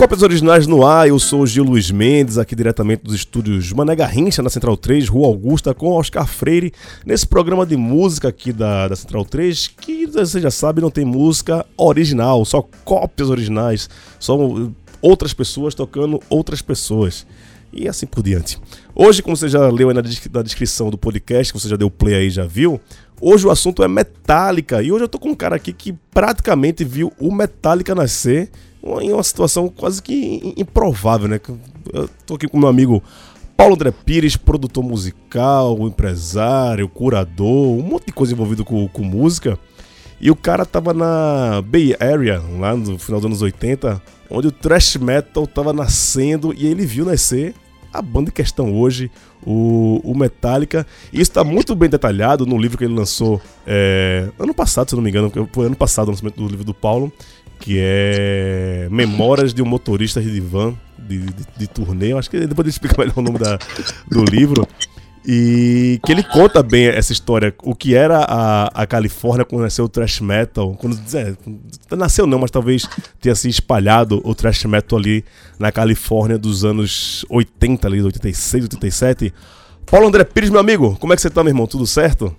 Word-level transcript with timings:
Cópias 0.00 0.22
Originais 0.22 0.66
no 0.66 0.82
ar, 0.82 1.06
eu 1.06 1.18
sou 1.18 1.42
o 1.42 1.46
Gil 1.46 1.62
Luiz 1.62 1.90
Mendes, 1.90 2.38
aqui 2.38 2.56
diretamente 2.56 3.02
dos 3.04 3.14
estúdios 3.14 3.70
Mané 3.70 3.94
Garrincha, 3.94 4.42
na 4.42 4.48
Central 4.48 4.74
3, 4.74 5.06
Rua 5.10 5.26
Augusta, 5.26 5.74
com 5.74 5.92
Oscar 5.92 6.26
Freire, 6.26 6.72
nesse 7.04 7.26
programa 7.26 7.66
de 7.66 7.76
música 7.76 8.28
aqui 8.28 8.50
da, 8.50 8.88
da 8.88 8.96
Central 8.96 9.26
3, 9.26 9.68
que 9.78 10.06
você 10.06 10.40
já 10.40 10.50
sabe, 10.50 10.80
não 10.80 10.90
tem 10.90 11.04
música 11.04 11.66
original, 11.76 12.46
só 12.46 12.66
cópias 12.82 13.28
originais, 13.28 13.90
só 14.18 14.38
outras 15.02 15.34
pessoas 15.34 15.74
tocando 15.74 16.18
outras 16.30 16.62
pessoas. 16.62 17.26
E 17.70 17.86
assim 17.86 18.06
por 18.06 18.22
diante. 18.22 18.58
Hoje, 18.94 19.22
como 19.22 19.36
você 19.36 19.50
já 19.50 19.68
leu 19.68 19.90
aí 19.90 19.94
na, 19.94 20.02
na 20.32 20.42
descrição 20.42 20.88
do 20.88 20.96
podcast, 20.96 21.52
que 21.52 21.60
você 21.60 21.68
já 21.68 21.76
deu 21.76 21.90
play 21.90 22.14
aí 22.14 22.30
já 22.30 22.46
viu, 22.46 22.80
hoje 23.20 23.46
o 23.46 23.50
assunto 23.50 23.84
é 23.84 23.86
Metallica. 23.86 24.82
E 24.82 24.90
hoje 24.90 25.04
eu 25.04 25.08
tô 25.08 25.18
com 25.18 25.28
um 25.28 25.34
cara 25.34 25.56
aqui 25.56 25.74
que 25.74 25.92
praticamente 26.10 26.84
viu 26.84 27.12
o 27.20 27.30
Metallica 27.30 27.94
nascer 27.94 28.50
em 28.82 29.12
uma 29.12 29.22
situação 29.22 29.68
quase 29.68 30.02
que 30.02 30.54
improvável, 30.56 31.28
né? 31.28 31.40
Eu 31.92 32.08
tô 32.26 32.34
aqui 32.34 32.48
com 32.48 32.58
meu 32.58 32.68
amigo 32.68 33.02
Paulo 33.56 33.74
André 33.74 33.90
Pires, 33.90 34.36
produtor 34.36 34.82
musical, 34.82 35.76
empresário, 35.86 36.88
curador, 36.88 37.78
um 37.78 37.82
monte 37.82 38.06
de 38.06 38.12
coisa 38.12 38.32
envolvido 38.32 38.64
com, 38.64 38.88
com 38.88 39.02
música. 39.02 39.58
E 40.20 40.30
o 40.30 40.36
cara 40.36 40.64
tava 40.64 40.94
na 40.94 41.62
Bay 41.62 41.94
Area, 42.00 42.42
lá 42.58 42.74
no 42.74 42.98
final 42.98 43.20
dos 43.20 43.26
anos 43.26 43.42
80, 43.42 44.00
onde 44.30 44.48
o 44.48 44.52
thrash 44.52 44.96
metal 44.96 45.46
tava 45.46 45.72
nascendo 45.72 46.54
e 46.56 46.66
ele 46.66 46.86
viu 46.86 47.04
nascer 47.04 47.54
a 47.92 48.00
banda 48.00 48.30
em 48.30 48.32
questão 48.32 48.72
hoje, 48.78 49.10
o, 49.44 50.00
o 50.04 50.16
Metallica. 50.16 50.86
E 51.12 51.20
isso 51.20 51.30
está 51.30 51.42
muito 51.42 51.74
bem 51.74 51.88
detalhado 51.88 52.46
no 52.46 52.56
livro 52.56 52.78
que 52.78 52.84
ele 52.84 52.94
lançou 52.94 53.40
é, 53.66 54.28
ano 54.38 54.54
passado, 54.54 54.90
se 54.90 54.96
não 54.96 55.02
me 55.02 55.10
engano, 55.10 55.32
foi 55.52 55.66
ano 55.66 55.76
passado 55.76 56.08
o 56.08 56.10
lançamento 56.12 56.36
do 56.36 56.48
livro 56.48 56.64
do 56.64 56.74
Paulo 56.74 57.12
que 57.60 57.76
é 57.78 58.88
Memórias 58.90 59.54
de 59.54 59.62
um 59.62 59.66
Motorista 59.66 60.20
de 60.20 60.40
Van, 60.40 60.74
de, 60.98 61.18
de, 61.18 61.46
de 61.58 61.66
turnê. 61.68 62.12
Acho 62.14 62.30
que 62.30 62.40
depois 62.40 62.64
ele 62.64 62.70
explica 62.70 62.96
melhor 62.98 63.18
o 63.18 63.22
nome 63.22 63.38
da, 63.38 63.58
do 64.08 64.24
livro. 64.24 64.66
E 65.24 66.00
que 66.04 66.12
ele 66.12 66.22
conta 66.22 66.62
bem 66.62 66.86
essa 66.86 67.12
história, 67.12 67.54
o 67.62 67.74
que 67.74 67.94
era 67.94 68.24
a, 68.26 68.82
a 68.82 68.86
Califórnia 68.86 69.44
quando 69.44 69.62
nasceu 69.62 69.84
o 69.84 69.88
thrash 69.88 70.20
metal. 70.20 70.74
Quando, 70.80 70.98
é, 71.14 71.94
nasceu 71.94 72.26
não, 72.26 72.38
mas 72.38 72.50
talvez 72.50 72.88
tenha 73.20 73.34
se 73.34 73.48
espalhado 73.48 74.22
o 74.24 74.34
thrash 74.34 74.64
metal 74.64 74.98
ali 74.98 75.22
na 75.58 75.70
Califórnia 75.70 76.38
dos 76.38 76.64
anos 76.64 77.26
80, 77.28 77.86
ali, 77.86 78.02
86, 78.02 78.64
87. 78.64 79.34
Paulo 79.84 80.06
André 80.06 80.24
Pires, 80.24 80.48
meu 80.48 80.60
amigo, 80.60 80.96
como 80.98 81.12
é 81.12 81.16
que 81.16 81.22
você 81.22 81.28
tá, 81.28 81.44
meu 81.44 81.50
irmão? 81.50 81.66
Tudo 81.66 81.86
certo? 81.86 82.34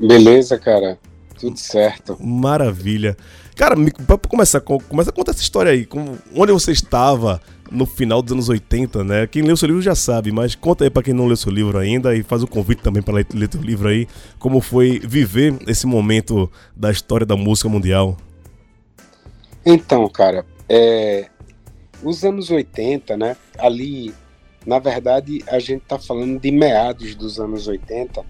Beleza, 0.00 0.58
cara. 0.58 0.98
Tudo 1.38 1.56
certo. 1.58 2.16
Maravilha. 2.20 3.16
Cara, 3.56 3.74
pra 4.06 4.18
começar, 4.18 4.60
começa 4.60 5.08
a 5.08 5.12
contar 5.12 5.30
essa 5.30 5.40
história 5.40 5.72
aí. 5.72 5.86
Como, 5.86 6.18
onde 6.34 6.52
você 6.52 6.72
estava 6.72 7.40
no 7.70 7.86
final 7.86 8.20
dos 8.20 8.32
anos 8.32 8.48
80, 8.50 9.02
né? 9.02 9.26
Quem 9.26 9.40
leu 9.40 9.56
seu 9.56 9.68
livro 9.68 9.80
já 9.80 9.94
sabe, 9.94 10.30
mas 10.30 10.54
conta 10.54 10.84
aí 10.84 10.90
pra 10.90 11.02
quem 11.02 11.14
não 11.14 11.26
leu 11.26 11.38
seu 11.38 11.50
livro 11.50 11.78
ainda 11.78 12.14
e 12.14 12.22
faz 12.22 12.42
o 12.42 12.46
convite 12.46 12.82
também 12.82 13.02
para 13.02 13.14
ler, 13.14 13.26
ler 13.32 13.48
teu 13.48 13.62
livro 13.62 13.88
aí. 13.88 14.06
Como 14.38 14.60
foi 14.60 14.98
viver 14.98 15.56
esse 15.66 15.86
momento 15.86 16.52
da 16.76 16.90
história 16.90 17.24
da 17.24 17.34
música 17.34 17.66
mundial? 17.66 18.18
Então, 19.64 20.06
cara, 20.10 20.44
é, 20.68 21.30
os 22.02 22.24
anos 22.24 22.50
80, 22.50 23.16
né? 23.16 23.38
Ali, 23.58 24.12
na 24.66 24.78
verdade, 24.78 25.42
a 25.48 25.58
gente 25.58 25.80
tá 25.80 25.98
falando 25.98 26.38
de 26.38 26.50
meados 26.50 27.14
dos 27.14 27.40
anos 27.40 27.66
80, 27.66 28.22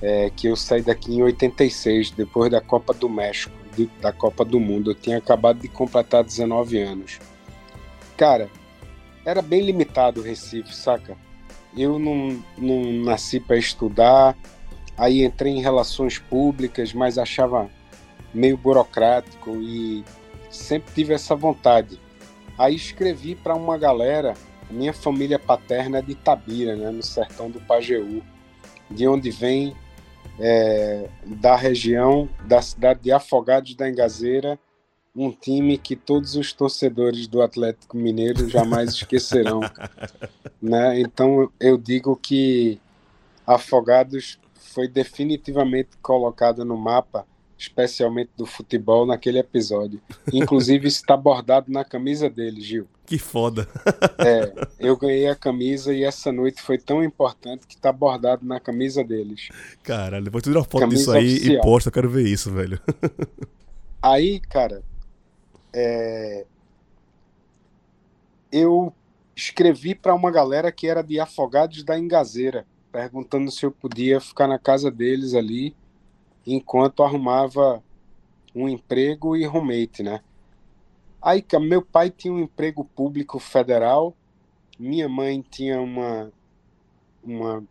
é, 0.00 0.30
que 0.34 0.46
eu 0.48 0.56
saí 0.56 0.80
daqui 0.80 1.14
em 1.16 1.22
86, 1.22 2.12
depois 2.12 2.50
da 2.50 2.62
Copa 2.62 2.94
do 2.94 3.10
México 3.10 3.63
da 4.00 4.12
Copa 4.12 4.44
do 4.44 4.58
Mundo. 4.58 4.90
Eu 4.90 4.94
tinha 4.94 5.18
acabado 5.18 5.60
de 5.60 5.68
completar 5.68 6.24
19 6.24 6.78
anos. 6.78 7.18
Cara, 8.16 8.50
era 9.24 9.42
bem 9.42 9.62
limitado 9.62 10.20
o 10.20 10.24
Recife, 10.24 10.74
saca? 10.74 11.16
Eu 11.76 11.98
não, 11.98 12.42
não 12.56 12.92
nasci 13.04 13.40
para 13.40 13.56
estudar, 13.56 14.36
aí 14.96 15.24
entrei 15.24 15.52
em 15.52 15.62
relações 15.62 16.18
públicas, 16.18 16.92
mas 16.92 17.18
achava 17.18 17.68
meio 18.32 18.56
burocrático 18.56 19.56
e 19.60 20.04
sempre 20.50 20.92
tive 20.94 21.14
essa 21.14 21.34
vontade. 21.34 21.98
Aí 22.56 22.74
escrevi 22.74 23.34
para 23.34 23.54
uma 23.54 23.76
galera, 23.76 24.34
minha 24.70 24.92
família 24.92 25.38
paterna 25.38 25.98
é 25.98 26.02
de 26.02 26.12
Itabira, 26.12 26.76
né, 26.76 26.90
no 26.90 27.02
sertão 27.02 27.50
do 27.50 27.60
Pajeú, 27.60 28.22
de 28.90 29.08
onde 29.08 29.30
vem 29.30 29.74
é, 30.38 31.08
da 31.24 31.56
região 31.56 32.28
da 32.46 32.60
cidade 32.60 33.00
de 33.02 33.12
Afogados 33.12 33.74
da 33.74 33.88
Engazeira, 33.88 34.58
um 35.14 35.30
time 35.30 35.78
que 35.78 35.94
todos 35.94 36.34
os 36.34 36.52
torcedores 36.52 37.26
do 37.26 37.40
Atlético 37.40 37.96
Mineiro 37.96 38.48
jamais 38.48 38.90
esquecerão. 38.94 39.60
né? 40.60 41.00
Então 41.00 41.50
eu 41.60 41.78
digo 41.78 42.16
que 42.16 42.80
Afogados 43.46 44.38
foi 44.54 44.88
definitivamente 44.88 45.90
colocado 46.02 46.64
no 46.64 46.76
mapa 46.76 47.26
especialmente 47.64 48.30
do 48.36 48.46
futebol, 48.46 49.06
naquele 49.06 49.38
episódio. 49.38 50.00
Inclusive, 50.32 50.86
está 50.88 51.16
bordado 51.16 51.70
na 51.70 51.84
camisa 51.84 52.28
dele, 52.28 52.60
Gil. 52.60 52.86
Que 53.06 53.18
foda. 53.18 53.68
É, 54.18 54.66
eu 54.80 54.96
ganhei 54.96 55.28
a 55.28 55.36
camisa 55.36 55.92
e 55.92 56.04
essa 56.04 56.32
noite 56.32 56.62
foi 56.62 56.78
tão 56.78 57.04
importante 57.04 57.66
que 57.66 57.74
está 57.74 57.92
bordado 57.92 58.46
na 58.46 58.58
camisa 58.58 59.04
deles. 59.04 59.48
Caralho, 59.82 60.24
depois 60.24 60.42
tu 60.42 60.50
tira 60.50 60.58
uma 60.58 60.64
foto 60.64 60.80
camisa 60.80 60.98
disso 60.98 61.12
aí 61.12 61.34
oficial. 61.34 61.56
e 61.56 61.60
posta, 61.60 61.88
eu 61.88 61.92
quero 61.92 62.08
ver 62.08 62.26
isso, 62.26 62.50
velho. 62.50 62.80
Aí, 64.02 64.38
cara, 64.38 64.82
é... 65.72 66.44
eu 68.52 68.92
escrevi 69.34 69.94
para 69.94 70.14
uma 70.14 70.30
galera 70.30 70.70
que 70.70 70.86
era 70.86 71.02
de 71.02 71.18
Afogados 71.18 71.82
da 71.82 71.98
Engazeira, 71.98 72.66
perguntando 72.92 73.50
se 73.50 73.64
eu 73.64 73.72
podia 73.72 74.20
ficar 74.20 74.46
na 74.46 74.58
casa 74.58 74.90
deles 74.90 75.32
ali 75.32 75.74
enquanto 76.46 77.02
arrumava 77.02 77.82
um 78.54 78.68
emprego 78.68 79.34
e 79.34 79.46
roommate, 79.46 80.02
né? 80.02 80.20
Aí, 81.24 81.42
meu 81.58 81.80
pai 81.80 82.10
tinha 82.10 82.34
um 82.34 82.40
emprego 82.40 82.84
público 82.84 83.38
federal, 83.38 84.14
minha 84.78 85.08
mãe 85.08 85.40
tinha 85.40 85.80
uma, 85.80 86.30
uma 87.22 87.64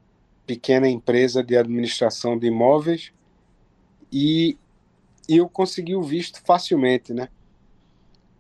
pequena 0.44 0.90
empresa 0.90 1.44
de 1.44 1.56
administração 1.56 2.36
de 2.36 2.47
imóveis 2.47 3.14
e, 4.12 4.58
e 5.30 5.38
eu 5.38 5.47
consegui 5.47 5.96
o 5.96 6.02
visto 6.02 6.41
facilmente, 6.44 7.14
né? 7.14 7.30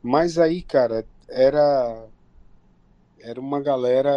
Mas 0.01 0.39
aí, 0.39 0.63
cara, 0.63 1.05
era 1.29 2.07
era 3.19 3.39
uma 3.39 3.61
galera, 3.61 4.11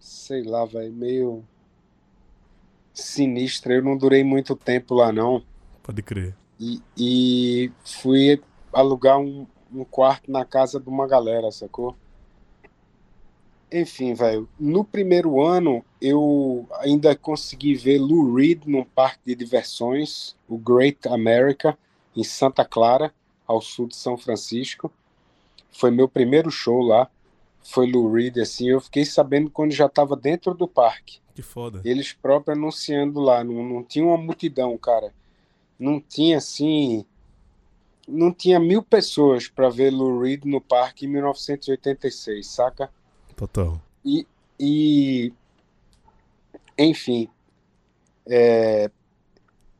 sei 0.00 0.42
lá, 0.42 0.64
velho, 0.64 0.92
meio 0.92 1.44
sinistra. 2.92 3.74
Eu 3.74 3.82
não 3.82 3.96
durei 3.96 4.24
muito 4.24 4.56
tempo 4.56 4.94
lá, 4.94 5.12
não. 5.12 5.42
Pode 5.84 6.02
crer. 6.02 6.36
E, 6.58 6.82
e 6.98 7.72
fui 7.84 8.42
alugar 8.72 9.18
um, 9.18 9.46
um 9.72 9.84
quarto 9.84 10.30
na 10.30 10.44
casa 10.44 10.80
de 10.80 10.88
uma 10.88 11.06
galera, 11.06 11.50
sacou? 11.50 11.96
Enfim, 13.72 14.14
velho, 14.14 14.48
no 14.58 14.84
primeiro 14.84 15.40
ano 15.40 15.84
eu 16.00 16.66
ainda 16.80 17.14
consegui 17.14 17.74
ver 17.74 17.98
Lou 17.98 18.34
Reed 18.34 18.64
num 18.66 18.84
parque 18.84 19.20
de 19.24 19.34
diversões, 19.34 20.34
o 20.48 20.58
Great 20.58 21.08
America, 21.08 21.78
em 22.16 22.24
Santa 22.24 22.64
Clara, 22.64 23.14
ao 23.46 23.60
sul 23.60 23.86
de 23.86 23.96
São 23.96 24.16
Francisco. 24.16 24.92
Foi 25.70 25.90
meu 25.90 26.08
primeiro 26.08 26.50
show 26.50 26.80
lá. 26.80 27.08
Foi 27.62 27.90
Lou 27.90 28.12
Reed, 28.12 28.38
assim, 28.38 28.68
eu 28.68 28.80
fiquei 28.80 29.04
sabendo 29.04 29.50
quando 29.50 29.72
já 29.72 29.86
estava 29.86 30.16
dentro 30.16 30.54
do 30.54 30.66
parque. 30.66 31.20
Que 31.34 31.42
foda. 31.42 31.80
Eles 31.84 32.12
próprios 32.12 32.58
anunciando 32.58 33.20
lá, 33.20 33.44
não, 33.44 33.62
não 33.62 33.84
tinha 33.84 34.04
uma 34.04 34.16
multidão, 34.16 34.76
cara. 34.76 35.12
Não 35.78 36.00
tinha 36.00 36.38
assim. 36.38 37.04
Não 38.10 38.32
tinha 38.32 38.58
mil 38.58 38.82
pessoas 38.82 39.48
para 39.48 39.68
ver 39.68 39.90
Lou 39.90 40.20
Reed 40.20 40.44
no 40.44 40.60
parque 40.60 41.06
em 41.06 41.08
1986, 41.08 42.46
saca? 42.46 42.90
Total. 43.36 43.80
E. 44.04 44.26
e 44.58 45.32
enfim. 46.78 47.28
É, 48.26 48.90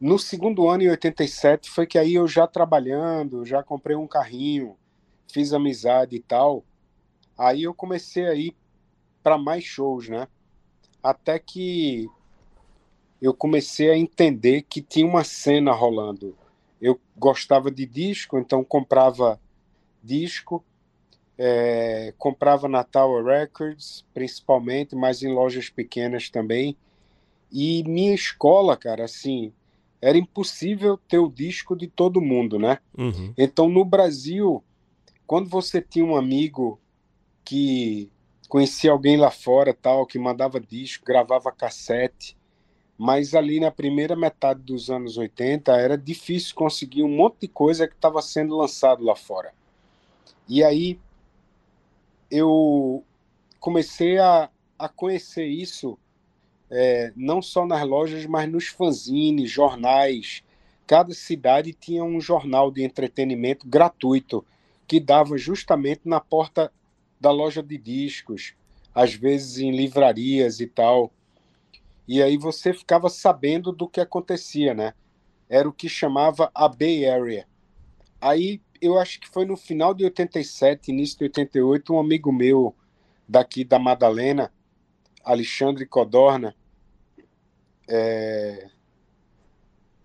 no 0.00 0.18
segundo 0.18 0.68
ano, 0.68 0.82
em 0.82 0.88
87, 0.88 1.70
foi 1.70 1.86
que 1.86 1.98
aí 1.98 2.14
eu 2.14 2.26
já 2.26 2.46
trabalhando, 2.46 3.44
já 3.44 3.62
comprei 3.62 3.96
um 3.96 4.06
carrinho, 4.06 4.76
fiz 5.30 5.52
amizade 5.52 6.16
e 6.16 6.20
tal. 6.20 6.64
Aí 7.36 7.64
eu 7.64 7.74
comecei 7.74 8.26
a 8.26 8.34
ir 8.34 8.56
para 9.22 9.36
mais 9.36 9.64
shows, 9.64 10.08
né? 10.08 10.26
até 11.02 11.38
que 11.38 12.08
eu 13.20 13.34
comecei 13.34 13.90
a 13.90 13.96
entender 13.96 14.62
que 14.62 14.80
tinha 14.80 15.06
uma 15.06 15.24
cena 15.24 15.72
rolando. 15.72 16.36
Eu 16.80 16.98
gostava 17.16 17.70
de 17.70 17.84
disco, 17.86 18.38
então 18.38 18.64
comprava 18.64 19.40
disco, 20.02 20.64
é, 21.36 22.14
comprava 22.18 22.68
na 22.68 22.84
Tower 22.84 23.24
Records, 23.24 24.04
principalmente, 24.14 24.94
mas 24.94 25.22
em 25.22 25.32
lojas 25.32 25.68
pequenas 25.68 26.30
também. 26.30 26.76
E 27.52 27.82
minha 27.84 28.14
escola, 28.14 28.76
cara, 28.76 29.04
assim, 29.04 29.52
era 30.00 30.16
impossível 30.16 30.98
ter 31.08 31.18
o 31.18 31.30
disco 31.30 31.76
de 31.76 31.86
todo 31.86 32.20
mundo, 32.20 32.58
né? 32.58 32.78
Uhum. 32.96 33.34
Então, 33.36 33.68
no 33.68 33.84
Brasil, 33.84 34.62
quando 35.26 35.48
você 35.48 35.82
tinha 35.82 36.04
um 36.04 36.16
amigo 36.16 36.80
que 37.44 38.10
conhecia 38.48 38.90
alguém 38.90 39.16
lá 39.16 39.30
fora, 39.30 39.72
tal, 39.72 40.06
que 40.06 40.18
mandava 40.18 40.60
disco, 40.60 41.04
gravava 41.04 41.52
cassete. 41.52 42.36
Mas 43.02 43.34
ali 43.34 43.58
na 43.58 43.70
primeira 43.70 44.14
metade 44.14 44.60
dos 44.60 44.90
anos 44.90 45.16
80 45.16 45.74
era 45.74 45.96
difícil 45.96 46.54
conseguir 46.54 47.02
um 47.02 47.08
monte 47.08 47.38
de 47.40 47.48
coisa 47.48 47.88
que 47.88 47.94
estava 47.94 48.20
sendo 48.20 48.54
lançado 48.54 49.02
lá 49.02 49.16
fora. 49.16 49.54
E 50.46 50.62
aí 50.62 51.00
eu 52.30 53.02
comecei 53.58 54.18
a, 54.18 54.50
a 54.78 54.86
conhecer 54.86 55.46
isso 55.46 55.98
é, 56.70 57.10
não 57.16 57.40
só 57.40 57.64
nas 57.64 57.88
lojas, 57.88 58.26
mas 58.26 58.52
nos 58.52 58.66
fanzines, 58.66 59.50
jornais. 59.50 60.42
Cada 60.86 61.14
cidade 61.14 61.72
tinha 61.72 62.04
um 62.04 62.20
jornal 62.20 62.70
de 62.70 62.84
entretenimento 62.84 63.66
gratuito 63.66 64.44
que 64.86 65.00
dava 65.00 65.38
justamente 65.38 66.02
na 66.04 66.20
porta 66.20 66.70
da 67.18 67.30
loja 67.30 67.62
de 67.62 67.78
discos, 67.78 68.52
às 68.94 69.14
vezes 69.14 69.56
em 69.56 69.74
livrarias 69.74 70.60
e 70.60 70.66
tal. 70.66 71.10
E 72.06 72.22
aí 72.22 72.36
você 72.36 72.72
ficava 72.72 73.08
sabendo 73.08 73.72
do 73.72 73.88
que 73.88 74.00
acontecia, 74.00 74.74
né? 74.74 74.94
Era 75.48 75.68
o 75.68 75.72
que 75.72 75.88
chamava 75.88 76.50
a 76.54 76.68
Bay 76.68 77.08
Area. 77.08 77.46
Aí 78.20 78.60
eu 78.80 78.98
acho 78.98 79.20
que 79.20 79.28
foi 79.28 79.44
no 79.44 79.56
final 79.56 79.94
de 79.94 80.04
87, 80.04 80.90
início 80.90 81.18
de 81.18 81.24
88, 81.24 81.92
um 81.92 82.00
amigo 82.00 82.32
meu 82.32 82.74
daqui 83.28 83.64
da 83.64 83.78
Madalena, 83.78 84.52
Alexandre 85.24 85.86
Codorna, 85.86 86.54
é, 87.88 88.68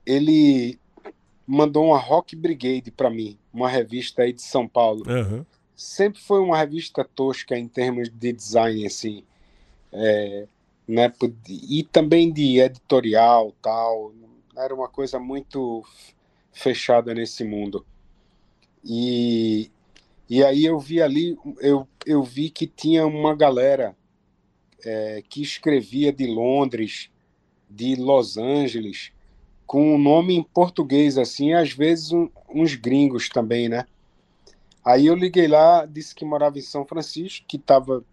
ele 0.05 0.79
mandou 1.47 1.85
uma 1.85 1.99
Rock 1.99 2.35
Brigade 2.35 2.91
para 2.91 3.09
mim, 3.09 3.37
uma 3.53 3.69
revista 3.69 4.23
aí 4.23 4.33
de 4.33 4.41
São 4.41 4.67
Paulo. 4.67 5.03
Uhum. 5.07 5.45
Sempre 5.75 6.21
foi 6.21 6.39
uma 6.39 6.57
revista 6.57 7.03
tosca 7.03 7.57
em 7.57 7.67
termos 7.67 8.09
de 8.09 8.31
design, 8.31 8.85
assim. 8.85 9.23
É, 9.91 10.47
né, 10.87 11.11
e 11.47 11.83
também 11.83 12.31
de 12.31 12.59
editorial 12.59 13.53
tal. 13.61 14.13
Era 14.57 14.73
uma 14.73 14.87
coisa 14.87 15.19
muito 15.19 15.83
fechada 16.51 17.13
nesse 17.13 17.43
mundo. 17.43 17.85
E, 18.83 19.69
e 20.29 20.43
aí 20.43 20.63
eu 20.65 20.79
vi 20.79 21.01
ali, 21.01 21.37
eu, 21.59 21.87
eu 22.05 22.23
vi 22.23 22.49
que 22.49 22.67
tinha 22.67 23.05
uma 23.05 23.35
galera 23.35 23.95
é, 24.85 25.23
que 25.27 25.41
escrevia 25.41 26.13
de 26.13 26.27
Londres, 26.27 27.09
de 27.69 27.95
Los 27.95 28.37
Angeles, 28.37 29.11
com 29.65 29.95
um 29.95 29.97
nome 29.97 30.35
em 30.35 30.43
português, 30.43 31.17
assim, 31.17 31.53
às 31.53 31.71
vezes 31.71 32.11
um, 32.11 32.29
uns 32.47 32.75
gringos 32.75 33.27
também, 33.27 33.67
né? 33.67 33.85
Aí 34.85 35.07
eu 35.07 35.15
liguei 35.15 35.47
lá, 35.47 35.85
disse 35.85 36.13
que 36.13 36.23
morava 36.23 36.59
em 36.59 36.61
São 36.61 36.85
Francisco, 36.85 37.45
que 37.47 37.57
estava 37.57 38.05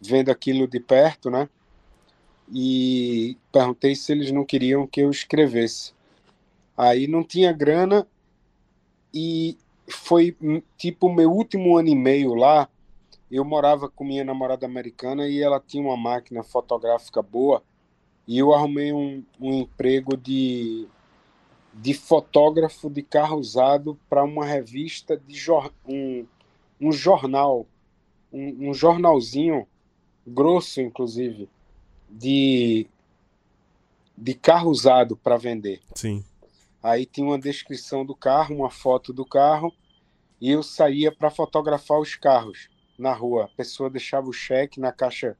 vendo 0.00 0.30
aquilo 0.30 0.68
de 0.68 0.78
perto, 0.78 1.28
né? 1.28 1.48
E 2.52 3.36
perguntei 3.52 3.94
se 3.94 4.12
eles 4.12 4.30
não 4.30 4.44
queriam 4.44 4.86
que 4.86 5.00
eu 5.00 5.10
escrevesse. 5.10 5.92
Aí 6.76 7.06
não 7.06 7.22
tinha 7.22 7.52
grana 7.52 8.06
e 9.12 9.56
foi 9.88 10.36
hum, 10.42 10.60
tipo 10.76 11.12
meu 11.12 11.30
último 11.30 11.76
ano 11.76 11.88
e 11.88 11.94
meio 11.94 12.34
lá. 12.34 12.68
Eu 13.30 13.44
morava 13.44 13.88
com 13.88 14.04
minha 14.04 14.24
namorada 14.24 14.66
americana 14.66 15.28
e 15.28 15.40
ela 15.40 15.60
tinha 15.60 15.82
uma 15.82 15.96
máquina 15.96 16.42
fotográfica 16.42 17.22
boa 17.22 17.62
e 18.26 18.38
eu 18.38 18.54
arrumei 18.54 18.92
um, 18.92 19.22
um 19.40 19.52
emprego 19.52 20.16
de, 20.16 20.88
de 21.72 21.94
fotógrafo 21.94 22.88
de 22.88 23.02
carro 23.02 23.38
usado 23.38 23.98
para 24.08 24.24
uma 24.24 24.44
revista 24.44 25.16
de 25.16 25.34
jor, 25.34 25.72
um, 25.86 26.26
um 26.80 26.90
jornal, 26.90 27.66
um, 28.32 28.70
um 28.70 28.74
jornalzinho 28.74 29.66
grosso, 30.26 30.80
inclusive, 30.80 31.48
de, 32.14 32.86
de 34.16 34.34
carro 34.34 34.70
usado 34.70 35.16
para 35.16 35.36
vender. 35.36 35.80
Sim. 35.94 36.24
Aí 36.82 37.04
tinha 37.04 37.26
uma 37.26 37.38
descrição 37.38 38.04
do 38.04 38.14
carro, 38.14 38.54
uma 38.54 38.70
foto 38.70 39.12
do 39.12 39.24
carro, 39.24 39.72
e 40.40 40.50
eu 40.50 40.62
saía 40.62 41.10
para 41.10 41.30
fotografar 41.30 41.98
os 41.98 42.14
carros 42.14 42.68
na 42.98 43.12
rua. 43.12 43.44
A 43.44 43.56
pessoa 43.56 43.90
deixava 43.90 44.28
o 44.28 44.32
cheque 44.32 44.78
na 44.78 44.92
caixa 44.92 45.36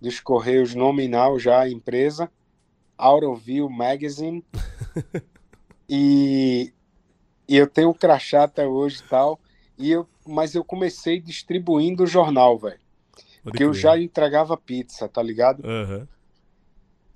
dos 0.00 0.20
correios 0.20 0.74
nominal 0.74 1.38
já 1.38 1.60
a 1.60 1.70
empresa, 1.70 2.30
Autoview 2.98 3.70
Magazine, 3.70 4.44
e, 5.88 6.72
e 7.48 7.56
eu 7.56 7.66
tenho 7.66 7.90
um 7.90 7.94
crachá 7.94 8.44
até 8.44 8.66
hoje 8.66 9.00
e 9.00 9.08
tal, 9.08 9.40
e 9.78 9.90
eu, 9.90 10.06
mas 10.26 10.54
eu 10.54 10.64
comecei 10.64 11.20
distribuindo 11.20 12.02
o 12.02 12.06
jornal, 12.06 12.58
velho. 12.58 12.80
Porque 13.46 13.62
eu 13.62 13.72
já 13.72 13.96
entregava 13.96 14.56
pizza, 14.56 15.08
tá 15.08 15.22
ligado? 15.22 15.64
Uhum. 15.64 16.04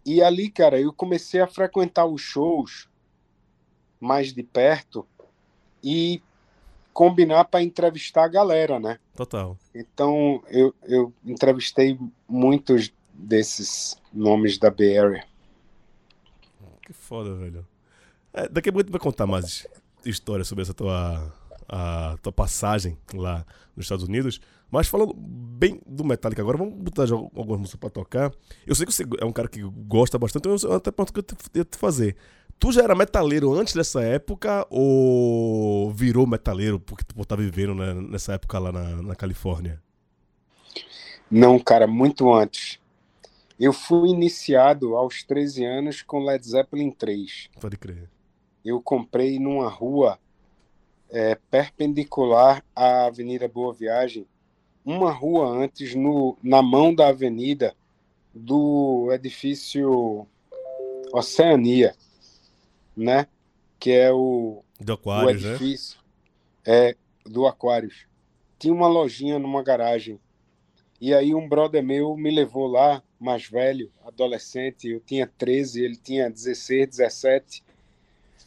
E 0.06 0.22
ali, 0.22 0.48
cara, 0.48 0.80
eu 0.80 0.92
comecei 0.92 1.40
a 1.40 1.46
frequentar 1.48 2.06
os 2.06 2.22
shows 2.22 2.88
mais 3.98 4.32
de 4.32 4.44
perto 4.44 5.04
e 5.82 6.22
combinar 6.92 7.46
para 7.46 7.64
entrevistar 7.64 8.24
a 8.26 8.28
galera, 8.28 8.78
né? 8.78 9.00
Total. 9.16 9.58
Então, 9.74 10.40
eu, 10.48 10.72
eu 10.84 11.12
entrevistei 11.24 11.98
muitos 12.28 12.92
desses 13.12 14.00
nomes 14.12 14.56
da 14.56 14.70
Bay 14.70 14.98
Area. 14.98 15.24
Que 16.86 16.92
foda, 16.92 17.34
velho. 17.34 17.66
É, 18.32 18.48
daqui 18.48 18.68
a 18.68 18.72
pouco 18.72 18.86
tu 18.86 18.92
vai 18.92 19.00
contar 19.00 19.26
mais 19.26 19.66
histórias 20.04 20.46
sobre 20.46 20.62
essa 20.62 20.72
tua, 20.72 21.32
a 21.70 22.16
tua 22.20 22.32
passagem 22.32 22.98
lá 23.14 23.46
nos 23.76 23.84
Estados 23.86 24.04
Unidos. 24.04 24.40
Mas 24.70 24.88
falando 24.88 25.14
bem 25.14 25.80
do 25.86 26.04
Metallica 26.04 26.42
agora, 26.42 26.58
vamos 26.58 26.74
botar 26.74 27.02
algumas 27.12 27.60
músicas 27.60 27.80
pra 27.80 27.90
tocar. 27.90 28.32
Eu 28.66 28.74
sei 28.74 28.86
que 28.86 28.92
você 28.92 29.04
é 29.20 29.24
um 29.24 29.32
cara 29.32 29.48
que 29.48 29.62
gosta 29.62 30.18
bastante, 30.18 30.48
então 30.48 30.70
eu 30.70 30.76
até 30.76 30.90
ponto 30.90 31.12
que 31.12 31.20
eu 31.20 31.24
ia 31.54 31.64
te 31.64 31.78
fazer. 31.78 32.16
Tu 32.58 32.72
já 32.72 32.82
era 32.82 32.94
metaleiro 32.94 33.52
antes 33.54 33.74
dessa 33.74 34.02
época 34.02 34.66
ou 34.68 35.90
virou 35.92 36.26
metaleiro 36.26 36.78
porque 36.78 37.04
tu 37.04 37.24
tá 37.24 37.34
vivendo 37.34 37.74
né, 37.74 37.94
nessa 37.94 38.34
época 38.34 38.58
lá 38.58 38.70
na, 38.70 39.02
na 39.02 39.14
Califórnia? 39.14 39.80
Não, 41.30 41.58
cara, 41.58 41.86
muito 41.86 42.32
antes. 42.32 42.78
Eu 43.58 43.72
fui 43.72 44.10
iniciado 44.10 44.96
aos 44.96 45.22
13 45.22 45.64
anos 45.64 46.02
com 46.02 46.24
Led 46.24 46.46
Zeppelin 46.46 46.90
3. 46.90 47.50
Pode 47.60 47.76
crer. 47.76 48.10
Eu 48.64 48.80
comprei 48.82 49.38
numa 49.38 49.68
rua 49.68 50.18
é, 51.10 51.36
perpendicular 51.50 52.64
à 52.74 53.06
Avenida 53.06 53.48
Boa 53.48 53.72
Viagem, 53.72 54.26
uma 54.84 55.10
rua 55.12 55.48
antes, 55.48 55.94
no, 55.94 56.36
na 56.42 56.62
mão 56.62 56.94
da 56.94 57.08
avenida 57.08 57.74
do 58.34 59.08
edifício 59.12 60.26
Oceania, 61.12 61.94
né? 62.96 63.26
Que 63.78 63.92
é 63.92 64.12
o, 64.12 64.62
do 64.78 64.92
Aquários, 64.92 65.42
o 65.42 65.46
né? 65.46 65.54
edifício 65.54 65.98
né? 66.66 66.90
é, 66.90 66.96
do 67.24 67.46
Aquários. 67.46 68.06
Tinha 68.58 68.72
uma 68.72 68.88
lojinha 68.88 69.38
numa 69.38 69.62
garagem. 69.62 70.20
E 71.00 71.14
aí 71.14 71.34
um 71.34 71.48
brother 71.48 71.82
meu 71.82 72.14
me 72.16 72.30
levou 72.30 72.66
lá, 72.66 73.02
mais 73.18 73.46
velho, 73.46 73.90
adolescente, 74.04 74.88
eu 74.88 75.00
tinha 75.00 75.26
13, 75.26 75.82
ele 75.82 75.96
tinha 75.96 76.30
16, 76.30 76.88
17. 76.88 77.64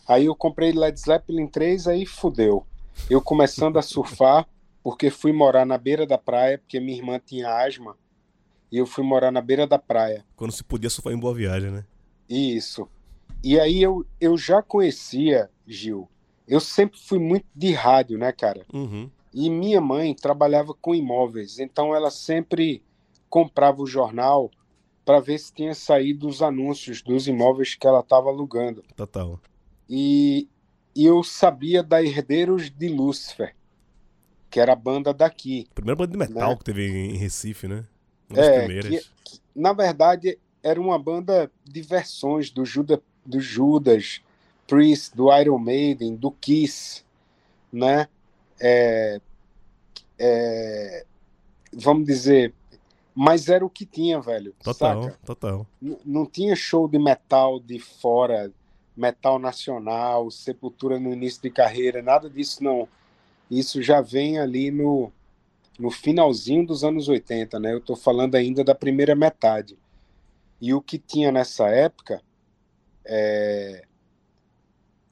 Aí 0.07 0.25
eu 0.25 0.35
comprei 0.35 0.71
Led 0.71 0.99
Zeppelin 0.99 1.47
3, 1.47 1.87
aí 1.87 2.05
fudeu. 2.05 2.65
Eu 3.09 3.21
começando 3.21 3.77
a 3.77 3.81
surfar, 3.81 4.47
porque 4.83 5.09
fui 5.09 5.31
morar 5.31 5.65
na 5.65 5.77
beira 5.77 6.05
da 6.05 6.17
praia, 6.17 6.57
porque 6.57 6.79
minha 6.79 6.97
irmã 6.97 7.19
tinha 7.23 7.49
asma, 7.49 7.97
e 8.71 8.77
eu 8.77 8.85
fui 8.85 9.03
morar 9.03 9.31
na 9.31 9.41
beira 9.41 9.65
da 9.65 9.79
praia. 9.79 10.25
Quando 10.35 10.51
se 10.51 10.63
podia 10.63 10.89
surfar 10.89 11.13
em 11.13 11.19
Boa 11.19 11.33
Viagem, 11.33 11.71
né? 11.71 11.85
Isso. 12.29 12.87
E 13.43 13.59
aí 13.59 13.81
eu, 13.81 14.05
eu 14.19 14.37
já 14.37 14.61
conhecia, 14.61 15.49
Gil, 15.65 16.09
eu 16.47 16.59
sempre 16.59 16.99
fui 16.99 17.19
muito 17.19 17.45
de 17.55 17.71
rádio, 17.71 18.17
né, 18.17 18.31
cara? 18.31 18.65
Uhum. 18.73 19.09
E 19.33 19.49
minha 19.49 19.81
mãe 19.81 20.13
trabalhava 20.13 20.73
com 20.73 20.93
imóveis, 20.93 21.59
então 21.59 21.95
ela 21.95 22.11
sempre 22.11 22.83
comprava 23.29 23.81
o 23.81 23.87
jornal 23.87 24.51
para 25.03 25.19
ver 25.19 25.37
se 25.39 25.53
tinha 25.53 25.73
saído 25.73 26.27
os 26.27 26.41
anúncios 26.41 27.01
dos 27.01 27.27
imóveis 27.27 27.75
que 27.75 27.87
ela 27.87 27.99
estava 27.99 28.29
alugando. 28.29 28.83
Total. 28.95 29.39
E, 29.89 30.47
e 30.95 31.05
eu 31.05 31.23
sabia 31.23 31.83
da 31.83 32.01
Herdeiros 32.01 32.69
de 32.69 32.87
Lúcifer, 32.89 33.55
que 34.49 34.59
era 34.59 34.73
a 34.73 34.75
banda 34.75 35.13
daqui. 35.13 35.67
Primeira 35.73 35.95
banda 35.95 36.11
de 36.11 36.17
metal 36.17 36.51
né? 36.51 36.55
que 36.55 36.63
teve 36.63 36.87
em 36.87 37.17
Recife, 37.17 37.67
né? 37.67 37.85
Uma 38.29 38.37
das 38.37 38.47
é, 38.47 38.59
primeiras. 38.59 38.89
Que, 38.89 39.31
que, 39.31 39.41
na 39.55 39.73
verdade, 39.73 40.39
era 40.61 40.79
uma 40.79 40.97
banda 40.97 41.51
de 41.65 41.81
versões 41.81 42.49
do, 42.49 42.65
Juda, 42.65 43.01
do 43.25 43.39
Judas, 43.39 44.21
Priest, 44.67 45.15
do 45.15 45.35
Iron 45.37 45.59
Maiden, 45.59 46.15
do 46.15 46.31
Kiss, 46.31 47.03
né? 47.71 48.07
É, 48.59 49.19
é, 50.17 51.05
vamos 51.73 52.05
dizer, 52.05 52.53
mas 53.13 53.49
era 53.49 53.65
o 53.65 53.69
que 53.69 53.85
tinha, 53.85 54.19
velho. 54.19 54.55
Total, 54.63 55.03
saca? 55.03 55.19
total. 55.25 55.67
N 55.81 55.97
não 56.05 56.25
tinha 56.25 56.55
show 56.55 56.87
de 56.87 56.97
metal 56.97 57.59
de 57.59 57.79
fora, 57.79 58.51
metal 58.95 59.39
nacional, 59.39 60.29
sepultura 60.29 60.99
no 60.99 61.11
início 61.11 61.41
de 61.41 61.49
carreira, 61.49 62.01
nada 62.01 62.29
disso 62.29 62.63
não. 62.63 62.87
Isso 63.49 63.81
já 63.81 64.01
vem 64.01 64.39
ali 64.39 64.71
no, 64.71 65.11
no 65.77 65.91
finalzinho 65.91 66.65
dos 66.65 66.83
anos 66.83 67.07
80, 67.07 67.59
né? 67.59 67.73
Eu 67.73 67.79
estou 67.79 67.95
falando 67.95 68.35
ainda 68.35 68.63
da 68.63 68.75
primeira 68.75 69.15
metade. 69.15 69.77
E 70.61 70.73
o 70.73 70.81
que 70.81 70.97
tinha 70.97 71.31
nessa 71.31 71.67
época, 71.67 72.21
é... 73.05 73.85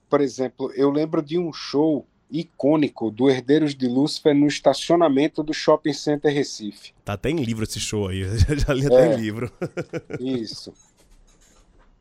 por 0.09 0.21
exemplo, 0.21 0.71
eu 0.73 0.89
lembro 0.89 1.21
de 1.21 1.37
um 1.37 1.51
show 1.51 2.05
icônico 2.31 3.11
do 3.11 3.29
Herdeiros 3.29 3.75
de 3.75 3.87
Lúcifer 3.87 4.33
no 4.33 4.47
estacionamento 4.47 5.43
do 5.43 5.53
Shopping 5.53 5.93
Center 5.93 6.33
Recife. 6.33 6.93
Tá 7.03 7.13
até 7.13 7.29
em 7.29 7.43
livro 7.43 7.65
esse 7.65 7.79
show 7.79 8.07
aí, 8.07 8.23
já 8.57 8.73
li 8.73 8.85
até 8.85 9.09
é, 9.09 9.13
em 9.13 9.17
livro. 9.17 9.51
Isso. 10.19 10.73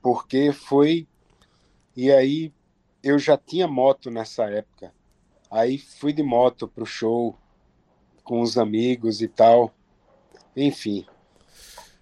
Porque 0.01 0.53
foi. 0.53 1.07
E 1.97 2.11
aí 2.11 2.53
eu 3.03 3.19
já 3.19 3.37
tinha 3.37 3.67
moto 3.67 4.11
nessa 4.11 4.45
época. 4.45 4.93
Aí 5.51 5.79
fui 5.79 6.13
de 6.13 6.23
moto 6.23 6.69
pro 6.69 6.87
show 6.87 7.37
com 8.23 8.41
os 8.41 8.57
amigos 8.57 9.21
e 9.21 9.29
tal. 9.29 9.75
Enfim. 10.57 11.05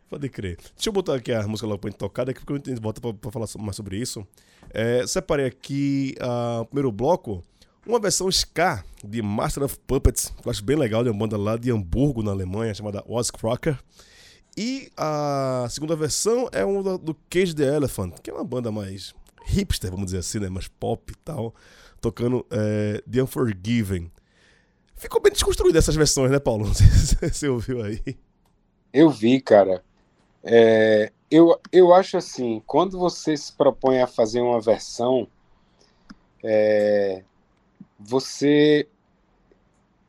Pode 0.08 0.28
crer. 0.28 0.56
Deixa 0.74 0.88
eu 0.88 0.92
botar 0.92 1.14
aqui 1.14 1.32
a 1.32 1.46
música 1.46 1.66
logo 1.66 1.78
pra 1.78 1.90
gente 1.90 1.98
tocar, 1.98 2.24
daqui 2.24 2.40
a 2.40 2.44
pouco 2.44 2.62
a 2.62 2.70
gente 2.70 2.80
volta 2.80 3.00
pra, 3.00 3.12
pra 3.12 3.30
falar 3.30 3.46
mais 3.58 3.76
sobre 3.76 3.98
isso. 3.98 4.26
É, 4.70 5.06
separei 5.06 5.46
aqui 5.46 6.14
uh, 6.20 6.62
o 6.62 6.66
primeiro 6.66 6.90
bloco, 6.90 7.42
uma 7.86 8.00
versão 8.00 8.28
ska 8.28 8.84
de 9.04 9.22
Master 9.22 9.64
of 9.64 9.78
Puppets, 9.86 10.28
que 10.28 10.46
eu 10.46 10.50
acho 10.50 10.64
bem 10.64 10.76
legal, 10.76 11.02
de 11.02 11.10
uma 11.10 11.18
banda 11.18 11.36
lá 11.36 11.56
de 11.56 11.70
Hamburgo, 11.70 12.22
na 12.22 12.30
Alemanha, 12.30 12.74
chamada 12.74 13.02
Oz 13.06 13.30
Crocker. 13.30 13.78
E 14.56 14.90
a 14.96 15.66
segunda 15.70 15.94
versão 15.94 16.48
é 16.52 16.64
uma 16.64 16.98
do 16.98 17.14
Cage 17.30 17.54
the 17.54 17.64
Elephant, 17.64 18.18
que 18.20 18.30
é 18.30 18.32
uma 18.32 18.44
banda 18.44 18.72
mais 18.72 19.14
hipster, 19.48 19.90
vamos 19.90 20.06
dizer 20.06 20.18
assim, 20.18 20.38
né? 20.38 20.48
Mais 20.48 20.68
pop 20.68 21.12
e 21.12 21.16
tal, 21.16 21.54
tocando 22.00 22.46
é, 22.50 23.02
The 23.10 23.22
Unforgiven. 23.22 24.10
Ficou 24.94 25.20
bem 25.20 25.32
desconstruída 25.32 25.78
essas 25.78 25.94
versões, 25.94 26.30
né, 26.30 26.38
Paulo? 26.38 26.66
Você 27.22 27.48
ouviu 27.48 27.82
aí. 27.82 28.02
Eu 28.92 29.10
vi, 29.10 29.40
cara. 29.40 29.82
É, 30.42 31.12
eu, 31.30 31.60
eu 31.70 31.92
acho 31.92 32.16
assim, 32.16 32.62
quando 32.66 32.98
você 32.98 33.36
se 33.36 33.52
propõe 33.52 34.00
a 34.00 34.06
fazer 34.06 34.40
uma 34.40 34.60
versão, 34.60 35.28
é, 36.42 37.22
você 37.98 38.88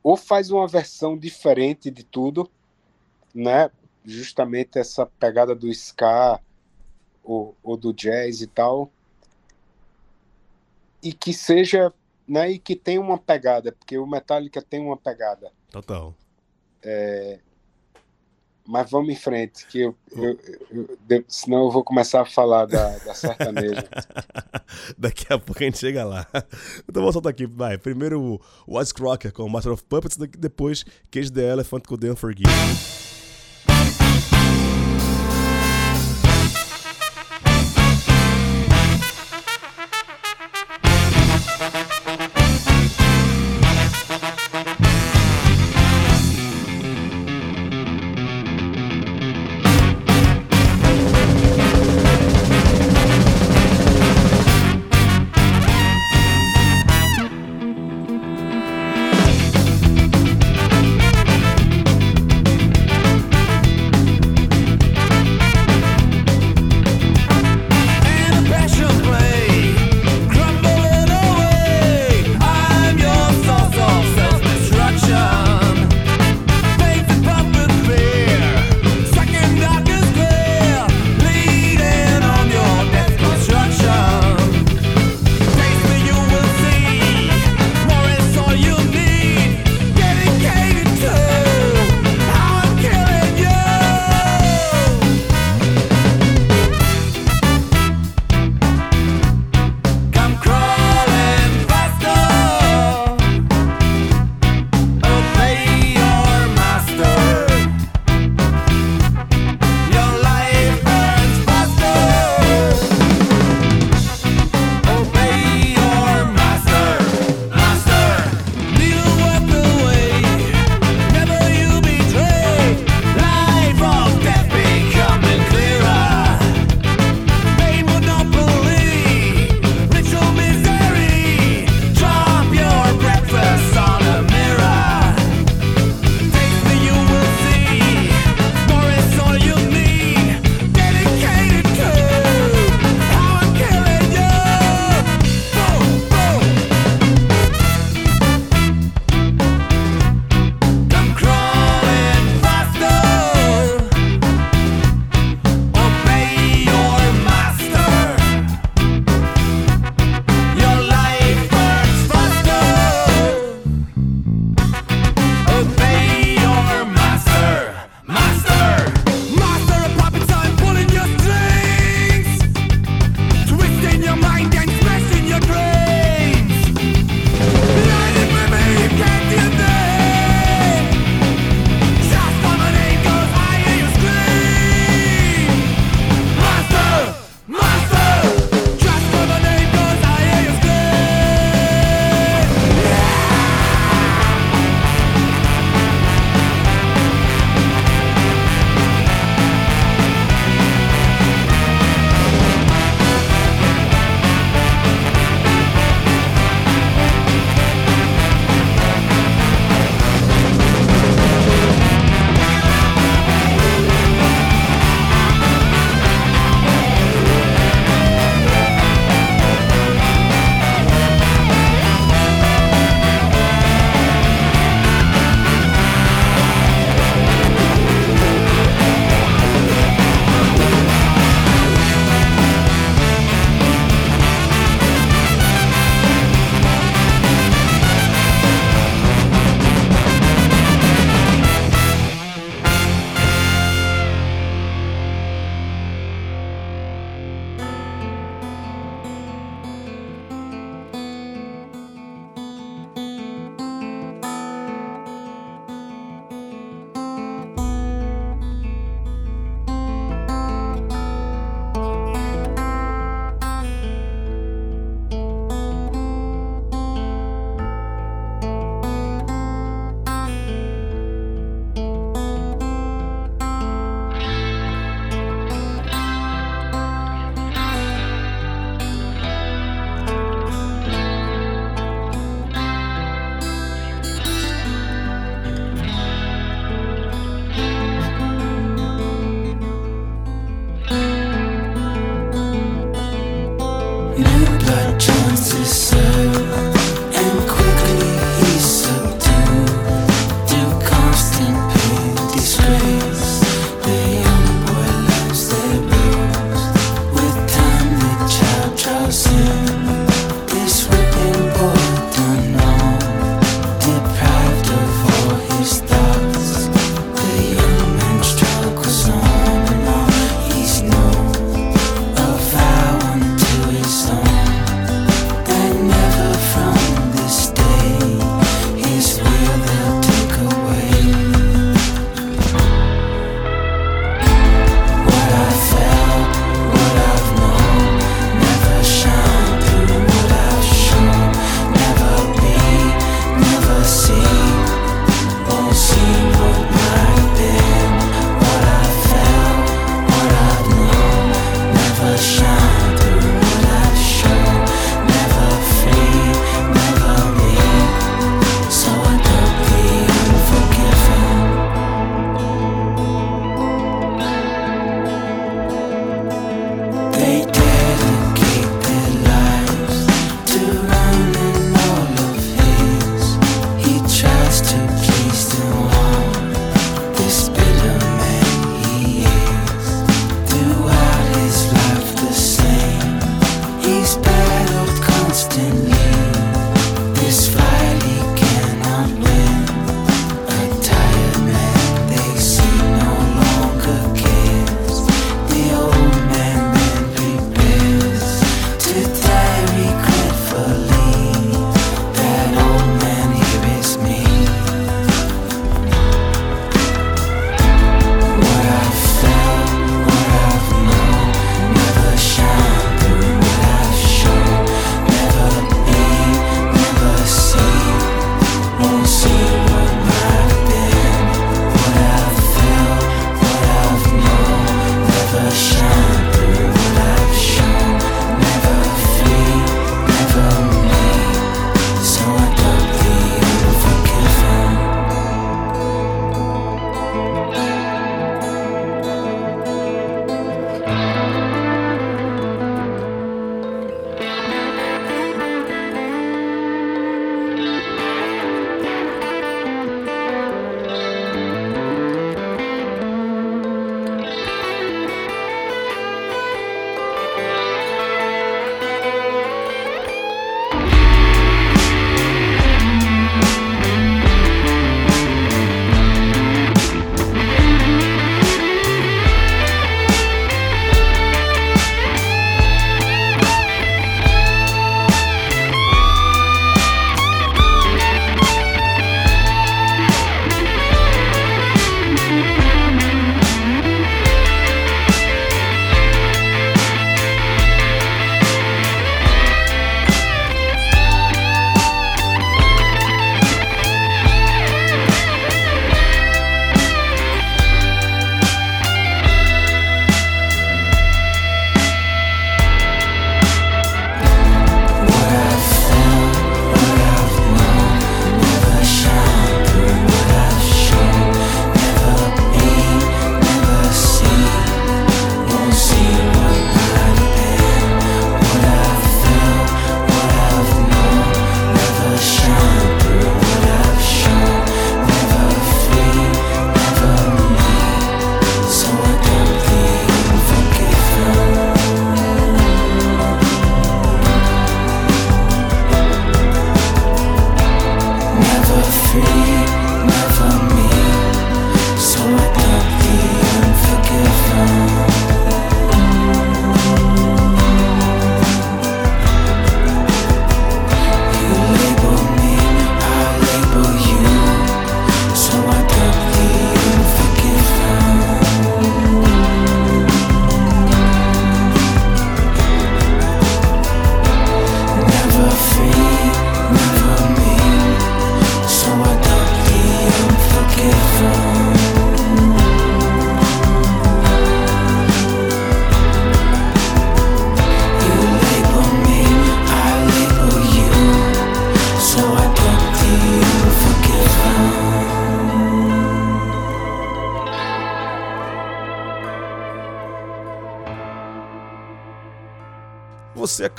ou 0.01 0.15
faz 0.15 0.49
uma 0.49 0.67
versão 0.67 1.17
diferente 1.17 1.91
de 1.91 2.03
tudo, 2.03 2.49
né? 3.33 3.69
Justamente 4.05 4.79
essa 4.79 5.05
pegada 5.05 5.53
do 5.53 5.67
ska 5.69 6.39
ou, 7.23 7.55
ou 7.61 7.75
do 7.75 7.93
jazz 7.93 8.41
e 8.41 8.47
tal, 8.47 8.91
e 11.01 11.13
que 11.13 11.33
seja 11.33 11.93
né, 12.27 12.51
e 12.51 12.59
que 12.59 12.75
tem 12.75 12.99
uma 12.99 13.17
pegada, 13.17 13.71
porque 13.71 13.97
o 13.97 14.05
Metallica 14.05 14.61
tem 14.61 14.79
uma 14.79 14.95
pegada. 14.95 15.51
Total. 15.71 16.13
É, 16.83 17.39
mas 18.69 18.91
vamos 18.91 19.09
em 19.09 19.15
frente, 19.15 19.65
que 19.65 19.79
eu, 19.79 19.95
eu, 20.11 20.39
eu, 20.69 20.97
eu, 21.09 21.25
senão 21.27 21.65
eu 21.65 21.71
vou 21.71 21.83
começar 21.83 22.21
a 22.21 22.25
falar 22.25 22.67
da, 22.67 22.99
da 22.99 23.15
sertaneja. 23.15 23.89
Daqui 24.95 25.25
a 25.33 25.39
pouco 25.39 25.63
a 25.63 25.65
gente 25.65 25.79
chega 25.79 26.05
lá. 26.05 26.27
Então 26.87 27.01
vou 27.01 27.11
soltar 27.11 27.31
aqui, 27.31 27.47
vai. 27.47 27.79
Primeiro 27.79 28.39
o 28.67 28.77
Wise 28.77 28.93
Crocker 28.93 29.33
com 29.33 29.43
o 29.43 29.49
Master 29.49 29.73
of 29.73 29.83
Puppets, 29.85 30.17
depois 30.17 30.85
Cage 31.09 31.31
the 31.31 31.41
Elephant 31.41 31.87
com 31.87 31.97
The 31.97 32.11
Unforgiven. 32.11 33.18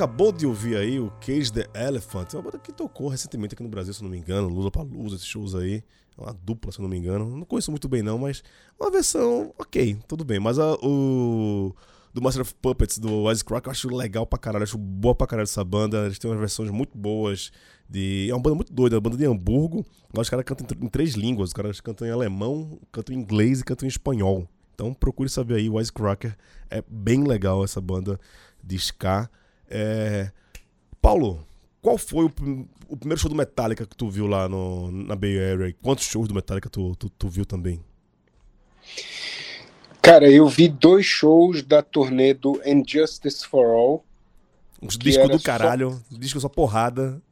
Acabou 0.00 0.32
de 0.32 0.46
ouvir 0.46 0.78
aí 0.78 0.98
o 0.98 1.10
Cage 1.20 1.52
the 1.52 1.68
Elephant, 1.74 2.32
uma 2.32 2.40
banda 2.40 2.58
que 2.58 2.72
tocou 2.72 3.08
recentemente 3.08 3.52
aqui 3.52 3.62
no 3.62 3.68
Brasil, 3.68 3.92
se 3.92 4.02
não 4.02 4.08
me 4.08 4.16
engano, 4.16 4.48
Lula 4.48 4.70
pra 4.70 4.80
Luz, 4.80 5.12
esses 5.12 5.26
shows 5.26 5.54
aí. 5.54 5.84
É 6.16 6.22
uma 6.22 6.32
dupla, 6.32 6.72
se 6.72 6.80
não 6.80 6.88
me 6.88 6.96
engano. 6.96 7.36
Não 7.36 7.44
conheço 7.44 7.70
muito 7.70 7.86
bem, 7.86 8.02
não, 8.02 8.16
mas 8.16 8.42
uma 8.80 8.90
versão 8.90 9.52
ok, 9.58 9.98
tudo 10.08 10.24
bem. 10.24 10.40
Mas 10.40 10.58
a, 10.58 10.72
o 10.82 11.74
do 12.14 12.22
Master 12.22 12.40
of 12.40 12.54
Puppets, 12.62 12.98
do 12.98 13.24
Wisecrack, 13.24 13.66
eu 13.66 13.72
acho 13.72 13.94
legal 13.94 14.24
pra 14.24 14.38
caralho, 14.38 14.62
acho 14.62 14.78
boa 14.78 15.14
pra 15.14 15.26
caralho 15.26 15.44
essa 15.44 15.62
banda. 15.62 16.06
Eles 16.06 16.18
têm 16.18 16.30
umas 16.30 16.40
versões 16.40 16.70
muito 16.70 16.96
boas. 16.96 17.52
De... 17.86 18.28
É 18.30 18.34
uma 18.34 18.40
banda 18.40 18.56
muito 18.56 18.72
doida, 18.72 18.96
é 18.96 18.96
uma 18.96 19.02
banda 19.02 19.18
de 19.18 19.26
Hamburgo. 19.26 19.84
Os 20.16 20.30
caras 20.30 20.46
cantam 20.46 20.66
em 20.80 20.88
três 20.88 21.12
línguas. 21.12 21.50
Os 21.50 21.52
caras 21.52 21.78
cantam 21.78 22.08
em 22.08 22.10
alemão, 22.10 22.78
cantam 22.90 23.14
em 23.14 23.18
inglês 23.18 23.60
e 23.60 23.64
cantam 23.64 23.86
em 23.86 23.90
espanhol. 23.90 24.48
Então 24.74 24.94
procure 24.94 25.28
saber 25.28 25.56
aí, 25.56 25.68
Wisecracker. 25.68 26.34
É 26.70 26.82
bem 26.88 27.22
legal 27.24 27.62
essa 27.62 27.82
banda 27.82 28.18
de 28.64 28.76
ska. 28.76 29.28
É... 29.70 30.30
Paulo, 31.00 31.46
qual 31.80 31.96
foi 31.96 32.26
o, 32.26 32.32
o, 32.88 32.96
primeiro 32.96 33.20
show 33.20 33.30
do 33.30 33.36
Metallica 33.36 33.86
que 33.86 33.96
tu 33.96 34.10
viu 34.10 34.26
lá 34.26 34.48
no, 34.48 34.90
na 34.90 35.16
Bay 35.16 35.38
Area? 35.38 35.74
Quantos 35.80 36.04
shows 36.04 36.28
do 36.28 36.34
Metallica 36.34 36.68
tu, 36.68 36.94
tu, 36.96 37.08
tu 37.08 37.28
viu 37.28 37.46
também? 37.46 37.82
Cara, 40.02 40.30
eu 40.30 40.48
vi 40.48 40.68
dois 40.68 41.06
shows 41.06 41.62
da 41.62 41.82
turnê 41.82 42.34
do 42.34 42.60
Injustice 42.66 43.46
for 43.46 43.66
All. 43.66 44.04
Uns 44.82 44.96
discos 44.96 45.28
do 45.28 45.40
caralho, 45.40 45.92
só... 46.10 46.18
disco 46.18 46.40
só 46.40 46.48
porrada. 46.48 47.22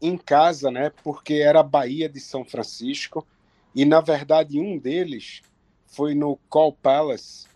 Em 0.00 0.16
casa, 0.16 0.70
né? 0.70 0.90
Porque 1.04 1.34
era 1.34 1.60
a 1.60 1.64
Bahia 1.64 2.08
de 2.08 2.20
São 2.20 2.44
Francisco. 2.44 3.26
E, 3.74 3.84
na 3.84 4.00
verdade, 4.00 4.58
um 4.58 4.78
deles 4.78 5.42
foi 5.86 6.14
no 6.14 6.38
Call 6.48 6.72
Palace, 6.72 7.46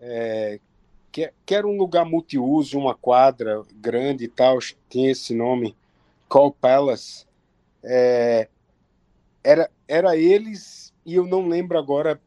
é, 0.00 0.58
que, 1.14 1.32
que, 1.46 1.54
era 1.54 1.64
um 1.64 1.76
lugar 1.76 2.04
multiuso, 2.04 2.76
uma 2.76 2.92
quadra 2.92 3.62
grande 3.76 4.24
e 4.24 4.28
tal, 4.28 4.58
tinha 4.90 5.12
esse 5.12 5.32
nome, 5.32 5.76
Call 6.28 6.50
Palace. 6.50 7.24
É, 7.84 8.48
era, 9.44 9.70
era 9.86 10.16
eles, 10.16 10.92
e 11.06 11.14
eu 11.14 11.24
não 11.24 11.46
lembro 11.46 11.78
agora, 11.78 12.20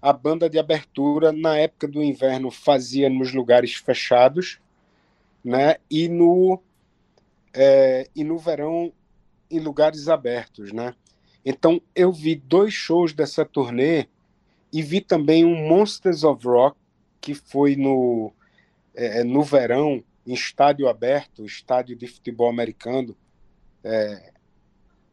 a 0.00 0.10
banda 0.10 0.48
de 0.48 0.58
abertura, 0.58 1.32
na 1.32 1.58
época 1.58 1.86
do 1.86 2.02
inverno, 2.02 2.50
fazia 2.50 3.10
nos 3.10 3.30
lugares 3.34 3.74
fechados, 3.74 4.58
né? 5.44 5.76
E 5.90 6.08
no, 6.08 6.62
é, 7.52 8.08
e 8.16 8.24
no 8.24 8.38
verão, 8.38 8.90
em 9.50 9.58
lugares 9.60 10.08
abertos, 10.08 10.72
né? 10.72 10.94
Então, 11.44 11.78
eu 11.94 12.10
vi 12.10 12.36
dois 12.36 12.72
shows 12.72 13.12
dessa 13.12 13.44
turnê 13.44 14.06
e 14.72 14.80
vi 14.80 15.02
também 15.02 15.44
um 15.44 15.68
Monsters 15.68 16.24
of 16.24 16.46
Rock, 16.46 16.79
que 17.20 17.34
foi 17.34 17.76
no, 17.76 18.32
é, 18.94 19.20
é, 19.20 19.24
no 19.24 19.42
verão, 19.42 20.02
em 20.26 20.32
estádio 20.32 20.88
aberto, 20.88 21.44
estádio 21.44 21.96
de 21.96 22.06
futebol 22.06 22.48
americano, 22.48 23.16
é, 23.82 24.32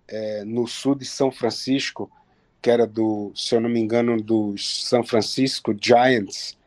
é, 0.07 0.43
no 0.45 0.67
sul 0.67 0.95
de 0.95 1.05
São 1.05 1.31
Francisco, 1.31 2.11
que 2.61 2.69
era 2.69 2.87
do, 2.87 3.31
se 3.35 3.55
eu 3.55 3.61
não 3.61 3.69
me 3.69 3.79
engano, 3.79 4.21
do 4.21 4.57
São 4.57 5.03
Francisco 5.03 5.75
Giants. 5.79 6.57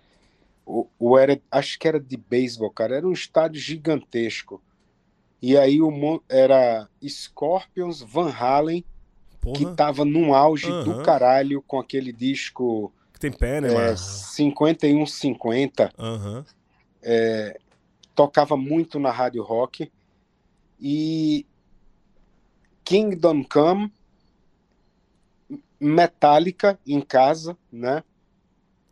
O, 0.99 1.19
era, 1.19 1.41
acho 1.51 1.79
que 1.79 1.89
era 1.89 1.99
de 1.99 2.17
beisebol, 2.17 2.71
cara. 2.71 2.97
Era 2.97 3.09
um 3.09 3.13
estádio 3.13 3.61
gigantesco. 3.61 4.63
E 5.43 5.57
aí 5.57 5.83
o, 5.83 6.23
era 6.29 6.89
Scorpions, 7.05 8.03
Van 8.03 8.31
Halen 8.31 8.85
Porra. 9.41 9.57
que 9.57 9.67
tava 9.75 10.05
num 10.05 10.33
auge 10.33 10.71
uhum. 10.71 10.85
do 10.85 11.03
caralho 11.03 11.61
com 11.63 11.81
aquele 11.81 12.13
disco. 12.13 12.93
Que 13.21 13.29
tem 13.29 13.33
pé, 13.33 13.61
né, 13.61 13.69
é, 13.69 13.75
mano? 13.75 13.99
5150. 13.99 15.93
Uhum. 15.99 16.43
É, 17.03 17.61
tocava 18.15 18.57
muito 18.57 18.99
na 18.99 19.11
rádio 19.11 19.43
rock. 19.43 19.93
E 20.81 21.45
Kingdom 22.83 23.45
Come, 23.45 23.93
Metallica 25.79 26.81
em 26.87 27.03
casa, 27.03 27.59
né? 27.71 28.03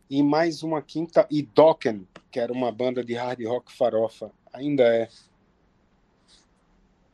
E 0.07 0.21
mais 0.21 0.61
uma 0.61 0.79
quinta, 0.81 1.27
e 1.31 1.41
Dokken, 1.41 2.07
que 2.31 2.39
era 2.39 2.53
uma 2.53 2.71
banda 2.71 3.03
de 3.03 3.15
hard 3.15 3.43
rock 3.45 3.71
farofa, 3.71 4.31
ainda 4.53 4.83
é. 4.83 5.09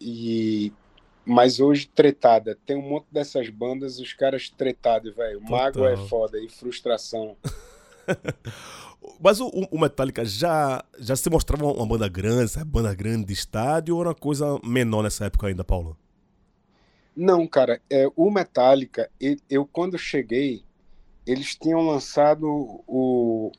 E 0.02 0.74
mas 1.26 1.60
hoje 1.60 1.88
tretada. 1.88 2.58
Tem 2.66 2.76
um 2.76 2.88
monte 2.88 3.08
dessas 3.12 3.50
bandas, 3.50 4.00
os 4.00 4.14
caras 4.14 4.50
tretados, 4.50 5.16
velho. 5.16 5.42
Mago 5.42 5.86
é 5.86 5.98
foda 5.98 6.40
e 6.40 6.50
frustração. 6.50 7.36
Mas 9.22 9.40
o, 9.40 9.48
o, 9.48 9.80
Metallica 9.80 10.26
já, 10.26 10.84
já 11.00 11.16
se 11.16 11.30
mostrava 11.30 11.66
uma 11.66 11.86
banda 11.86 12.08
grande, 12.08 12.50
sabe? 12.50 12.66
Banda 12.66 12.94
grande 12.94 13.26
de 13.26 13.34
estádio 13.34 13.96
ou 13.96 14.02
era 14.02 14.10
uma 14.10 14.16
coisa 14.16 14.60
menor 14.64 15.04
nessa 15.04 15.26
época 15.26 15.48
ainda, 15.48 15.64
Paulo? 15.64 15.96
Não, 17.16 17.46
cara. 17.48 17.80
É, 17.90 18.08
o 18.16 18.32
Metallica, 18.32 19.10
eu, 19.20 19.38
eu 19.50 19.66
quando 19.66 19.98
cheguei, 19.98 20.64
eles 21.26 21.56
tinham 21.56 21.82
lançado 21.82 22.46
o, 22.48 23.52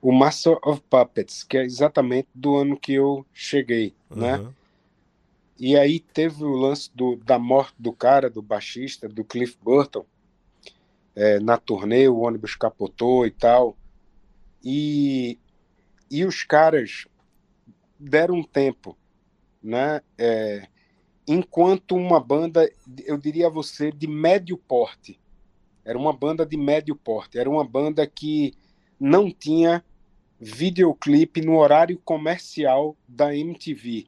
o 0.00 0.12
Master 0.12 0.58
of 0.62 0.80
Puppets, 0.88 1.42
que 1.42 1.58
é 1.58 1.64
exatamente 1.64 2.28
do 2.34 2.56
ano 2.56 2.78
que 2.78 2.94
eu 2.94 3.24
cheguei, 3.32 3.94
uhum. 4.10 4.16
né? 4.18 4.46
E 5.58 5.76
aí 5.76 6.00
teve 6.00 6.44
o 6.44 6.54
lance 6.54 6.90
do, 6.94 7.16
da 7.16 7.38
morte 7.38 7.74
do 7.78 7.92
cara, 7.92 8.28
do 8.28 8.42
baixista, 8.42 9.08
do 9.08 9.24
Cliff 9.24 9.56
Burton, 9.62 10.04
é, 11.14 11.40
na 11.40 11.56
turnê, 11.56 12.06
o 12.08 12.18
ônibus 12.18 12.54
capotou 12.54 13.26
e 13.26 13.30
tal. 13.30 13.76
E, 14.62 15.38
e 16.10 16.24
os 16.26 16.44
caras 16.44 17.06
deram 17.98 18.36
um 18.36 18.42
tempo, 18.42 18.96
né? 19.62 20.02
É, 20.18 20.68
enquanto 21.26 21.96
uma 21.96 22.20
banda, 22.20 22.70
eu 23.06 23.16
diria 23.16 23.46
a 23.46 23.50
você, 23.50 23.90
de 23.90 24.06
médio 24.06 24.58
porte. 24.58 25.18
Era 25.82 25.96
uma 25.96 26.12
banda 26.12 26.44
de 26.44 26.56
médio 26.56 26.94
porte. 26.94 27.38
Era 27.38 27.48
uma 27.48 27.64
banda 27.64 28.06
que 28.06 28.52
não 29.00 29.30
tinha 29.30 29.82
videoclipe 30.38 31.40
no 31.40 31.56
horário 31.56 31.98
comercial 32.04 32.94
da 33.08 33.34
MTV. 33.34 34.06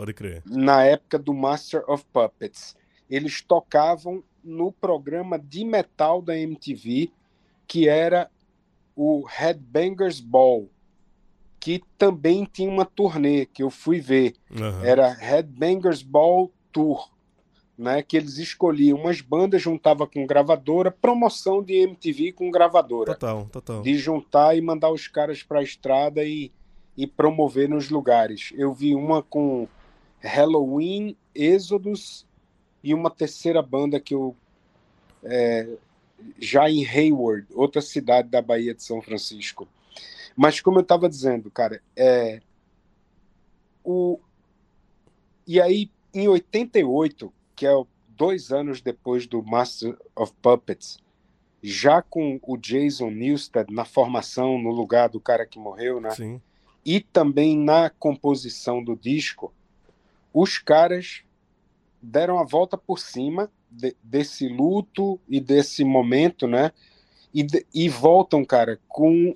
Pode 0.00 0.14
crer. 0.14 0.42
Na 0.46 0.82
época 0.82 1.18
do 1.18 1.34
Master 1.34 1.84
of 1.86 2.06
Puppets. 2.10 2.74
Eles 3.10 3.42
tocavam 3.42 4.24
no 4.42 4.72
programa 4.72 5.38
de 5.38 5.62
metal 5.62 6.22
da 6.22 6.38
MTV, 6.38 7.10
que 7.68 7.86
era 7.86 8.30
o 8.96 9.26
Headbangers 9.28 10.18
Ball, 10.18 10.70
que 11.58 11.82
também 11.98 12.48
tinha 12.50 12.70
uma 12.70 12.86
turnê 12.86 13.44
que 13.44 13.62
eu 13.62 13.68
fui 13.68 14.00
ver. 14.00 14.36
Uhum. 14.50 14.82
Era 14.82 15.12
Headbangers 15.12 16.02
Ball 16.02 16.50
Tour, 16.72 17.10
né? 17.76 18.02
Que 18.02 18.16
eles 18.16 18.38
escolhiam 18.38 18.98
umas 18.98 19.20
bandas, 19.20 19.60
juntava 19.60 20.06
com 20.06 20.26
gravadora, 20.26 20.90
promoção 20.90 21.62
de 21.62 21.74
MTV 21.74 22.32
com 22.32 22.50
gravadora. 22.50 23.12
Total, 23.12 23.44
total. 23.52 23.82
De 23.82 23.98
juntar 23.98 24.56
e 24.56 24.62
mandar 24.62 24.90
os 24.90 25.06
caras 25.06 25.42
para 25.42 25.58
a 25.58 25.62
estrada 25.62 26.24
e, 26.24 26.50
e 26.96 27.06
promover 27.06 27.68
nos 27.68 27.90
lugares. 27.90 28.50
Eu 28.56 28.72
vi 28.72 28.94
uma 28.94 29.22
com 29.22 29.68
Halloween, 30.20 31.16
Exodus 31.34 32.26
e 32.82 32.94
uma 32.94 33.10
terceira 33.10 33.62
banda 33.62 33.98
que 34.00 34.14
eu. 34.14 34.36
É, 35.22 35.68
já 36.38 36.70
em 36.70 36.86
Hayward, 36.86 37.46
outra 37.52 37.80
cidade 37.80 38.28
da 38.28 38.42
Bahia 38.42 38.74
de 38.74 38.82
São 38.82 39.00
Francisco. 39.00 39.66
Mas 40.36 40.60
como 40.60 40.78
eu 40.78 40.82
estava 40.82 41.08
dizendo, 41.08 41.50
cara, 41.50 41.82
é, 41.96 42.40
o, 43.82 44.18
e 45.46 45.60
aí 45.60 45.90
em 46.12 46.28
88, 46.28 47.32
que 47.56 47.66
é 47.66 47.70
dois 48.08 48.52
anos 48.52 48.80
depois 48.80 49.26
do 49.26 49.42
Master 49.42 49.96
of 50.14 50.32
Puppets, 50.42 50.98
já 51.62 52.00
com 52.02 52.38
o 52.42 52.56
Jason 52.56 53.10
Newsted 53.10 53.72
na 53.72 53.84
formação 53.84 54.58
no 54.58 54.70
lugar 54.70 55.08
do 55.08 55.20
cara 55.20 55.46
que 55.46 55.58
morreu, 55.58 56.00
né? 56.00 56.10
Sim. 56.10 56.40
E 56.84 57.00
também 57.00 57.58
na 57.58 57.90
composição 57.90 58.82
do 58.82 58.96
disco, 58.96 59.52
os 60.32 60.58
caras 60.58 61.22
deram 62.00 62.38
a 62.38 62.44
volta 62.44 62.76
por 62.78 62.98
cima 62.98 63.50
de, 63.70 63.94
desse 64.02 64.48
luto 64.48 65.20
e 65.28 65.40
desse 65.40 65.84
momento, 65.84 66.46
né? 66.46 66.72
E, 67.32 67.46
e 67.72 67.88
voltam, 67.88 68.44
cara, 68.44 68.80
com 68.88 69.34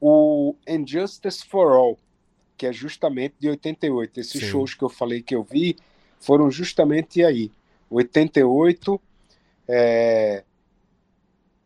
o 0.00 0.54
Injustice 0.68 1.44
for 1.46 1.72
All, 1.72 1.98
que 2.56 2.66
é 2.66 2.72
justamente 2.72 3.34
de 3.38 3.48
88. 3.48 4.20
Esses 4.20 4.40
Sim. 4.40 4.46
shows 4.46 4.74
que 4.74 4.84
eu 4.84 4.88
falei 4.88 5.22
que 5.22 5.34
eu 5.34 5.42
vi 5.42 5.76
foram 6.20 6.50
justamente 6.50 7.24
aí. 7.24 7.50
88, 7.90 9.00
é, 9.68 10.44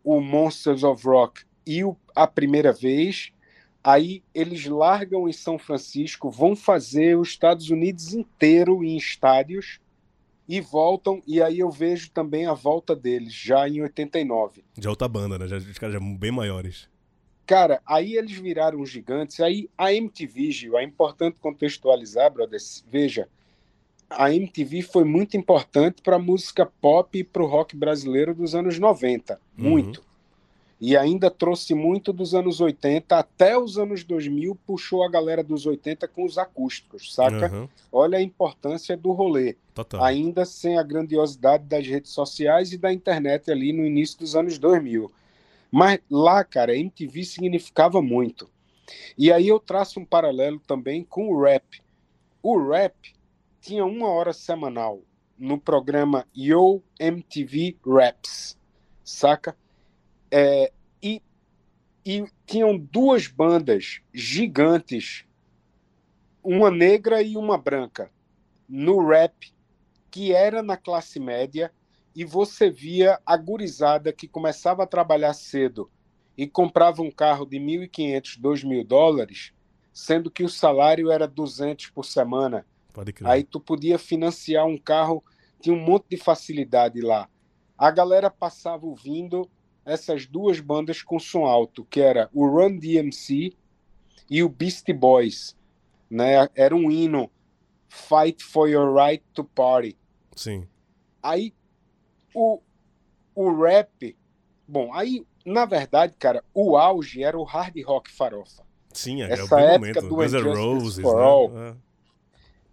o 0.03 0.21
Monsters 0.21 0.83
of 0.83 1.07
Rock 1.07 1.43
e 1.67 1.85
o, 1.85 1.97
a 2.15 2.27
primeira 2.27 2.73
vez, 2.73 3.33
Aí 3.83 4.23
eles 4.35 4.67
largam 4.67 5.29
em 5.29 5.33
São 5.33 5.59
Francisco, 5.59 6.31
vão 6.31 6.55
fazer 6.57 7.17
os 7.17 7.29
Estados 7.29 7.71
Unidos 7.71 8.13
inteiro 8.13 8.83
em 8.85 8.97
estádios 8.97 9.81
e 10.49 10.61
voltam. 10.61 11.23
E 11.27 11.41
aí 11.41 11.61
eu 11.61 11.71
vejo 11.71 12.11
também 12.11 12.47
a 12.47 12.55
volta 12.55 12.95
deles, 12.95 13.33
já 13.33 13.69
em 13.69 13.81
89. 13.83 14.65
Já 14.79 14.91
outra 14.91 15.09
banda, 15.09 15.39
né? 15.39 15.47
Já, 15.47 15.57
os 15.59 15.79
caras 15.79 15.95
já 15.95 16.01
bem 16.01 16.33
maiores. 16.33 16.89
cara, 17.47 17.81
aí 17.87 18.15
eles 18.17 18.37
viraram 18.37 18.85
gigantes. 18.85 19.41
Aí 19.41 19.71
a 19.79 19.93
MTV, 19.93 20.51
Gil, 20.51 20.79
é 20.79 20.83
importante 20.83 21.39
contextualizar, 21.41 22.31
brothers. 22.31 22.85
Veja, 22.91 23.29
a 24.11 24.33
MTV 24.33 24.83
foi 24.83 25.05
muito 25.05 25.37
importante 25.37 26.03
para 26.03 26.17
a 26.17 26.19
música 26.19 26.67
pop 26.67 27.19
e 27.19 27.25
para 27.25 27.43
o 27.43 27.47
rock 27.47 27.77
brasileiro 27.77 28.35
dos 28.35 28.55
anos 28.55 28.79
90. 28.79 29.41
Uhum. 29.57 29.71
Muito. 29.71 30.08
E 30.81 30.97
ainda 30.97 31.29
trouxe 31.29 31.75
muito 31.75 32.13
dos 32.13 32.35
anos 32.35 32.61
80 32.61 33.17
até 33.17 33.59
os 33.59 33.77
anos 33.79 34.05
2000, 34.05 34.55
puxou 34.65 35.03
a 35.03 35.11
galera 35.11 35.43
dos 35.43 35.67
80 35.67 36.07
com 36.07 36.25
os 36.25 36.39
acústicos, 36.39 37.13
saca? 37.13 37.47
Aham, 37.47 37.69
Olha 37.91 38.19
a 38.19 38.23
importância 38.23 38.97
do 38.97 39.11
rolê. 39.11 39.57
Total. 39.75 40.03
Ainda 40.05 40.45
sem 40.45 40.79
a 40.79 40.83
grandiosidade 40.83 41.65
das 41.65 41.85
redes 41.85 42.13
sociais 42.13 42.73
e 42.73 42.79
da 42.79 42.93
internet 42.93 43.51
ali 43.51 43.73
no 43.73 43.85
início 43.85 44.19
dos 44.21 44.37
anos 44.37 44.57
2000. 44.57 45.11
Mas 45.71 45.99
lá, 46.09 46.45
cara, 46.45 46.77
MTV 46.77 47.25
significava 47.25 48.01
muito. 48.01 48.49
E 49.17 49.33
aí 49.33 49.49
eu 49.49 49.59
traço 49.59 49.99
um 49.99 50.05
paralelo 50.05 50.61
também 50.61 51.03
com 51.03 51.29
o 51.29 51.43
rap. 51.43 51.83
O 52.41 52.71
rap 52.71 52.95
tinha 53.61 53.85
uma 53.85 54.09
hora 54.09 54.33
semanal 54.33 55.01
no 55.37 55.59
programa 55.59 56.27
Yo 56.37 56.81
MTV 56.99 57.77
Raps, 57.85 58.57
saca? 59.05 59.57
É, 60.31 60.73
e, 61.03 61.23
e 62.05 62.25
tinham 62.47 62.77
duas 62.77 63.27
bandas 63.27 64.01
gigantes, 64.13 65.25
uma 66.43 66.71
negra 66.71 67.23
e 67.23 67.37
uma 67.37 67.59
branca, 67.59 68.11
no 68.69 69.07
rap, 69.07 69.53
que 70.11 70.33
era 70.33 70.63
na 70.63 70.77
classe 70.77 71.19
média, 71.19 71.73
e 72.15 72.25
você 72.25 72.71
via 72.71 73.21
a 73.25 73.37
gurizada 73.37 74.13
que 74.13 74.27
começava 74.27 74.83
a 74.83 74.87
trabalhar 74.87 75.35
cedo 75.35 75.91
e 76.37 76.47
comprava 76.47 77.03
um 77.03 77.11
carro 77.11 77.45
de 77.45 77.59
1.500, 77.59 78.41
2.000 78.41 78.87
dólares, 78.87 79.53
sendo 79.93 80.31
que 80.31 80.45
o 80.45 80.49
salário 80.49 81.11
era 81.11 81.27
200 81.27 81.91
por 81.91 82.05
semana. 82.05 82.65
Aí 83.25 83.45
tu 83.45 83.61
podia 83.61 83.99
financiar 83.99 84.67
um 84.67 84.79
carro, 84.79 85.23
tinha 85.61 85.75
um 85.75 85.81
monte 85.81 86.07
de 86.11 86.17
facilidade 86.17 87.01
lá. 87.01 87.29
A 87.77 87.91
galera 87.91 88.31
passava 88.31 88.87
ouvindo 88.87 89.49
essas 89.89 90.27
duas 90.27 90.61
bandas 90.61 91.03
com 91.03 91.19
som 91.19 91.45
alto, 91.45 91.85
que 91.85 92.01
era 92.01 92.29
o 92.33 92.47
Run 92.47 92.77
DMC 92.77 93.53
e 94.31 94.43
o 94.43 94.49
Beastie 94.49 94.93
Boys, 94.93 95.57
né? 96.11 96.49
Era 96.55 96.77
um 96.77 96.91
hino 96.91 97.31
Fight 97.89 98.45
for 98.45 98.69
your 98.69 98.95
right 98.95 99.25
to 99.33 99.43
party. 99.43 99.97
Sim. 100.37 100.69
Aí 101.23 101.55
o, 102.35 102.61
o 103.35 103.63
rap, 103.63 104.15
bom, 104.67 104.93
aí 104.93 105.27
na 105.45 105.65
verdade, 105.65 106.15
cara, 106.19 106.45
o 106.53 106.77
auge 106.77 107.25
era 107.25 107.39
o 107.39 107.43
hard 107.43 107.75
rock 107.85 108.13
farofa. 108.13 108.63
Sim, 108.93 109.23
é, 109.23 109.33
Essa 109.33 109.43
é 109.43 109.45
o 109.45 109.49
bem 109.49 109.65
época 109.65 109.79
momento. 109.79 110.01
do 110.03 110.17
Guns 110.17 110.35
Injustice 110.35 110.67
Roses, 110.67 111.03
for 111.03 111.17
né? 111.17 111.23
All. 111.23 111.59
É. 111.59 111.77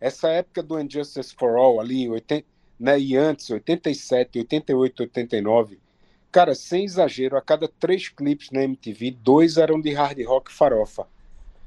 essa 0.01 0.27
época 0.29 0.63
do 0.63 0.79
Injustice 0.79 1.33
for 1.33 1.55
All 1.55 1.79
ali, 1.79 2.09
80, 2.09 2.45
né, 2.77 2.99
e 2.99 3.15
antes, 3.15 3.49
87, 3.49 4.39
88, 4.39 5.03
89, 5.03 5.79
cara, 6.35 6.53
sem 6.53 6.83
exagero, 6.83 7.37
a 7.37 7.41
cada 7.41 7.65
três 7.65 8.09
clipes 8.09 8.51
na 8.51 8.61
MTV, 8.61 9.11
dois 9.11 9.55
eram 9.55 9.79
de 9.79 9.93
hard 9.93 10.21
rock 10.25 10.51
farofa. 10.51 11.07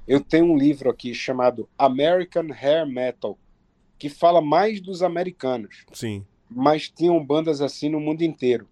Eu 0.07 0.21
tenho 0.21 0.45
um 0.45 0.59
livro 0.59 0.91
aqui 0.91 1.15
chamado 1.15 1.67
American 1.79 2.49
Hair 2.53 2.87
Metal, 2.87 3.39
que 3.99 4.11
fala 4.11 4.43
mais 4.43 4.79
dos 4.79 5.03
americanos, 5.03 5.87
Sim. 5.95 6.23
mas 6.51 6.91
tinham 6.91 7.25
bandas 7.25 7.63
assim 7.63 7.89
no 7.89 7.99
mundo 7.99 8.21
inteiro. 8.21 8.69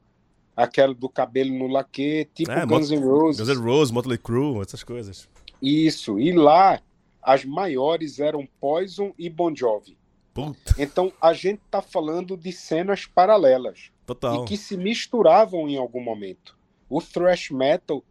Aquela 0.54 0.92
do 0.92 1.08
cabelo 1.08 1.50
no 1.58 1.66
laque, 1.66 2.28
tipo 2.34 2.50
É, 2.50 2.66
Guns 2.66 2.90
N' 2.90 3.00
Roses. 3.02 3.40
Guns 3.48 3.58
N' 3.58 3.64
Roses, 3.64 3.90
Motley 3.90 4.18
Crue, 4.18 4.60
essas 4.60 4.84
coisas. 4.84 5.26
Isso, 5.62 6.20
e 6.20 6.30
lá 6.30 6.78
as 7.22 7.42
maiores 7.42 8.20
eram 8.20 8.46
Poison 8.60 9.14
e 9.18 9.30
Bon 9.30 9.56
Jovi. 9.56 9.96
Puta, 10.34 10.74
Então 10.78 11.10
a 11.22 11.32
gente 11.32 11.62
está 11.64 11.80
falando 11.80 12.36
de 12.36 12.52
cenas 12.52 13.06
paralelas 13.06 13.90
total. 14.06 14.44
e 14.44 14.46
que 14.46 14.56
se 14.56 14.76
misturavam 14.76 15.68
em 15.68 15.76
algum 15.76 16.00
momento. 16.00 16.56
O 16.88 17.00
thrash 17.00 17.50
metal 17.50 18.04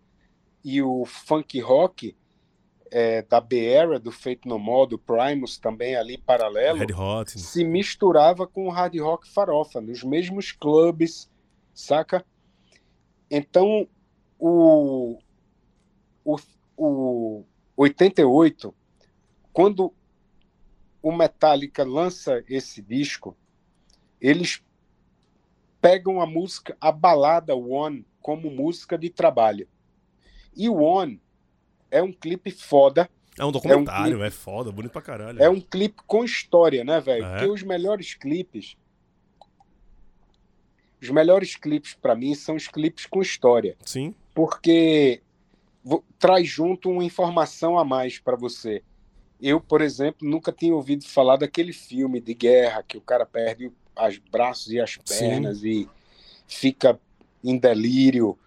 e 0.64 0.82
o 0.82 1.06
funk 1.06 1.60
rock 1.60 2.16
é, 2.92 3.22
da 3.24 3.38
Area, 3.38 4.00
do 4.00 4.12
Fate 4.12 4.48
No 4.48 4.60
More, 4.60 4.90
do 4.90 5.00
Primus 5.00 5.58
também 5.58 5.96
ali 5.96 6.18
paralelo, 6.18 6.80
Hot. 6.98 7.40
se 7.40 7.64
misturava 7.64 8.48
com 8.48 8.68
o 8.68 8.72
hard 8.72 8.96
rock 9.00 9.30
farofa, 9.30 9.82
nos 9.82 10.04
mesmos 10.04 10.52
clubes, 10.52 11.30
saca? 11.74 12.26
Então 13.30 13.88
o, 14.40 15.18
o, 16.24 16.38
o 16.78 17.44
88, 17.76 18.74
quando 19.52 19.94
o 21.02 21.12
Metallica 21.12 21.84
lança 21.84 22.44
esse 22.48 22.82
disco, 22.82 23.36
eles 24.20 24.64
pegam 25.86 26.20
a 26.20 26.26
música, 26.26 26.76
a 26.82 26.92
balada 26.92 27.56
One, 27.56 28.04
como 28.20 28.50
música 28.50 28.98
de 28.98 29.08
trabalho. 29.12 29.68
E 30.58 30.68
o 30.68 30.78
One 30.82 31.22
é 31.92 32.02
um 32.02 32.12
clipe 32.12 32.50
foda, 32.50 33.08
É 33.38 33.46
um 33.46 33.52
documentário, 33.52 34.14
clipe- 34.14 34.26
é 34.28 34.32
foda, 34.32 34.72
bonito 34.72 34.92
pra 34.92 35.02
caralho. 35.04 35.40
é 35.40 35.48
um 35.48 35.62
clipe 35.62 36.02
com 36.08 36.24
história, 36.24 36.84
né, 36.84 37.00
velho? 37.00 37.24
É. 37.24 37.30
Porque 37.34 37.46
os 37.52 37.62
melhores 37.62 38.16
clipes. 38.16 38.76
Os 41.00 41.10
melhores 41.12 41.56
clipes 41.56 41.94
pra 41.94 42.16
mim 42.16 42.34
são 42.34 42.56
os 42.56 42.68
clipes 42.68 43.06
com 43.06 43.22
história, 43.22 43.78
Sim, 43.86 44.16
porque 44.34 45.22
traz 46.18 46.48
junto 46.48 46.90
uma 46.90 47.04
informação 47.04 47.78
a 47.78 47.86
mais 47.86 48.18
pra 48.18 48.36
você. 48.36 48.82
Eu, 49.40 49.62
por 49.62 49.82
exemplo, 49.82 50.28
nunca 50.28 50.52
tinha 50.52 50.74
ouvido 50.74 51.06
falar 51.06 51.36
daquele 51.38 51.74
filme 51.74 52.20
de 52.20 52.34
guerra 52.34 52.82
que 52.82 52.98
o 52.98 53.02
cara 53.02 53.24
perde 53.24 53.72
os 53.98 54.18
braços 54.18 54.72
e 54.72 54.80
as 54.80 54.98
Sim. 55.06 55.30
pernas 55.30 55.64
e 55.64 55.90
fica 56.48 57.00
em 57.44 57.58
delírio, 57.58 58.38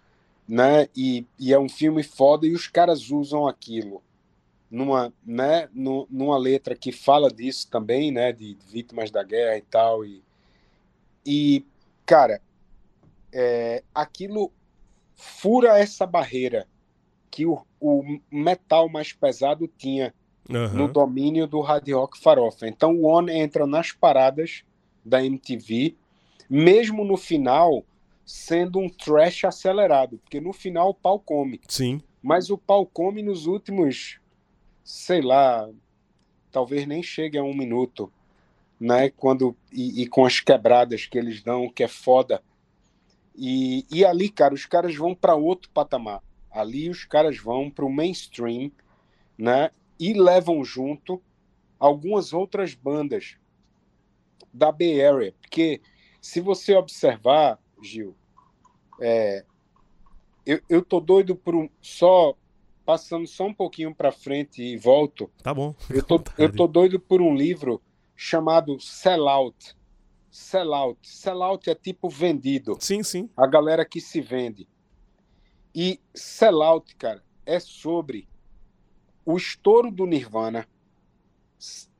né? 0.47 0.87
E, 0.95 1.25
e 1.39 1.53
é 1.53 1.59
um 1.59 1.69
filme 1.69 2.03
foda 2.03 2.45
e 2.45 2.53
os 2.53 2.67
caras 2.67 3.09
usam 3.11 3.47
aquilo 3.47 4.03
numa, 4.69 5.11
né, 5.25 5.67
nu- 5.73 6.07
numa 6.09 6.37
letra 6.37 6.75
que 6.75 6.91
fala 6.91 7.31
disso 7.31 7.67
também, 7.69 8.11
né, 8.11 8.31
de 8.31 8.55
vítimas 8.67 9.09
da 9.09 9.23
guerra 9.23 9.57
e 9.57 9.61
tal 9.61 10.05
e, 10.05 10.23
e 11.25 11.65
cara, 12.05 12.39
é, 13.31 13.83
aquilo 13.93 14.51
fura 15.15 15.77
essa 15.79 16.05
barreira 16.05 16.67
que 17.31 17.45
o, 17.45 17.65
o 17.79 18.19
metal 18.31 18.89
mais 18.89 19.11
pesado 19.11 19.67
tinha 19.67 20.13
aham. 20.49 20.73
no 20.73 20.87
domínio 20.87 21.47
do 21.47 21.61
hard 21.61 21.87
rock 21.89 22.19
farofa. 22.19 22.67
Então 22.67 22.95
o 22.95 23.05
One 23.05 23.31
entra 23.31 23.65
nas 23.67 23.91
paradas 23.91 24.63
da 25.03 25.23
MTV, 25.23 25.95
mesmo 26.49 27.03
no 27.03 27.17
final 27.17 27.83
sendo 28.25 28.79
um 28.79 28.87
trash 28.87 29.43
acelerado, 29.45 30.19
porque 30.19 30.39
no 30.39 30.53
final 30.53 30.89
o 30.89 30.93
pau 30.93 31.19
come. 31.19 31.59
Sim, 31.67 31.99
Mas 32.21 32.49
o 32.51 32.57
pau 32.57 32.85
come 32.85 33.23
nos 33.23 33.47
últimos, 33.47 34.19
sei 34.83 35.21
lá, 35.21 35.67
talvez 36.51 36.85
nem 36.85 37.01
chegue 37.01 37.39
a 37.39 37.43
um 37.43 37.55
minuto, 37.55 38.11
né? 38.79 39.09
Quando 39.09 39.55
e, 39.71 40.03
e 40.03 40.07
com 40.07 40.25
as 40.25 40.39
quebradas 40.39 41.07
que 41.07 41.17
eles 41.17 41.41
dão, 41.41 41.69
que 41.69 41.83
é 41.83 41.87
foda. 41.87 42.43
E, 43.35 43.85
e 43.89 44.05
ali, 44.05 44.29
cara, 44.29 44.53
os 44.53 44.65
caras 44.65 44.95
vão 44.95 45.15
para 45.15 45.33
outro 45.33 45.69
patamar. 45.71 46.21
Ali 46.51 46.89
os 46.89 47.05
caras 47.05 47.37
vão 47.37 47.69
para 47.69 47.85
o 47.85 47.91
mainstream, 47.91 48.71
né? 49.37 49.71
E 49.99 50.13
levam 50.13 50.63
junto 50.63 51.21
algumas 51.79 52.31
outras 52.31 52.75
bandas 52.75 53.37
da 54.53 54.71
Bay 54.71 55.03
Area, 55.03 55.33
porque 55.41 55.81
se 56.21 56.41
você 56.41 56.75
observar, 56.75 57.59
Gil, 57.81 58.15
é, 59.01 59.45
eu, 60.45 60.59
eu 60.69 60.83
tô 60.83 60.99
doido 60.99 61.35
por 61.35 61.55
um 61.55 61.69
só 61.81 62.35
passando 62.85 63.27
só 63.27 63.45
um 63.45 63.53
pouquinho 63.53 63.93
para 63.93 64.11
frente 64.11 64.63
e 64.63 64.75
volto. 64.75 65.29
tá 65.43 65.53
bom. 65.53 65.75
Eu 65.89 66.01
tô, 66.01 66.21
eu 66.39 66.51
tô 66.51 66.67
doido 66.67 66.99
por 66.99 67.21
um 67.21 67.35
livro 67.35 67.79
chamado 68.15 68.79
Sellout. 68.79 69.77
Sellout. 70.31 70.99
Sellout 71.07 71.69
é 71.69 71.75
tipo 71.75 72.09
vendido. 72.09 72.77
Sim, 72.79 73.03
sim. 73.03 73.29
A 73.37 73.45
galera 73.45 73.85
que 73.85 74.01
se 74.01 74.19
vende. 74.21 74.67
E 75.73 75.99
Sellout, 76.15 76.95
cara, 76.95 77.23
é 77.45 77.59
sobre 77.59 78.27
o 79.23 79.37
estouro 79.37 79.91
do 79.91 80.07
Nirvana 80.07 80.67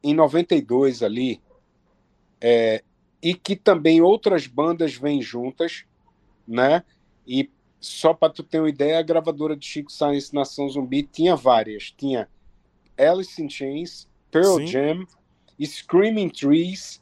em 0.02 0.14
92 0.14 1.04
ali, 1.04 1.40
é, 2.42 2.84
e 3.22 3.34
que 3.34 3.56
também 3.56 4.02
outras 4.02 4.48
bandas 4.48 4.96
vêm 4.96 5.22
juntas, 5.22 5.84
né? 6.48 6.84
E 7.28 7.50
só 7.80 8.14
para 8.14 8.32
tu 8.34 8.44
ter 8.44 8.60
uma 8.60 8.70
ideia, 8.70 9.00
a 9.00 9.04
gravadora 9.04 9.56
de 9.56 9.66
Chico 9.66 9.92
Science 9.92 10.34
Nação 10.34 10.68
Zumbi 10.70 11.04
tinha 11.04 11.36
várias. 11.36 11.92
Tinha 11.92 12.28
Alice 12.98 13.42
in 13.42 13.50
Chains, 13.50 14.08
Pearl 14.32 14.58
Sim. 14.58 14.68
Jam, 14.68 15.08
Screaming 15.64 16.30
Trees 16.30 17.02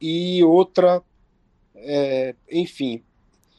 e 0.00 0.42
outra, 0.44 1.02
é, 1.76 2.34
enfim, 2.50 3.02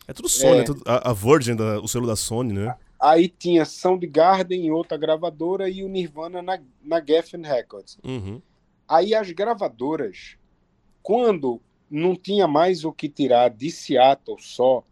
É 0.08 0.12
tudo 0.14 0.28
Sony, 0.28 0.58
É. 0.58 0.60
é 0.60 0.64
tudo- 0.64 0.84
a, 0.86 1.12
a 1.12 1.14
Virgin, 1.14 1.56
da- 1.56 1.80
o 1.80 1.88
selo 1.88 2.06
da 2.06 2.16
Sony, 2.18 2.52
né? 2.54 2.76
aí 3.00 3.28
tinha 3.30 3.64
Soundgarden 3.66 4.66
em 4.66 4.72
outra 4.72 4.98
gravadora 4.98 5.70
e 5.70 5.84
o 5.84 5.90
Nirvana 5.90 6.42
na, 6.42 6.60
na 6.82 7.02
Geffen 7.06 7.42
Records. 7.42 7.98
Uhum. 8.04 8.42
Aí 8.88 9.14
as 9.16 9.30
gravadoras, 9.32 10.38
quando 11.04 11.62
não 11.90 12.16
tinha 12.16 12.48
mais 12.48 12.86
o 12.86 12.92
que 12.92 13.10
tirar 13.10 13.50
de 13.50 13.70
Seattle 13.70 14.42
só, 14.42 14.84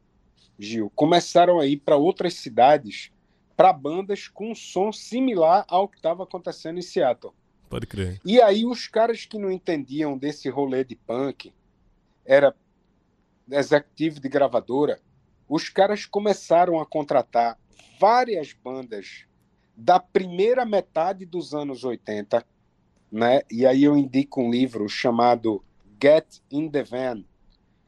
Gil, 0.60 0.92
começaram 0.94 1.60
a 1.60 1.66
ir 1.66 1.78
para 1.78 1.96
outras 1.96 2.36
cidades 2.36 3.12
para 3.56 3.74
bandas 3.74 4.28
com 4.28 4.52
um 4.52 4.56
som 4.56 4.92
similar 4.92 5.66
ao 5.68 5.88
que 5.88 5.98
estava 5.98 6.24
acontecendo 6.24 6.78
em 6.78 6.84
Seattle. 6.84 7.34
Pode 7.70 7.88
crer. 7.88 8.20
E 8.26 8.42
aí 8.42 8.66
os 8.66 8.88
caras 8.88 9.26
que 9.26 9.40
não 9.40 9.50
entendiam 9.50 10.18
desse 10.18 10.50
rolê 10.50 10.84
de 10.84 10.96
punk, 10.96 11.54
era 12.26 12.54
executivo 13.50 14.20
de 14.20 14.30
gravadora, 14.30 15.00
os 15.48 15.70
caras 15.70 16.06
começaram 16.06 16.80
a 16.80 16.86
contratar 16.86 17.58
várias 18.00 18.54
bandas 18.54 19.26
da 19.76 20.00
primeira 20.00 20.66
metade 20.66 21.26
dos 21.26 21.54
anos 21.54 21.84
80, 21.84 22.46
né? 23.12 23.42
E 23.50 23.66
aí 23.66 23.84
eu 23.84 23.98
indico 23.98 24.42
um 24.42 24.52
livro 24.52 24.88
chamado 24.88 25.64
Get 26.02 26.26
in 26.52 26.70
the 26.70 26.84
Van, 26.84 27.24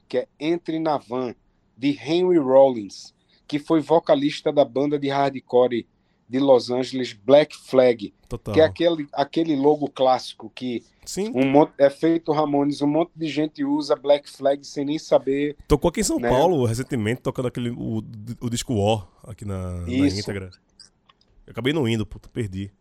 que 0.07 0.19
é 0.19 0.27
Entre 0.39 0.79
na 0.79 0.97
Van, 0.97 1.33
de 1.75 1.89
Henry 1.89 2.37
Rollins, 2.37 3.13
que 3.47 3.57
foi 3.57 3.81
vocalista 3.81 4.51
da 4.51 4.63
banda 4.63 4.99
de 4.99 5.09
hardcore 5.09 5.87
de 6.29 6.39
Los 6.39 6.69
Angeles 6.69 7.13
Black 7.13 7.55
Flag, 7.55 8.13
Total. 8.29 8.53
que 8.53 8.61
é 8.61 8.63
aquele, 8.63 9.07
aquele 9.13 9.55
logo 9.55 9.89
clássico 9.89 10.51
que 10.53 10.83
Sim. 11.05 11.31
um 11.35 11.45
monte, 11.45 11.73
é 11.77 11.89
feito 11.89 12.31
Ramones, 12.31 12.81
um 12.81 12.87
monte 12.87 13.11
de 13.15 13.27
gente 13.27 13.63
usa 13.63 13.95
Black 13.95 14.29
Flag 14.29 14.65
sem 14.65 14.85
nem 14.85 14.97
saber. 14.97 15.55
Tocou 15.67 15.89
aqui 15.89 15.99
em 15.99 16.03
São 16.03 16.19
né? 16.19 16.29
Paulo 16.29 16.65
recentemente, 16.65 17.21
tocando 17.21 17.47
aquele, 17.47 17.69
o, 17.71 18.03
o 18.39 18.49
disco 18.49 18.73
War 18.73 19.07
aqui 19.27 19.45
na, 19.45 19.81
na 19.81 19.89
Isso. 19.89 20.19
íntegra. 20.19 20.49
Eu 21.45 21.51
acabei 21.51 21.73
não 21.73 21.87
indo, 21.87 22.05
puta, 22.05 22.29
perdi. 22.29 22.71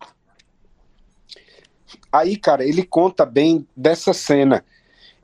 Aí, 2.10 2.36
cara, 2.36 2.64
ele 2.64 2.84
conta 2.84 3.26
bem 3.26 3.66
dessa 3.76 4.12
cena. 4.12 4.64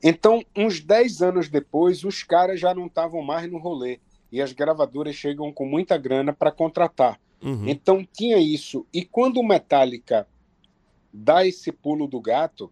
Então, 0.01 0.43
uns 0.55 0.79
10 0.79 1.21
anos 1.21 1.49
depois, 1.49 2.03
os 2.03 2.23
caras 2.23 2.59
já 2.59 2.73
não 2.73 2.87
estavam 2.87 3.21
mais 3.21 3.51
no 3.51 3.57
rolê. 3.57 3.99
E 4.31 4.41
as 4.41 4.53
gravadoras 4.53 5.15
chegam 5.15 5.51
com 5.51 5.65
muita 5.65 5.97
grana 5.97 6.31
para 6.31 6.51
contratar. 6.51 7.19
Uhum. 7.41 7.67
Então 7.67 8.05
tinha 8.05 8.37
isso. 8.37 8.85
E 8.93 9.03
quando 9.03 9.37
o 9.37 9.47
Metallica 9.47 10.27
dá 11.11 11.45
esse 11.45 11.71
pulo 11.71 12.07
do 12.07 12.21
gato, 12.21 12.71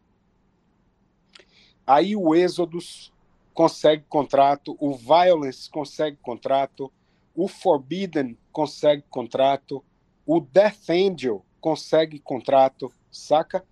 aí 1.85 2.15
o 2.15 2.35
Exodus 2.35 3.11
consegue 3.53 4.03
contrato, 4.07 4.77
o 4.79 4.93
Violence 4.93 5.69
consegue 5.69 6.17
contrato, 6.17 6.91
o 7.33 7.47
Forbidden 7.47 8.37
consegue 8.51 9.03
contrato, 9.09 9.83
o 10.25 10.39
Death 10.39 10.89
Angel 10.89 11.43
consegue 11.59 12.19
contrato, 12.19 12.91
saca? 13.11 13.65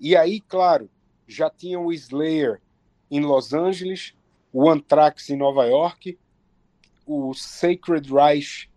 E 0.00 0.16
aí, 0.16 0.40
claro, 0.40 0.88
já 1.26 1.50
tinha 1.50 1.78
o 1.78 1.92
Slayer 1.92 2.62
em 3.10 3.20
Los 3.20 3.52
Angeles, 3.52 4.14
o 4.52 4.68
Anthrax 4.70 5.30
em 5.30 5.36
Nova 5.36 5.64
York, 5.66 6.18
o 7.06 7.34
Sacred 7.34 8.12
Reich 8.12 8.68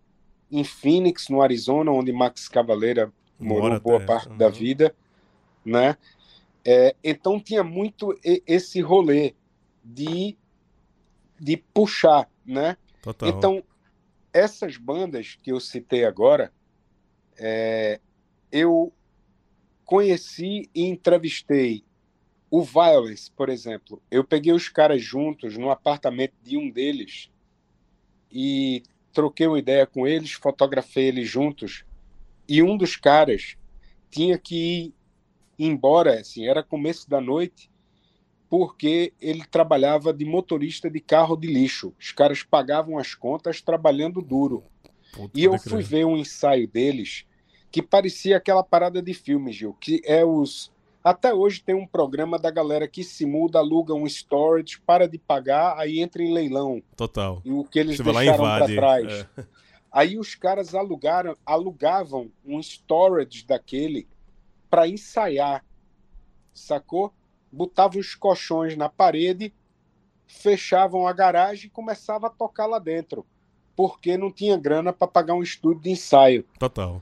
em 0.51 0.63
Phoenix, 0.63 1.29
no 1.29 1.41
Arizona, 1.41 1.91
onde 1.91 2.11
Max 2.11 2.47
Cavaleira 2.47 3.11
morou 3.39 3.63
Mora 3.63 3.79
boa 3.79 3.97
até, 3.97 4.05
parte 4.05 4.29
uhum. 4.29 4.37
da 4.37 4.49
vida, 4.49 4.95
né? 5.63 5.97
É, 6.65 6.95
então 7.03 7.39
tinha 7.39 7.63
muito 7.63 8.17
esse 8.23 8.81
rolê 8.81 9.33
de, 9.83 10.37
de 11.39 11.57
puxar, 11.57 12.29
né? 12.45 12.77
Total. 13.01 13.29
Então, 13.29 13.63
essas 14.33 14.77
bandas 14.77 15.37
que 15.41 15.51
eu 15.51 15.59
citei 15.59 16.05
agora, 16.05 16.51
é, 17.37 17.99
eu 18.51 18.91
conheci 19.85 20.69
e 20.75 20.85
entrevistei 20.85 21.83
o 22.49 22.63
Violence, 22.63 23.31
por 23.31 23.49
exemplo. 23.49 24.01
Eu 24.09 24.23
peguei 24.23 24.53
os 24.53 24.69
caras 24.69 25.01
juntos 25.01 25.57
no 25.57 25.69
apartamento 25.69 26.33
de 26.43 26.57
um 26.57 26.69
deles 26.69 27.29
e 28.31 28.83
troquei 29.13 29.47
uma 29.47 29.59
ideia 29.59 29.85
com 29.85 30.07
eles, 30.07 30.31
fotografei 30.33 31.07
eles 31.07 31.27
juntos. 31.27 31.83
E 32.47 32.63
um 32.63 32.77
dos 32.77 32.95
caras 32.95 33.57
tinha 34.09 34.38
que 34.38 34.93
ir 35.57 35.65
embora, 35.65 36.19
assim, 36.19 36.47
era 36.47 36.63
começo 36.63 37.09
da 37.09 37.21
noite, 37.21 37.69
porque 38.49 39.13
ele 39.21 39.45
trabalhava 39.45 40.12
de 40.12 40.25
motorista 40.25 40.89
de 40.89 40.99
carro 40.99 41.38
de 41.38 41.47
lixo. 41.47 41.93
Os 41.99 42.12
caras 42.12 42.41
pagavam 42.41 42.97
as 42.97 43.13
contas 43.13 43.62
trabalhando 43.62 44.21
duro. 44.21 44.63
Puta, 45.13 45.39
E 45.39 45.43
eu 45.43 45.57
fui 45.59 45.83
ver 45.83 46.05
um 46.05 46.17
ensaio 46.17 46.67
deles 46.67 47.25
que 47.71 47.81
parecia 47.81 48.38
aquela 48.38 48.63
parada 48.63 49.01
de 49.01 49.13
filme, 49.13 49.51
Gil, 49.51 49.73
que 49.79 50.01
é 50.03 50.25
os. 50.25 50.71
Até 51.03 51.33
hoje 51.33 51.63
tem 51.63 51.73
um 51.73 51.88
programa 51.88 52.38
da 52.38 52.51
galera 52.51 52.88
que 52.88 53.03
se 53.03 53.25
muda, 53.25 53.59
aluga 53.59 53.93
um 53.93 54.05
storage, 54.05 54.79
para 54.81 55.07
de 55.07 55.17
pagar, 55.17 55.77
aí 55.77 55.99
entra 55.99 56.21
em 56.21 56.33
leilão. 56.33 56.83
Total. 56.95 57.41
E 57.45 57.51
o 57.51 57.63
que 57.63 57.79
eles 57.79 57.97
Você 57.97 58.03
deixaram 58.03 58.38
para 58.38 58.65
trás. 58.65 59.27
É. 59.38 59.45
Aí 59.91 60.19
os 60.19 60.35
caras 60.35 60.75
alugaram, 60.75 61.35
alugavam 61.45 62.31
um 62.45 62.59
storage 62.59 63.45
daquele 63.45 64.07
para 64.69 64.88
ensaiar, 64.88 65.65
sacou? 66.53 67.12
Botavam 67.51 67.99
os 67.99 68.13
colchões 68.13 68.77
na 68.77 68.88
parede, 68.88 69.51
fechavam 70.28 71.07
a 71.07 71.13
garagem 71.13 71.65
e 71.65 71.71
começava 71.71 72.28
a 72.28 72.30
tocar 72.30 72.67
lá 72.67 72.78
dentro, 72.78 73.26
porque 73.76 74.15
não 74.15 74.32
tinha 74.32 74.55
grana 74.55 74.93
para 74.93 75.07
pagar 75.07 75.34
um 75.34 75.41
estúdio 75.41 75.82
de 75.82 75.89
ensaio. 75.89 76.45
Total. 76.59 77.01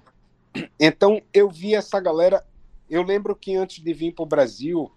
Então 0.80 1.22
eu 1.34 1.50
vi 1.50 1.76
essa 1.76 2.00
galera. 2.00 2.46
Eu 2.90 3.04
lembro 3.04 3.36
que 3.36 3.56
antes 3.56 3.84
de 3.84 3.94
vir 3.94 4.14
para 4.14 4.24
o 4.24 4.28
Brasil, 4.28 4.92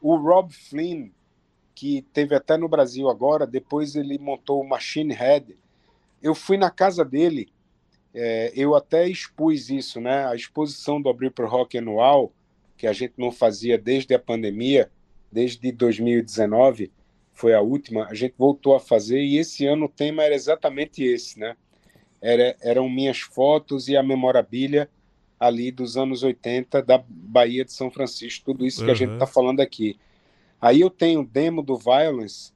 o 0.00 0.16
Rob 0.16 0.52
Flynn, 0.52 1.10
que 1.74 2.02
teve 2.12 2.34
até 2.34 2.56
no 2.56 2.68
Brasil 2.68 3.08
agora, 3.08 3.46
depois 3.46 3.96
ele 3.96 4.18
montou 4.18 4.60
o 4.60 4.68
Machine 4.68 5.12
Head. 5.12 5.56
Eu 6.22 6.34
fui 6.34 6.56
na 6.56 6.70
casa 6.70 7.04
dele, 7.04 7.52
é, 8.14 8.52
eu 8.54 8.74
até 8.74 9.08
expus 9.08 9.68
isso, 9.68 10.00
né? 10.00 10.26
A 10.26 10.34
exposição 10.34 11.02
do 11.02 11.08
Abril 11.08 11.30
para 11.30 11.46
Rock 11.46 11.76
anual, 11.76 12.32
que 12.76 12.86
a 12.86 12.92
gente 12.92 13.14
não 13.18 13.30
fazia 13.30 13.76
desde 13.76 14.14
a 14.14 14.18
pandemia, 14.18 14.90
desde 15.30 15.72
2019, 15.72 16.92
foi 17.32 17.52
a 17.52 17.60
última, 17.60 18.06
a 18.06 18.14
gente 18.14 18.34
voltou 18.38 18.76
a 18.76 18.80
fazer 18.80 19.20
e 19.20 19.36
esse 19.36 19.66
ano 19.66 19.86
o 19.86 19.88
tema 19.88 20.22
era 20.22 20.34
exatamente 20.34 21.02
esse, 21.02 21.38
né? 21.38 21.56
Era, 22.22 22.56
eram 22.62 22.88
minhas 22.88 23.20
fotos 23.20 23.88
e 23.88 23.96
a 23.96 24.02
memorabilia 24.02 24.88
ali 25.38 25.70
dos 25.70 25.96
anos 25.96 26.22
80 26.22 26.82
da 26.82 27.02
Bahia 27.06 27.64
de 27.64 27.72
São 27.72 27.90
Francisco, 27.90 28.44
tudo 28.46 28.66
isso 28.66 28.84
que 28.84 28.90
a 28.90 28.94
gente 28.94 29.08
Uhum. 29.10 29.14
está 29.14 29.26
falando 29.26 29.60
aqui. 29.60 29.98
Aí 30.60 30.80
eu 30.80 30.90
tenho 30.90 31.20
o 31.20 31.26
demo 31.26 31.62
do 31.62 31.76
Violence 31.76 32.52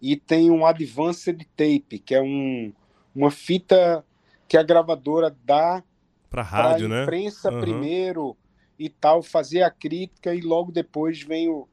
e 0.00 0.16
tenho 0.16 0.54
um 0.54 0.66
Advanced 0.66 1.40
Tape, 1.56 1.98
que 2.04 2.14
é 2.14 2.20
um, 2.22 2.72
uma 3.14 3.30
fita 3.30 4.04
que 4.48 4.56
a 4.56 4.62
gravadora 4.62 5.34
dá 5.44 5.82
Pra 6.30 6.42
para 6.50 6.68
rádio, 6.68 6.88
a 6.88 6.90
né? 6.90 7.02
imprensa 7.02 7.50
Uhum. 7.50 7.60
primeiro 7.60 8.36
e 8.78 8.88
tal, 8.88 9.22
fazer 9.22 9.62
a 9.62 9.70
crítica 9.70 10.34
e 10.34 10.40
logo 10.40 10.72
depois 10.72 11.22
vem 11.22 11.48
o, 11.48 11.68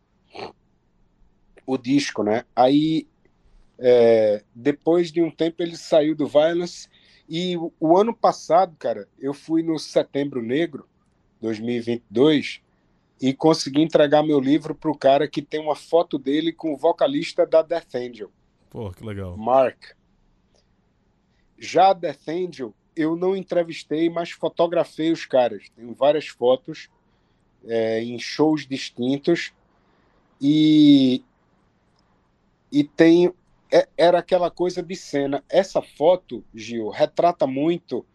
o 1.66 1.78
disco, 1.78 2.24
né? 2.24 2.46
Aí, 2.56 3.08
é, 3.80 4.44
depois 4.54 5.12
de 5.12 5.22
um 5.22 5.32
tempo, 5.32 5.62
ele 5.64 5.76
saiu 5.76 6.16
do 6.16 6.28
Violence 6.28 6.88
e 7.34 7.56
o, 7.56 7.72
o 7.80 7.98
ano 7.98 8.14
passado, 8.14 8.76
cara, 8.78 9.08
eu 9.18 9.34
fui 9.34 9.64
no 9.64 9.80
Setembro 9.80 10.42
Negro, 10.42 10.86
2022, 11.40 12.60
e 13.22 13.34
consegui 13.34 13.82
entregar 13.82 14.22
meu 14.22 14.38
livro 14.38 14.76
para 14.76 14.92
o 14.92 14.98
cara 14.98 15.30
que 15.30 15.42
tem 15.42 15.62
uma 15.62 15.76
foto 15.76 16.20
dele 16.20 16.52
com 16.52 16.74
o 16.74 16.78
vocalista 16.78 17.46
da 17.46 17.62
Death 17.62 17.96
Angel. 17.96 18.30
Pô, 18.70 18.92
que 18.92 19.06
legal. 19.06 19.38
Mark. 19.38 19.96
Já 21.58 21.92
a 21.92 21.94
Death 21.94 22.28
Angel, 22.28 22.74
eu 22.98 23.16
não 23.16 23.34
entrevistei, 23.34 24.10
mas 24.10 24.32
fotografei 24.32 25.10
os 25.10 25.26
caras. 25.26 25.70
Tenho 25.74 25.94
várias 25.94 26.28
fotos 26.28 26.90
é, 27.66 28.04
em 28.04 28.20
shows 28.20 28.68
distintos 28.68 29.54
e 30.42 31.24
e 32.70 32.84
tem 32.84 33.34
é- 33.72 33.88
era 33.98 34.20
aquela 34.20 34.52
coisa 34.52 34.82
de 34.84 34.96
cena. 34.96 35.44
Essa 35.50 35.82
foto, 35.82 36.44
Gil, 36.54 36.90
retrata 36.90 37.48
muito 37.48 38.06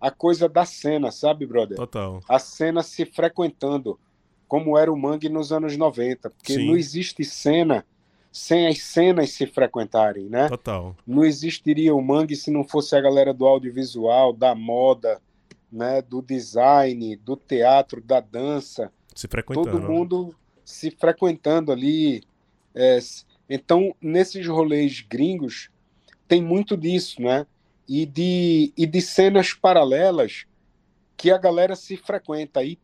a 0.00 0.10
coisa 0.10 0.48
da 0.48 0.64
cena, 0.64 1.10
sabe, 1.12 1.46
brother? 1.46 1.76
Total. 1.76 2.20
a 2.28 2.38
cena 2.38 2.82
se 2.82 3.04
frequentando, 3.04 3.98
como 4.48 4.76
era 4.76 4.92
o 4.92 4.96
Mangue 4.96 5.28
nos 5.28 5.52
anos 5.52 5.76
90, 5.76 6.28
porque 6.30 6.54
Sim. 6.54 6.66
não 6.66 6.76
existe 6.76 7.24
cena 7.24 7.86
sem 8.32 8.66
as 8.66 8.78
cenas 8.80 9.30
se 9.30 9.46
frequentarem, 9.46 10.24
né? 10.28 10.48
Total. 10.48 10.96
Não 11.06 11.22
existiria 11.24 11.94
o 11.94 12.00
Mangue 12.02 12.34
se 12.34 12.50
não 12.50 12.64
fosse 12.64 12.96
a 12.96 13.00
galera 13.00 13.32
do 13.34 13.46
audiovisual, 13.46 14.32
da 14.32 14.54
moda, 14.54 15.20
né, 15.70 16.02
do 16.02 16.20
design, 16.20 17.14
do 17.16 17.36
teatro, 17.36 18.00
da 18.02 18.20
dança, 18.20 18.90
Se 19.14 19.28
frequentando. 19.28 19.70
todo 19.70 19.90
mundo 19.90 20.34
se 20.64 20.90
frequentando 20.90 21.70
ali. 21.72 22.22
é, 22.74 22.98
então, 23.54 23.94
nesses 24.00 24.46
rolês 24.46 25.00
gringos, 25.00 25.68
tem 26.26 26.40
muito 26.40 26.74
disso, 26.76 27.20
né? 27.20 27.46
E 27.86 28.06
de, 28.06 28.72
e 28.76 28.86
de 28.86 29.02
cenas 29.02 29.52
paralelas 29.52 30.46
que 31.16 31.30
a 31.30 31.36
galera 31.36 31.76
se 31.76 31.96
frequenta. 31.96 32.60
Aí 32.60 32.78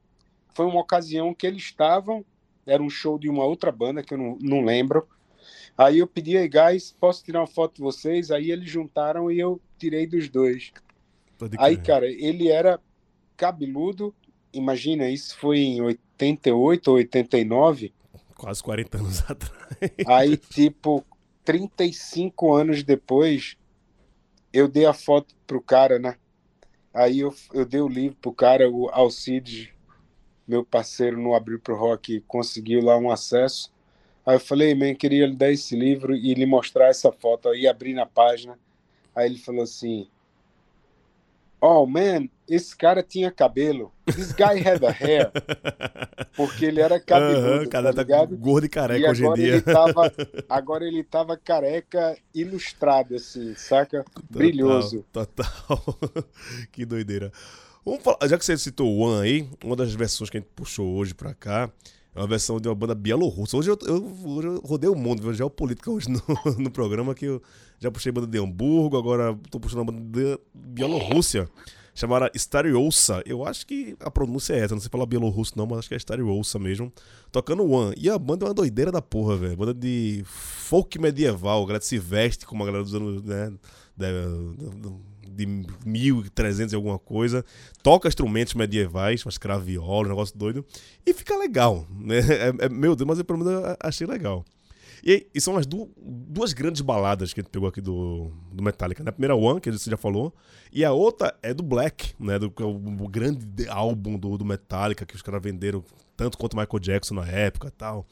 foi 0.55 0.67
uma 0.67 0.81
ocasião 0.81 1.33
que 1.33 1.47
eles 1.47 1.63
estavam, 1.63 2.23
era 2.67 2.83
um 2.83 2.91
show 2.91 3.19
de 3.19 3.31
uma 3.31 3.45
outra 3.45 3.73
banda 3.73 4.03
que 4.03 4.13
eu 4.13 4.19
não, 4.19 4.37
não 4.41 4.63
lembro. 4.63 5.09
Aí 5.77 6.01
eu 6.01 6.07
pedi 6.07 6.37
aí, 6.37 6.49
guys, 6.49 6.95
posso 7.01 7.25
tirar 7.25 7.41
uma 7.41 7.47
foto 7.47 7.77
de 7.77 7.81
vocês? 7.81 8.31
Aí 8.31 8.51
eles 8.51 8.69
juntaram 8.69 9.31
e 9.31 9.39
eu 9.39 9.59
tirei 9.79 10.07
dos 10.07 10.29
dois. 10.29 10.71
Aí, 11.57 11.79
cara, 11.79 12.07
ele 12.07 12.49
era 12.49 12.79
cabeludo, 13.37 14.15
imagina, 14.53 15.09
isso 15.09 15.35
foi 15.39 15.61
em 15.61 15.81
88 15.81 16.89
ou 16.89 16.97
89. 16.97 17.95
Quase 18.39 18.63
40 18.63 18.99
anos 18.99 19.21
atrás. 19.29 19.93
Aí, 20.07 20.37
tipo, 20.37 21.05
35 21.45 22.55
anos 22.55 22.83
depois, 22.85 23.57
eu 24.53 24.69
dei 24.69 24.87
a 24.87 24.95
foto 24.95 25.35
pro 25.47 25.61
cara, 25.61 25.99
né? 25.99 26.17
Aí 26.95 27.21
eu, 27.21 27.35
eu 27.53 27.67
dei 27.67 27.81
o 27.81 27.89
livro 27.89 28.17
pro 28.23 28.33
cara, 28.33 28.71
o 28.71 28.89
Alcides, 28.91 29.69
meu 30.47 30.65
parceiro 30.65 31.21
no 31.21 31.35
Abril 31.35 31.61
pro 31.61 31.77
Rock, 31.77 32.21
conseguiu 32.29 32.83
lá 32.83 32.97
um 32.97 33.11
acesso. 33.11 33.71
Aí 34.25 34.37
eu 34.37 34.41
falei, 34.41 34.75
man, 34.75 34.95
queria 34.95 35.27
lhe 35.27 35.35
dar 35.35 35.51
esse 35.51 35.75
livro 35.75 36.15
e 36.15 36.33
lhe 36.33 36.47
mostrar 36.47 36.89
essa 36.89 37.11
foto. 37.11 37.49
Aí 37.49 37.67
abri 37.67 37.93
na 37.93 38.07
página. 38.07 38.59
Aí 39.15 39.27
ele 39.27 39.39
falou 39.39 39.63
assim: 39.63 40.09
Oh 41.61 41.87
man, 41.87 42.29
esse 42.49 42.77
cara 42.77 43.03
tinha 43.03 43.31
cabelo. 43.33 43.93
This 44.07 44.33
guy 44.33 44.61
had 44.65 44.85
a 44.85 44.91
hair. 44.91 45.31
Porque 46.37 46.67
ele 46.67 46.81
era 46.81 47.01
cabeludo, 47.01 47.65
uhum, 47.65 47.69
cara 47.69 47.93
tá, 47.93 48.05
gordo 48.05 48.65
e 48.65 48.69
careca 48.69 49.07
e 49.07 49.11
hoje 49.11 49.27
em 49.27 49.33
dia. 49.35 49.53
Ele 49.55 49.61
tava, 49.61 50.13
agora 50.49 50.85
ele 50.85 51.03
tava 51.03 51.37
careca, 51.37 52.17
ilustrado, 52.33 53.17
assim, 53.17 53.55
saca? 53.57 54.05
Total, 54.05 54.23
Brilhoso. 54.31 55.05
Total. 55.13 55.47
que 56.71 56.85
doideira. 56.85 57.33
Vamos 57.85 58.05
falar, 58.05 58.19
já 58.29 58.39
que 58.39 58.45
você 58.45 58.57
citou 58.57 58.89
o 58.89 58.99
One 59.01 59.23
aí, 59.23 59.49
uma 59.65 59.75
das 59.75 59.93
versões 59.95 60.31
que 60.31 60.37
a 60.37 60.41
gente 60.41 60.51
puxou 60.55 60.95
hoje 60.95 61.15
pra 61.15 61.35
cá, 61.35 61.71
é 62.19 62.21
uma 62.21 62.27
versão 62.27 62.61
de 62.61 62.69
uma 62.69 62.75
banda 62.75 62.97
bielorrussa. 62.97 63.57
Hoje 63.57 63.71
eu, 63.71 63.79
eu, 63.87 64.05
hoje 64.25 64.49
eu 64.49 64.61
rodei 64.61 64.91
o 64.91 64.95
mundo, 64.97 65.23
viu? 65.23 65.33
geopolítica 65.33 65.89
hoje 65.89 66.09
no, 66.11 66.21
no 66.59 66.71
programa, 66.71 67.15
que 67.15 67.27
eu 67.27 67.41
já 67.79 67.93
puxei 67.93 68.11
banda 68.11 68.27
de 68.27 68.39
Hamburgo, 68.39 68.99
agora 68.99 69.39
tô 69.51 69.61
puxando 69.61 69.83
uma 69.83 69.93
banda 69.93 70.01
de 70.01 70.37
Bielorrússia, 70.53 71.49
chamada 71.95 72.29
Stariousa. 72.35 73.23
Eu 73.25 73.45
acho 73.45 73.65
que 73.65 73.97
a 74.01 74.11
pronúncia 74.11 74.55
é 74.55 74.59
essa, 74.59 74.75
não 74.75 74.81
sei 74.81 74.91
falar 74.91 75.07
bielorrusso 75.07 75.53
não, 75.57 75.65
mas 75.65 75.79
acho 75.79 75.89
que 75.89 75.95
é 75.95 75.97
Stariousa 75.97 76.59
mesmo. 76.59 76.93
Tocando 77.31 77.65
One. 77.71 77.95
E 77.97 78.11
a 78.11 78.19
banda 78.19 78.47
é 78.47 78.49
uma 78.49 78.55
doideira 78.55 78.91
da 78.91 79.01
porra, 79.01 79.37
velho. 79.37 79.57
Banda 79.57 79.75
de 79.75 80.25
folk 80.27 80.99
medieval, 80.99 81.63
a 81.63 81.67
galera 81.67 81.85
se 81.85 81.99
veste 81.99 82.45
como 82.47 82.65
a 82.65 82.67
galera 82.67 82.83
dos 82.83 82.97
anos, 82.97 83.23
né, 83.23 83.53
de 85.35 85.47
1300 85.85 86.73
e 86.73 86.77
alguma 86.77 86.99
coisa, 86.99 87.45
toca 87.83 88.09
instrumentos 88.09 88.55
medievais, 88.55 89.25
umas 89.25 89.39
craviolas, 89.39 90.07
um 90.07 90.11
negócio 90.11 90.37
doido, 90.37 90.65
e 91.07 91.13
fica 91.13 91.37
legal, 91.37 91.87
né? 91.91 92.19
É, 92.19 92.67
é, 92.67 92.69
meu 92.69 92.95
Deus, 92.95 93.07
mas 93.07 93.19
eu 93.19 93.25
pelo 93.25 93.39
menos 93.39 93.77
achei 93.81 94.07
legal. 94.07 94.45
E, 95.05 95.27
e 95.35 95.41
são 95.41 95.57
as 95.57 95.67
du 95.67 95.89
duas 95.97 96.53
grandes 96.53 96.81
baladas 96.81 97.33
que 97.33 97.41
a 97.41 97.43
gente 97.43 97.51
pegou 97.51 97.69
aqui 97.69 97.81
do, 97.81 98.31
do 98.53 98.63
Metallica. 98.63 99.03
Né? 99.03 99.11
A 99.11 99.13
primeira 99.13 99.35
One, 99.35 99.61
que 99.61 99.71
você 99.71 99.91
já 99.91 99.97
falou, 99.97 100.35
e 100.73 100.85
a 100.85 100.93
outra 100.93 101.35
é 101.43 101.55
do 101.55 101.63
Black, 101.63 102.15
né? 102.19 102.39
Do, 102.39 102.53
é 102.59 102.65
o, 102.65 103.09
grande 103.09 103.69
álbum 103.69 104.19
do, 104.19 104.37
do 104.37 104.45
Metallica 104.45 105.07
que 105.07 105.15
os 105.15 105.23
caras 105.23 105.43
venderam 105.43 105.85
tanto 106.17 106.37
quanto 106.37 106.57
Michael 106.57 106.81
Jackson 106.81 107.15
na 107.15 107.27
época 107.27 107.71
tal. 107.71 108.07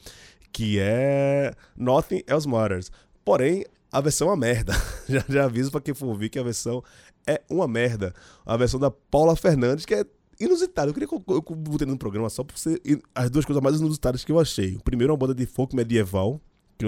Que 0.51 0.79
é 0.79 1.53
Nothing 1.75 2.23
Else 2.27 2.47
Matters. 2.47 2.91
Porém, 3.23 3.65
a 3.91 4.01
versão 4.01 4.27
é 4.27 4.31
uma 4.31 4.37
merda. 4.37 4.73
já, 5.07 5.23
já 5.27 5.45
aviso 5.45 5.71
pra 5.71 5.81
quem 5.81 5.93
for 5.93 6.07
ouvir 6.07 6.29
que 6.29 6.39
a 6.39 6.43
versão 6.43 6.83
é 7.27 7.41
uma 7.49 7.67
merda. 7.67 8.13
A 8.45 8.55
versão 8.55 8.79
da 8.79 8.89
Paula 8.89 9.35
Fernandes, 9.35 9.85
que 9.85 9.93
é 9.93 10.05
inusitada. 10.39 10.89
Eu 10.89 10.93
queria 10.93 11.07
que 11.07 11.13
eu, 11.13 11.23
eu 11.27 11.41
botei 11.41 11.85
no 11.85 11.97
programa 11.97 12.29
só 12.29 12.43
por 12.43 12.57
ser 12.57 12.81
as 13.13 13.29
duas 13.29 13.45
coisas 13.45 13.61
mais 13.61 13.79
inusitadas 13.79 14.23
que 14.23 14.31
eu 14.31 14.39
achei. 14.39 14.75
O 14.75 14.83
primeiro 14.83 15.11
é 15.11 15.13
uma 15.13 15.17
banda 15.17 15.35
de 15.35 15.45
folk 15.45 15.75
medieval, 15.75 16.39
que 16.77 16.85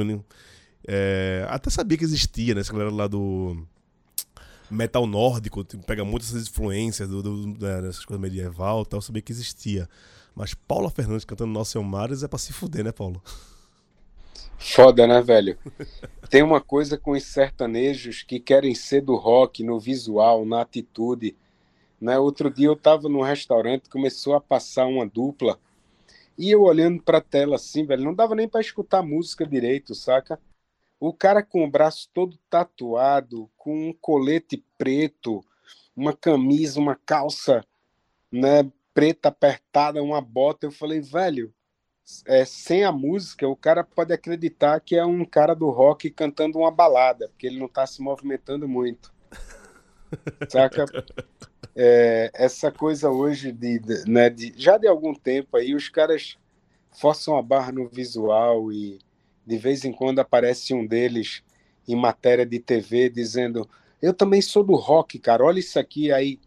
é, 0.87 1.45
até 1.49 1.69
sabia 1.69 1.97
que 1.97 2.03
existia, 2.03 2.55
né? 2.55 2.61
Essa 2.61 2.71
galera 2.71 2.91
lá 2.91 3.07
do 3.07 3.65
metal 4.71 5.05
nórdico, 5.07 5.63
tipo, 5.63 5.83
pega 5.83 6.05
muitas 6.05 6.29
essas 6.29 6.47
influências 6.47 7.09
do, 7.09 7.21
do, 7.21 7.53
dessas 7.53 8.05
coisas 8.05 8.21
medieval 8.21 8.83
e 8.83 8.85
tal, 8.85 9.01
sabia 9.01 9.21
que 9.21 9.31
existia. 9.31 9.89
Mas 10.35 10.53
Paula 10.53 10.89
Fernandes 10.89 11.25
cantando 11.25 11.51
Nossa 11.51 11.81
Mares 11.81 12.23
é 12.23 12.27
pra 12.27 12.39
se 12.39 12.53
fuder, 12.53 12.83
né, 12.83 12.91
Paulo? 12.91 13.21
Foda, 14.57 15.07
né, 15.07 15.21
velho? 15.21 15.57
Tem 16.29 16.43
uma 16.43 16.61
coisa 16.61 16.97
com 16.97 17.11
os 17.11 17.23
sertanejos 17.23 18.23
que 18.23 18.39
querem 18.39 18.75
ser 18.75 19.01
do 19.01 19.15
rock 19.15 19.63
no 19.63 19.79
visual, 19.79 20.45
na 20.45 20.61
atitude. 20.61 21.35
Né? 21.99 22.19
Outro 22.19 22.49
dia 22.49 22.67
eu 22.67 22.75
tava 22.75 23.09
num 23.09 23.21
restaurante, 23.21 23.89
começou 23.89 24.35
a 24.35 24.41
passar 24.41 24.85
uma 24.85 25.05
dupla 25.07 25.59
e 26.39 26.51
eu 26.51 26.61
olhando 26.61 27.03
para 27.03 27.17
a 27.17 27.21
tela 27.21 27.57
assim, 27.57 27.85
velho, 27.85 28.05
não 28.05 28.13
dava 28.13 28.33
nem 28.33 28.47
para 28.47 28.61
escutar 28.61 29.03
música 29.03 29.45
direito, 29.45 29.93
saca? 29.93 30.39
O 30.97 31.13
cara 31.13 31.43
com 31.43 31.65
o 31.65 31.69
braço 31.69 32.09
todo 32.13 32.39
tatuado, 32.49 33.49
com 33.57 33.89
um 33.89 33.93
colete 33.93 34.63
preto, 34.77 35.43
uma 35.93 36.13
camisa, 36.15 36.79
uma 36.79 36.95
calça, 36.95 37.61
né, 38.31 38.71
preta 38.93 39.27
apertada, 39.27 40.01
uma 40.01 40.21
bota. 40.21 40.65
Eu 40.65 40.71
falei, 40.71 41.01
velho, 41.01 41.53
é, 42.25 42.45
sem 42.45 42.83
a 42.83 42.91
música, 42.91 43.47
o 43.47 43.55
cara 43.55 43.83
pode 43.83 44.13
acreditar 44.13 44.79
que 44.79 44.95
é 44.95 45.05
um 45.05 45.25
cara 45.25 45.53
do 45.53 45.69
rock 45.69 46.09
cantando 46.09 46.59
uma 46.59 46.71
balada, 46.71 47.27
porque 47.29 47.47
ele 47.47 47.59
não 47.59 47.67
está 47.67 47.85
se 47.85 48.01
movimentando 48.01 48.67
muito. 48.67 49.13
Saca? 50.49 50.85
É, 51.75 52.31
essa 52.33 52.71
coisa 52.71 53.09
hoje 53.09 53.51
de, 53.51 53.79
de, 53.79 54.09
né, 54.09 54.29
de, 54.29 54.53
já 54.57 54.77
de 54.77 54.87
algum 54.87 55.13
tempo 55.13 55.55
aí 55.55 55.75
os 55.75 55.87
caras 55.87 56.37
forçam 56.91 57.37
a 57.37 57.41
barra 57.41 57.71
no 57.71 57.87
visual 57.87 58.71
e 58.71 58.99
de 59.45 59.57
vez 59.57 59.85
em 59.85 59.91
quando 59.91 60.19
aparece 60.19 60.73
um 60.73 60.85
deles 60.85 61.43
em 61.87 61.95
matéria 61.95 62.45
de 62.45 62.59
TV 62.59 63.09
dizendo 63.09 63.69
eu 64.01 64.13
também 64.13 64.41
sou 64.41 64.63
do 64.63 64.75
rock, 64.75 65.19
cara, 65.19 65.43
olha 65.43 65.59
isso 65.59 65.77
aqui 65.77 66.11
aí 66.11 66.39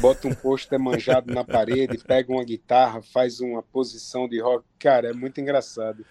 bota 0.00 0.28
um 0.28 0.34
pôster 0.34 0.78
manjado 0.78 1.32
na 1.32 1.44
parede, 1.44 1.98
pega 1.98 2.32
uma 2.32 2.44
guitarra, 2.44 3.02
faz 3.02 3.40
uma 3.40 3.62
posição 3.62 4.28
de 4.28 4.40
rock, 4.40 4.64
cara, 4.78 5.10
é 5.10 5.12
muito 5.12 5.40
engraçado. 5.40 6.04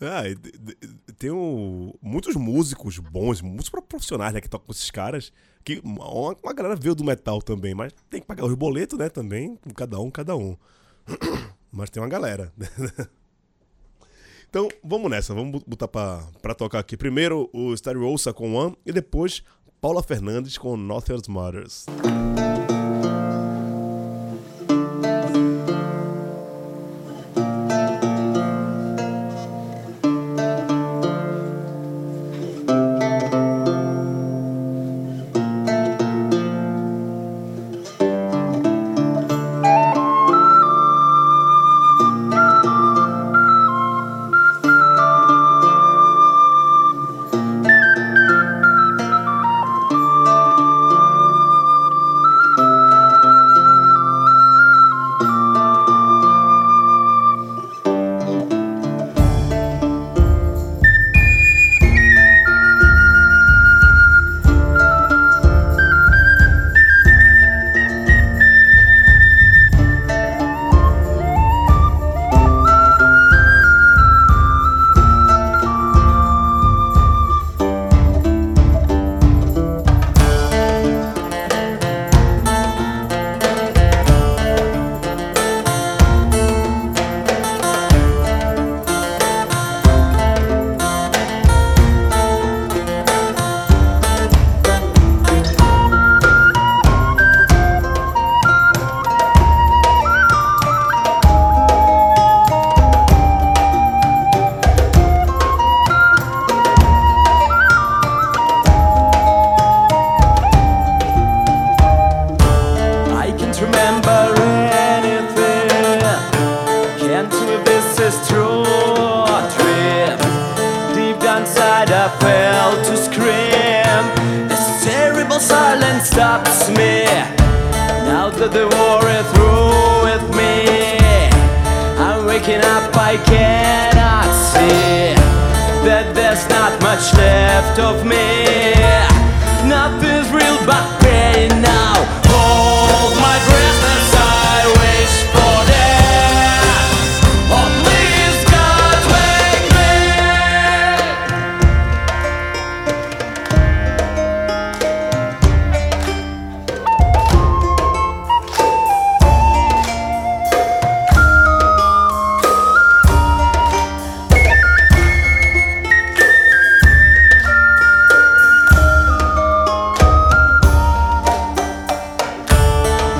Ah, 0.00 0.22
tem 1.18 1.30
um, 1.30 1.92
muitos 2.02 2.34
músicos 2.34 2.98
bons, 2.98 3.40
muitos 3.40 3.68
profissionais 3.68 4.32
né, 4.32 4.40
que 4.40 4.48
tocam 4.48 4.66
com 4.66 4.72
esses 4.72 4.90
caras, 4.90 5.32
que 5.64 5.80
uma, 5.84 6.34
uma 6.42 6.52
galera 6.52 6.76
veio 6.76 6.94
do 6.94 7.04
metal 7.04 7.40
também, 7.40 7.74
mas 7.74 7.92
tem 8.10 8.20
que 8.20 8.26
pagar 8.26 8.44
os 8.44 8.54
boletos, 8.54 8.98
né, 8.98 9.08
também, 9.08 9.58
cada 9.74 9.98
um, 10.00 10.10
cada 10.10 10.36
um. 10.36 10.56
Mas 11.76 11.90
tem 11.90 12.00
uma 12.00 12.08
galera. 12.08 12.52
então, 14.48 14.68
vamos 14.80 15.10
nessa, 15.10 15.34
vamos 15.34 15.60
botar 15.66 15.88
pra, 15.88 16.24
pra 16.40 16.54
tocar 16.54 16.78
aqui. 16.78 16.96
Primeiro 16.96 17.50
o 17.52 17.76
Stereo 17.76 18.04
Ouça 18.04 18.32
com 18.32 18.54
One 18.54 18.76
e 18.86 18.92
depois 18.92 19.42
Paula 19.80 20.00
Fernandes 20.00 20.56
com 20.56 20.76
Nothing 20.76 21.20
Matters. 21.28 21.86
I 21.88 22.53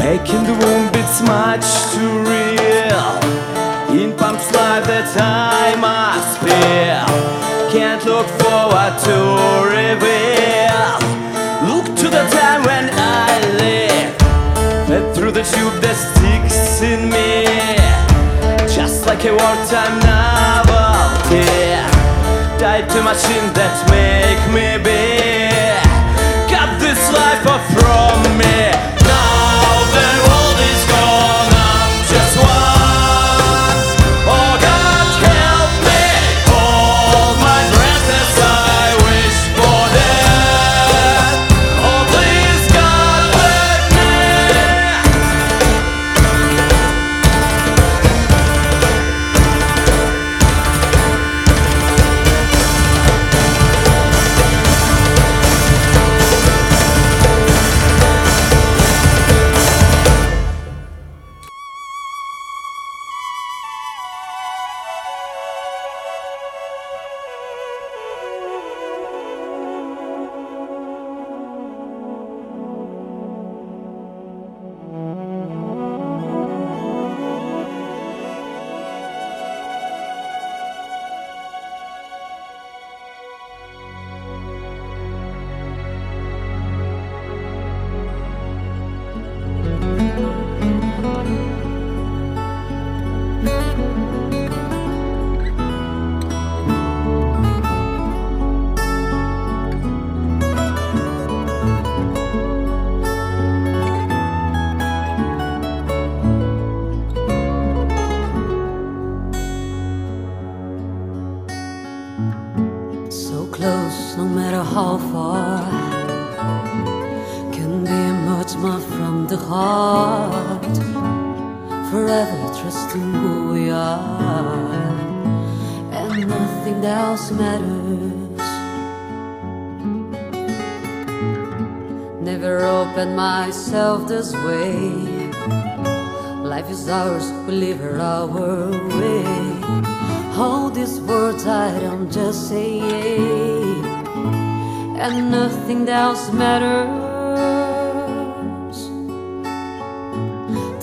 Making 0.05 0.45
the 0.45 0.53
room 0.53 0.93
bits 0.93 1.23
much 1.23 1.65
too 1.95 2.13
real 2.29 3.09
In 3.89 4.13
Pump's 4.19 4.53
life 4.53 4.85
that 4.85 5.09
I 5.17 5.75
must 5.81 6.45
feel 6.45 7.09
Can't 7.73 8.05
look 8.05 8.29
forward 8.45 8.95
to 9.09 9.17
reveal. 9.65 10.93
Look 11.67 11.87
to 11.97 12.09
the 12.13 12.25
time 12.37 12.63
when 12.69 12.91
I 12.93 13.41
live. 13.57 14.15
Fed 14.87 15.17
through 15.17 15.33
the 15.33 15.43
tube 15.43 15.81
that 15.81 15.97
sticks 15.97 16.83
in 16.83 17.09
me. 17.09 17.49
Just 18.77 19.07
like 19.07 19.25
a 19.25 19.33
wartime 19.33 19.99
novelty. 20.05 21.49
Tied 22.61 22.87
to 22.91 23.01
machine 23.03 23.49
that 23.57 23.75
make 23.89 24.43
me 24.53 24.77
be. 24.85 25.01
Cut 26.53 26.79
this 26.79 27.01
life 27.11 27.45
off 27.49 27.65
from 27.73 28.39
me. 28.39 28.93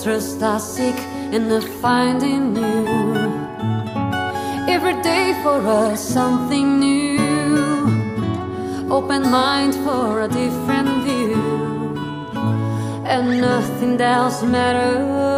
trust 0.02 0.42
I 0.42 0.58
seek 0.58 0.98
in 1.32 1.48
the 1.48 1.60
finding 1.60 2.54
new. 2.54 3.16
Every 4.68 5.00
day 5.00 5.32
for 5.44 5.60
us 5.64 6.00
something 6.02 6.80
new. 6.80 7.18
Open 8.90 9.30
mind 9.30 9.74
for 9.76 10.22
a 10.22 10.28
different 10.28 11.04
view. 11.04 11.94
And 13.06 13.40
nothing 13.40 14.00
else 14.00 14.42
matters. 14.42 15.31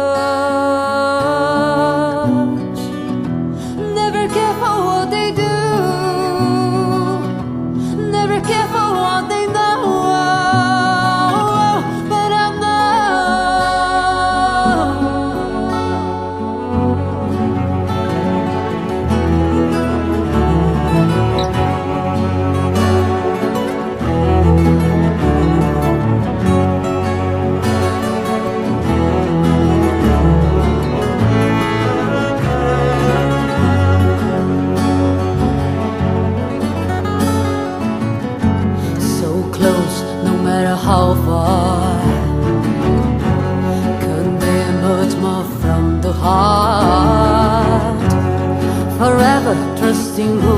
walking. 50.25 50.54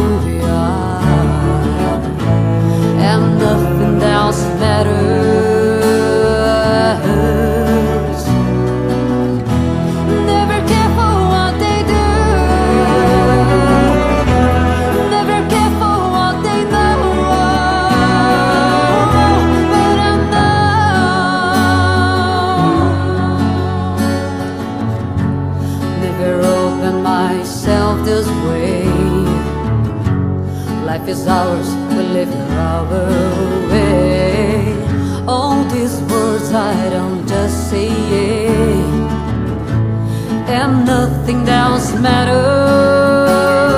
Matters. 42.07 43.73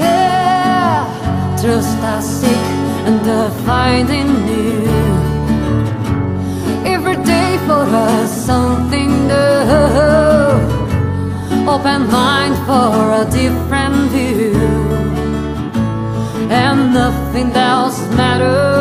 Yeah, 0.00 1.04
trust 1.60 1.98
I 2.14 2.18
seek 2.36 2.66
and 3.08 3.24
I 3.42 3.44
find 3.68 4.08
in 4.20 4.30
you 4.52 4.70
every 6.94 7.18
day 7.32 7.50
for 7.66 7.84
us 8.08 8.30
something 8.50 9.10
new. 9.32 9.56
Open 11.74 12.00
mind 12.20 12.54
for 12.68 12.94
a 13.22 13.24
different 13.40 13.98
view, 14.12 14.56
and 16.62 16.80
nothing 17.00 17.50
else 17.72 17.98
matters. 18.20 18.75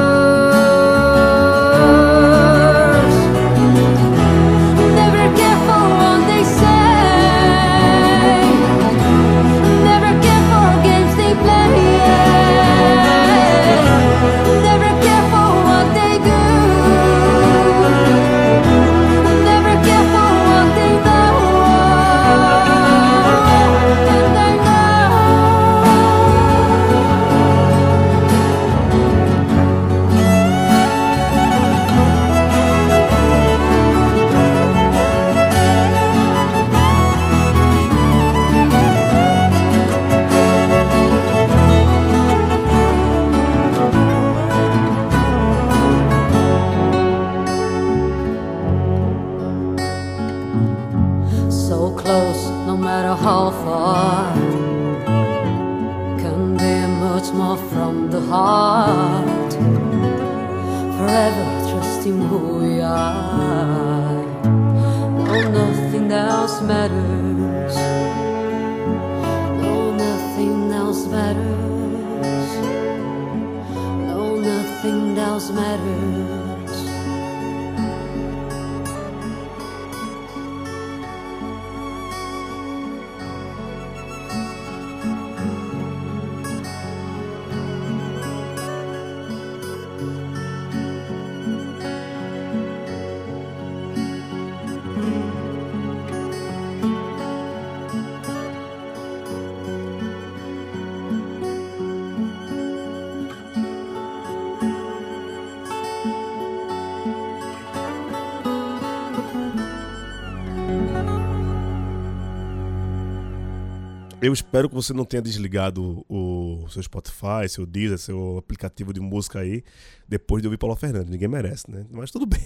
Eu 114.26 114.34
espero 114.34 114.68
que 114.68 114.74
você 114.74 114.92
não 114.92 115.06
tenha 115.06 115.22
desligado 115.22 116.04
o 116.10 116.66
seu 116.68 116.82
Spotify, 116.82 117.48
seu 117.48 117.64
Deezer, 117.64 118.00
seu 118.00 118.40
aplicativo 118.40 118.92
de 118.92 119.00
música 119.00 119.38
aí, 119.38 119.64
depois 120.10 120.42
de 120.42 120.48
ouvir 120.48 120.58
Paulo 120.58 120.76
Fernandes. 120.76 121.12
Ninguém 121.12 121.28
merece, 121.28 121.70
né? 121.70 121.86
Mas 121.92 122.10
tudo 122.10 122.26
bem. 122.26 122.40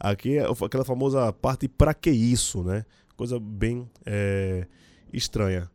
Aqui 0.00 0.38
é 0.38 0.44
aquela 0.44 0.84
famosa 0.84 1.32
parte 1.32 1.68
pra 1.68 1.94
que 1.94 2.10
isso, 2.10 2.64
né? 2.64 2.84
Coisa 3.16 3.38
bem 3.38 3.88
é, 4.04 4.66
estranha. 5.12 5.70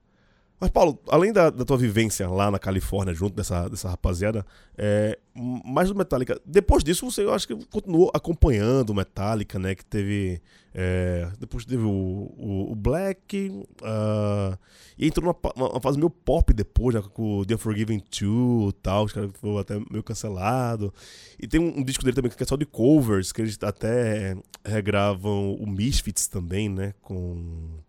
Mas, 0.60 0.70
Paulo, 0.70 0.98
além 1.10 1.34
da, 1.34 1.50
da, 1.50 1.66
tua 1.66 1.78
vivência 1.78 2.30
lá 2.30 2.50
na 2.50 2.58
Califórnia, 2.58 3.14
junto 3.14 3.36
dessa, 3.36 3.68
dessa 3.68 3.90
rapaziada, 3.90 4.46
é, 4.78 5.20
mais 5.36 5.90
do 5.90 5.96
Metallica, 5.96 6.40
depois 6.46 6.82
disso 6.82 7.10
você, 7.10 7.24
eu 7.24 7.34
acho 7.34 7.46
que 7.46 7.56
continuou 7.66 8.10
acompanhando 8.14 8.92
o 8.92 8.96
Metallica, 8.96 9.60
né? 9.60 9.76
Que 9.76 9.84
teve. 9.84 10.42
É, 10.74 11.30
depois 11.40 11.64
teve 11.66 11.84
o, 11.84 11.90
o, 11.90 12.72
o 12.72 12.76
Black, 12.76 13.48
uh, 13.82 14.58
e 14.98 15.08
entrou 15.08 15.38
numa, 15.56 15.80
fase 15.80 15.98
meio 15.98 16.10
pop 16.10 16.54
depois, 16.54 16.94
né, 16.94 17.02
com 17.14 17.40
o 17.40 17.46
The 17.46 17.56
Forgiven 17.56 17.98
2 17.98 18.70
e 18.70 18.74
tal, 18.82 19.06
os 19.06 19.14
caras 19.14 19.32
foram 19.36 19.58
até 19.58 19.80
meio 19.90 20.04
cancelado. 20.04 20.94
E 21.42 21.48
tem 21.48 21.62
um, 21.62 21.80
um, 21.80 21.84
disco 21.84 22.04
dele 22.04 22.16
também 22.16 22.30
que 22.30 22.44
é 22.44 22.46
só 22.46 22.58
de 22.58 22.66
covers, 22.66 23.32
que 23.32 23.42
eles 23.42 23.58
até 23.62 24.36
regravam 24.66 25.54
o 25.54 25.66
Misfits 25.66 26.28
também, 26.28 26.68
né? 26.68 26.94
Com. 27.02 27.80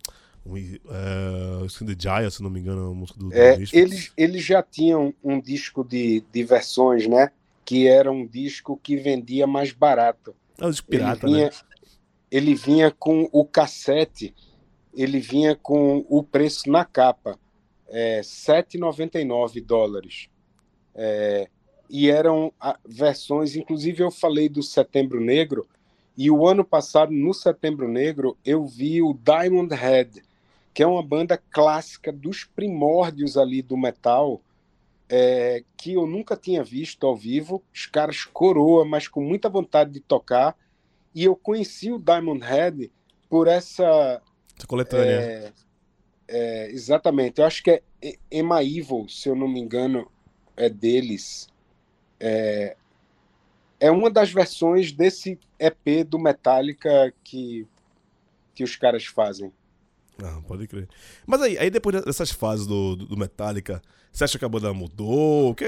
Uh, 0.46 1.84
The 1.84 1.96
Giant, 1.98 2.30
se 2.30 2.42
não 2.42 2.50
me 2.50 2.60
engano, 2.60 2.90
a 2.90 2.94
música 2.94 3.18
do, 3.18 3.32
é, 3.32 3.56
do 3.56 3.64
eles, 3.72 4.12
eles 4.16 4.44
já 4.44 4.62
tinham 4.62 5.12
um 5.22 5.40
disco 5.40 5.82
de, 5.82 6.24
de 6.32 6.44
versões, 6.44 7.06
né? 7.06 7.30
Que 7.64 7.86
era 7.88 8.10
um 8.10 8.26
disco 8.26 8.78
que 8.80 8.96
vendia 8.96 9.46
mais 9.46 9.72
barato. 9.72 10.34
É 10.58 10.66
um 10.66 10.70
disco 10.70 10.88
pirata, 10.88 11.26
ele 11.26 11.34
vinha, 11.34 11.46
né? 11.46 11.52
Ele 12.30 12.54
vinha 12.54 12.90
com 12.90 13.28
o 13.32 13.44
cassete, 13.44 14.34
ele 14.94 15.20
vinha 15.20 15.54
com 15.56 16.04
o 16.08 16.22
preço 16.22 16.70
na 16.70 16.84
capa, 16.84 17.38
é, 17.88 18.20
7,99 18.20 19.64
dólares. 19.64 20.28
É, 20.94 21.48
e 21.88 22.10
eram 22.10 22.52
versões, 22.84 23.54
inclusive 23.54 24.02
eu 24.02 24.10
falei 24.10 24.48
do 24.48 24.62
Setembro 24.62 25.20
Negro, 25.20 25.66
e 26.16 26.30
o 26.30 26.46
ano 26.46 26.64
passado, 26.64 27.12
no 27.12 27.34
Setembro 27.34 27.86
Negro, 27.86 28.38
eu 28.44 28.64
vi 28.66 29.02
o 29.02 29.12
Diamond 29.12 29.74
Head, 29.74 30.22
que 30.76 30.82
é 30.82 30.86
uma 30.86 31.02
banda 31.02 31.42
clássica 31.50 32.12
dos 32.12 32.44
primórdios 32.44 33.38
ali 33.38 33.62
do 33.62 33.78
metal, 33.78 34.42
é, 35.08 35.64
que 35.74 35.94
eu 35.94 36.06
nunca 36.06 36.36
tinha 36.36 36.62
visto 36.62 37.06
ao 37.06 37.16
vivo. 37.16 37.64
Os 37.72 37.86
caras 37.86 38.24
coroa, 38.24 38.84
mas 38.84 39.08
com 39.08 39.22
muita 39.22 39.48
vontade 39.48 39.90
de 39.90 40.00
tocar. 40.00 40.54
E 41.14 41.24
eu 41.24 41.34
conheci 41.34 41.90
o 41.90 41.98
Diamond 41.98 42.44
Head 42.44 42.92
por 43.26 43.48
essa. 43.48 44.20
Essa 44.54 44.66
coletânea. 44.66 45.12
É, 45.12 45.52
é, 46.28 46.70
exatamente. 46.70 47.40
Eu 47.40 47.46
acho 47.46 47.62
que 47.62 47.70
é 47.70 47.82
Emma 48.30 48.62
Evil, 48.62 49.08
se 49.08 49.30
eu 49.30 49.34
não 49.34 49.48
me 49.48 49.58
engano, 49.58 50.06
é 50.58 50.68
deles. 50.68 51.48
É, 52.20 52.76
é 53.80 53.90
uma 53.90 54.10
das 54.10 54.30
versões 54.30 54.92
desse 54.92 55.40
EP 55.58 56.06
do 56.06 56.18
Metallica 56.18 57.14
que, 57.24 57.66
que 58.54 58.62
os 58.62 58.76
caras 58.76 59.06
fazem. 59.06 59.50
Ah, 60.22 60.40
pode 60.46 60.66
crer. 60.66 60.88
Mas 61.26 61.42
aí, 61.42 61.58
aí 61.58 61.70
depois 61.70 62.02
dessas 62.02 62.30
fases 62.30 62.66
do, 62.66 62.96
do, 62.96 63.16
Metallica, 63.16 63.82
você 64.12 64.24
acha 64.24 64.38
que 64.38 64.44
a 64.44 64.48
banda 64.48 64.72
mudou? 64.72 65.54
Porque 65.54 65.66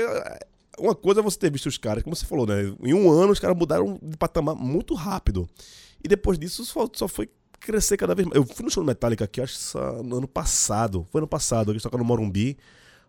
uma 0.78 0.94
coisa 0.94 1.20
é 1.20 1.22
você 1.22 1.38
ter 1.38 1.50
visto 1.50 1.66
os 1.66 1.76
caras, 1.76 2.02
como 2.02 2.16
você 2.16 2.24
falou, 2.24 2.46
né? 2.46 2.74
Em 2.82 2.94
um 2.94 3.10
ano 3.10 3.32
os 3.32 3.38
caras 3.38 3.56
mudaram 3.56 3.98
de 4.02 4.16
patamar 4.16 4.54
muito 4.54 4.94
rápido. 4.94 5.48
E 6.02 6.08
depois 6.08 6.38
disso 6.38 6.64
só, 6.64 6.88
só 6.92 7.08
foi 7.08 7.28
crescer 7.60 7.96
cada 7.96 8.14
vez 8.14 8.26
mais. 8.26 8.36
Eu 8.36 8.46
fui 8.46 8.64
no 8.64 8.70
show 8.70 8.82
do 8.82 8.86
Metallica 8.86 9.24
aqui, 9.24 9.40
acho 9.40 9.58
que 9.58 9.78
no 10.04 10.18
ano 10.18 10.28
passado. 10.28 11.06
Foi 11.10 11.20
ano 11.20 11.28
passado, 11.28 11.72
eles 11.72 11.82
tocaram 11.82 12.02
no 12.02 12.08
Morumbi. 12.08 12.56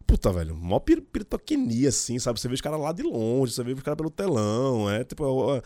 Puta, 0.06 0.32
velho, 0.32 0.56
mó 0.56 0.80
piritoquenia, 0.80 1.90
assim, 1.90 2.18
sabe? 2.18 2.40
Você 2.40 2.48
vê 2.48 2.56
os 2.56 2.62
caras 2.62 2.80
lá 2.80 2.92
de 2.92 3.04
longe, 3.04 3.54
você 3.54 3.64
vê 3.64 3.74
os 3.74 3.84
caras 3.84 3.98
pelo 3.98 4.10
telão, 4.10 4.90
é 4.90 5.04
tipo... 5.04 5.56
É, 5.56 5.62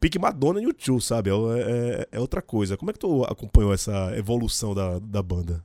pique 0.00 0.18
Madonna 0.18 0.60
e 0.60 0.66
o 0.66 0.72
Tio, 0.72 1.00
sabe? 1.00 1.30
É, 1.30 1.32
é, 1.32 2.08
é, 2.12 2.20
outra 2.20 2.40
coisa. 2.40 2.76
Como 2.76 2.90
é 2.90 2.92
que 2.92 2.98
tu 2.98 3.24
acompanhou 3.24 3.72
essa 3.72 4.16
evolução 4.16 4.74
da, 4.74 4.98
da 4.98 5.22
banda? 5.22 5.64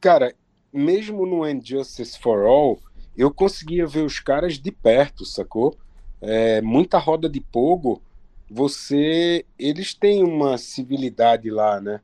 Cara, 0.00 0.34
mesmo 0.72 1.26
no 1.26 1.48
Injustice 1.48 2.18
for 2.18 2.44
All, 2.46 2.78
eu 3.16 3.32
conseguia 3.32 3.86
ver 3.86 4.04
os 4.04 4.20
caras 4.20 4.58
de 4.58 4.70
perto, 4.70 5.24
sacou? 5.24 5.76
É, 6.20 6.60
muita 6.60 6.98
roda 6.98 7.28
de 7.28 7.40
pogo, 7.40 8.02
você... 8.50 9.44
Eles 9.58 9.94
têm 9.94 10.22
uma 10.22 10.58
civilidade 10.58 11.50
lá, 11.50 11.80
né? 11.80 12.00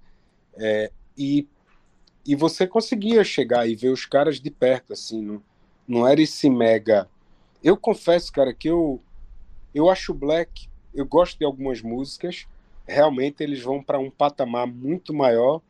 É, 0.55 0.91
e, 1.17 1.47
e 2.27 2.35
você 2.35 2.67
conseguia 2.67 3.23
chegar 3.25 3.69
e 3.69 3.75
ver 3.75 3.91
os 3.91 4.05
caras 4.05 4.41
de 4.41 4.51
perto, 4.51 4.93
assim, 4.93 5.23
não, 5.23 5.43
não 5.87 6.07
era 6.07 6.21
esse 6.21 6.49
mega... 6.51 7.09
Eu 7.65 7.77
confesso, 7.77 8.33
cara, 8.33 8.53
que 8.53 8.69
eu, 8.69 9.01
eu 9.73 9.89
acho 9.89 10.13
Black 10.13 10.69
eu 10.95 11.07
gosto 11.07 11.39
de 11.39 11.45
algumas 11.45 11.81
músicas, 11.83 12.47
realmente 12.87 13.43
eles 13.43 13.63
vão 13.63 13.83
para 13.83 13.99
um 13.99 14.11
patamar 14.11 14.67
muito 14.67 15.13
maior 15.15 15.61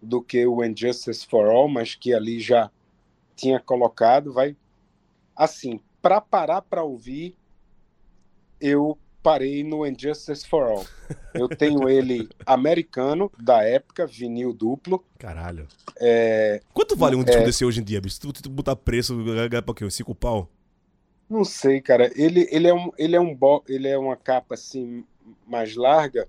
do 0.00 0.22
que 0.22 0.46
o 0.46 0.64
Injustice 0.64 1.26
for 1.26 1.46
All, 1.48 1.68
mas 1.68 1.94
que 1.94 2.12
ali 2.14 2.38
já 2.40 2.70
tinha 3.34 3.58
colocado, 3.60 4.32
vai 4.32 4.56
assim, 5.34 5.80
para 6.02 6.20
parar 6.20 6.62
para 6.62 6.82
ouvir, 6.82 7.36
eu 8.60 8.98
parei 9.22 9.62
no 9.62 9.86
Injustice 9.86 10.46
for 10.46 10.64
All. 10.64 10.86
Eu 11.34 11.48
tenho 11.48 11.88
ele 11.88 12.28
americano, 12.46 13.30
da 13.38 13.62
época, 13.62 14.06
vinil 14.06 14.52
duplo. 14.52 15.04
Caralho. 15.18 15.66
É, 16.00 16.60
Quanto 16.72 16.96
vale 16.96 17.16
um 17.16 17.22
disco 17.22 17.40
É. 17.40 17.44
desse 17.44 17.64
hoje 17.64 17.80
em 17.80 17.84
dia, 17.84 18.00
bicho? 18.00 18.16
Se 18.16 18.20
tu, 18.20 18.32
tu 18.32 18.48
botar 18.50 18.74
preço, 18.76 19.16
ganha 19.48 19.62
pra 19.62 19.74
quê? 19.74 19.88
Cinco 19.90 20.14
pau? 20.14 20.48
Não 21.28 21.44
sei, 21.44 21.80
cara. 21.80 22.10
Ele, 22.14 22.48
ele, 22.50 22.68
é 22.68 22.74
um, 22.74 22.90
ele, 22.96 23.16
é 23.16 23.20
um 23.20 23.34
bo, 23.34 23.62
ele 23.68 23.88
é 23.88 23.98
uma 23.98 24.16
capa 24.16 24.54
assim, 24.54 25.04
mais 25.46 25.74
larga, 25.76 26.28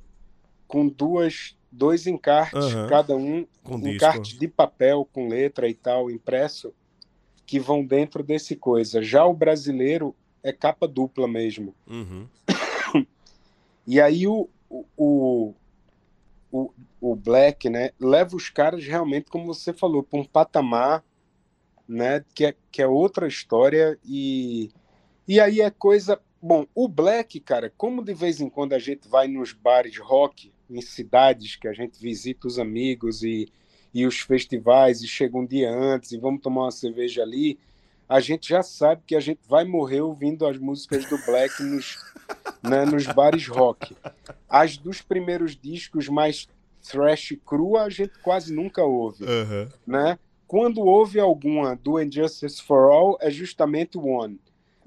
com 0.68 0.88
duas, 0.88 1.56
dois 1.72 2.06
encartes, 2.06 2.74
Aham. 2.74 2.88
cada 2.88 3.16
um, 3.16 3.46
Com 3.64 3.80
disco. 3.80 3.96
encartes 3.96 4.38
de 4.38 4.48
papel 4.48 5.08
com 5.12 5.28
letra 5.28 5.68
e 5.70 5.74
tal, 5.74 6.12
impresso, 6.12 6.74
que 7.46 7.60
vão 7.60 7.84
dentro 7.84 8.24
desse 8.24 8.56
coisa. 8.56 9.02
Já 9.02 9.26
o 9.26 9.34
brasileiro 9.34 10.16
é 10.44 10.52
capa 10.52 10.88
dupla 10.88 11.28
mesmo. 11.28 11.74
Uhum. 11.88 12.28
E 13.88 14.00
aí 14.00 14.28
o, 14.28 14.48
o, 14.70 14.86
o, 14.96 15.54
o, 16.52 16.72
o 17.02 17.16
Black, 17.16 17.68
né, 17.72 17.90
leva 18.00 18.36
os 18.36 18.48
caras 18.48 18.86
realmente, 18.86 19.32
como 19.32 19.48
você 19.48 19.74
falou, 19.74 20.04
para 20.04 20.20
um 20.20 20.24
patamar, 20.24 21.04
né, 21.88 22.24
que 22.36 22.46
é, 22.46 22.56
que 22.72 22.84
é 22.84 22.88
outra 22.88 23.28
história 23.28 23.98
e, 24.06 24.70
e 25.30 25.40
aí 25.40 25.62
é 25.62 25.70
coisa... 25.70 26.20
Bom, 26.42 26.66
o 26.74 26.88
Black, 26.88 27.40
cara, 27.42 27.72
como 27.78 28.04
de 28.04 28.14
vez 28.14 28.40
em 28.40 28.50
quando 28.50 28.74
a 28.74 28.80
gente 28.80 29.10
vai 29.10 29.28
nos 29.28 29.52
bares 29.52 29.98
rock, 29.98 30.54
em 30.70 30.82
cidades 30.82 31.58
que 31.58 31.68
a 31.68 31.74
gente 31.74 32.00
visita 32.00 32.48
os 32.48 32.58
amigos 32.58 33.24
e, 33.24 33.52
e 33.94 34.06
os 34.06 34.22
festivais 34.22 35.02
e 35.02 35.08
chega 35.08 35.38
um 35.38 35.46
dia 35.46 35.70
antes 35.70 36.14
e 36.14 36.18
vamos 36.18 36.42
tomar 36.42 36.64
uma 36.64 36.72
cerveja 36.72 37.24
ali, 37.24 37.60
a 38.08 38.20
gente 38.20 38.50
já 38.50 38.64
sabe 38.64 39.04
que 39.06 39.16
a 39.16 39.20
gente 39.20 39.42
vai 39.48 39.66
morrer 39.66 40.02
ouvindo 40.02 40.48
as 40.48 40.58
músicas 40.58 41.06
do 41.06 41.18
Black 41.26 41.62
nos, 41.62 41.98
né, 42.64 42.86
nos 42.86 43.06
bares 43.06 43.48
rock. 43.48 43.96
As 44.48 44.78
dos 44.78 45.02
primeiros 45.02 45.56
discos 45.56 46.08
mais 46.08 46.48
thrash 46.82 47.38
crua 47.46 47.84
a 47.84 47.90
gente 47.90 48.18
quase 48.20 48.54
nunca 48.54 48.84
ouve, 48.84 49.26
Aham. 49.26 49.70
né? 49.86 50.18
Quando 50.48 50.82
houve 50.82 51.20
alguma 51.20 51.76
do 51.76 52.02
Injustice 52.02 52.64
for 52.64 52.92
All 52.92 53.18
é 53.22 53.30
justamente 53.30 53.98
o 53.98 54.08
One. 54.08 54.40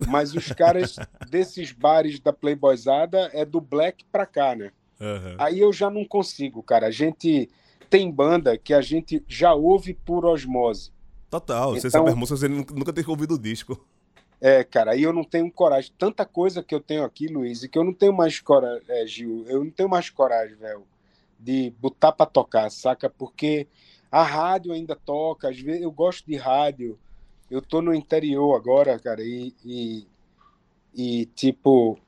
Mas 0.09 0.34
os 0.34 0.48
caras 0.53 0.96
desses 1.30 1.72
bares 1.72 2.18
da 2.20 2.32
Playboyzada 2.32 3.30
é 3.32 3.44
do 3.44 3.61
Black 3.61 4.05
pra 4.11 4.26
cá, 4.26 4.55
né? 4.55 4.70
Aham. 5.00 5.36
Aí 5.38 5.59
eu 5.61 5.72
já 5.72 5.90
não 5.90 6.05
consigo, 6.05 6.62
cara. 6.62 6.86
A 6.86 6.90
gente 6.90 7.48
tem 7.90 8.11
banda 8.11 8.57
que 8.57 8.72
a 8.72 8.80
gente 8.80 9.22
já 9.28 9.53
ouve 9.55 9.94
por 9.94 10.24
osmose. 10.24 10.90
Total. 11.30 11.70
Você 11.72 11.88
Então- 11.88 12.00
sabe 12.00 12.11
as 12.11 12.14
músicas, 12.16 12.40
você 12.40 12.48
nunca 12.48 12.74
nunca 12.74 12.92
tem 12.92 13.05
ouvido 13.07 13.34
o 13.34 13.38
disco. 13.38 13.84
É, 14.40 14.64
cara, 14.64 14.92
aí 14.92 15.03
eu 15.03 15.12
não 15.12 15.22
tenho 15.24 15.50
coragem. 15.53 15.92
Tanta 15.96 16.24
coisa 16.24 16.62
que 16.62 16.74
eu 16.74 16.80
tenho 16.80 17.05
aqui, 17.05 17.28
Luiz, 17.28 17.62
e 17.62 17.68
que 17.68 17.78
eu 17.78 17.84
não 17.84 17.92
tenho 17.94 18.12
mais 18.12 18.40
coragem, 18.40 18.82
é, 18.88 19.07
Gil, 19.07 19.44
eu 19.46 19.62
não 19.64 19.70
tenho 19.70 19.88
mais 19.88 20.11
coragem, 20.11 20.57
velho, 20.57 20.82
de 21.38 21.72
botar 21.80 22.11
pra 22.12 22.26
tocar, 22.26 22.68
saca? 22.70 23.09
Porque 23.09 23.68
a 24.11 24.22
rádio 24.24 24.72
ainda 24.72 24.96
toca, 24.96 25.48
às 25.48 25.59
vezes 25.61 25.82
eu 25.82 25.92
gosto 25.92 26.26
de 26.26 26.36
rádio. 26.36 26.98
Eu 27.53 27.61
tô 27.61 27.82
no 27.82 27.92
interior 27.94 28.55
agora, 28.57 28.98
cara, 28.98 29.22
e, 29.22 29.53
e, 29.62 30.07
e, 30.94 31.26
tipo, 31.34 31.98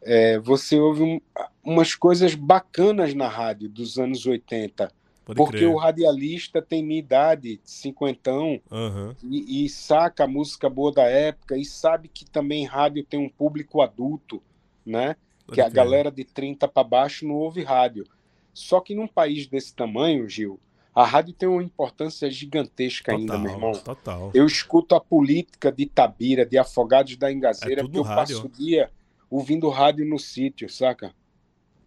é, 0.00 0.38
você 0.38 0.78
ouve 0.78 1.02
um- 1.02 1.20
umas 1.64 1.96
coisas 1.96 2.36
bacanas 2.36 3.12
na 3.12 3.26
rádio 3.26 3.68
dos 3.68 3.98
anos 3.98 4.24
80, 4.24 4.92
Pode 5.24 5.36
porque 5.36 5.56
crer. 5.56 5.68
o 5.68 5.76
radialista 5.76 6.62
tem 6.62 6.84
minha 6.84 7.00
idade, 7.00 7.60
cinquentão, 7.64 8.60
Aham. 8.70 9.16
e, 9.20 9.64
e 9.64 9.68
saca 9.68 10.22
a 10.22 10.28
música 10.28 10.70
boa 10.70 10.92
da 10.92 11.02
época 11.06 11.56
e 11.56 11.64
sabe 11.64 12.06
que 12.06 12.24
também 12.24 12.64
rádio 12.64 13.02
tem 13.04 13.18
um 13.18 13.28
público 13.28 13.82
adulto, 13.82 14.40
né? 14.86 15.16
Pode 15.44 15.56
que 15.56 15.60
a 15.60 15.64
crer. 15.64 15.74
galera 15.74 16.10
de 16.12 16.22
30 16.22 16.68
para 16.68 16.84
baixo 16.84 17.26
não 17.26 17.34
ouve 17.34 17.64
rádio. 17.64 18.06
Só 18.54 18.80
que 18.80 18.94
num 18.94 19.08
país 19.08 19.48
desse 19.48 19.74
tamanho, 19.74 20.28
Gil, 20.28 20.60
a 20.98 21.04
rádio 21.04 21.32
tem 21.32 21.48
uma 21.48 21.62
importância 21.62 22.28
gigantesca 22.28 23.12
ainda, 23.12 23.34
Total, 23.34 23.40
meu 23.40 23.52
irmão. 23.52 23.72
Total. 23.72 24.30
Eu 24.34 24.44
escuto 24.44 24.96
a 24.96 25.00
política 25.00 25.70
de 25.70 25.86
Tabira, 25.86 26.44
de 26.44 26.58
Afogados 26.58 27.16
da 27.16 27.30
Engazeira, 27.30 27.82
É 27.82 27.84
porque 27.84 27.98
eu 27.98 28.02
rádio. 28.02 28.36
passo 28.42 28.46
o 28.48 28.50
dia 28.50 28.90
ouvindo 29.30 29.68
rádio 29.68 30.04
no 30.04 30.18
sítio, 30.18 30.68
saca? 30.68 31.14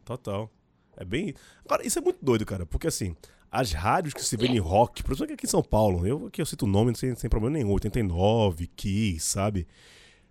Total. 0.05 0.49
É 0.95 1.03
bem. 1.03 1.33
Agora, 1.65 1.85
isso 1.85 1.99
é 1.99 2.01
muito 2.01 2.23
doido, 2.23 2.45
cara, 2.45 2.65
porque 2.65 2.87
assim, 2.87 3.13
as 3.51 3.73
rádios 3.73 4.13
que 4.13 4.23
se 4.23 4.37
vendem 4.37 4.59
rock, 4.59 5.03
por 5.03 5.11
exemplo, 5.11 5.33
aqui 5.33 5.45
em 5.45 5.49
São 5.49 5.61
Paulo, 5.61 6.07
eu 6.07 6.27
aqui 6.27 6.41
eu 6.41 6.45
cito 6.45 6.63
o 6.63 6.69
nome 6.69 6.95
sem, 6.95 7.13
sem 7.13 7.29
problema 7.29 7.57
nenhum, 7.57 7.73
89, 7.73 8.67
Kiss, 8.67 9.25
sabe? 9.25 9.67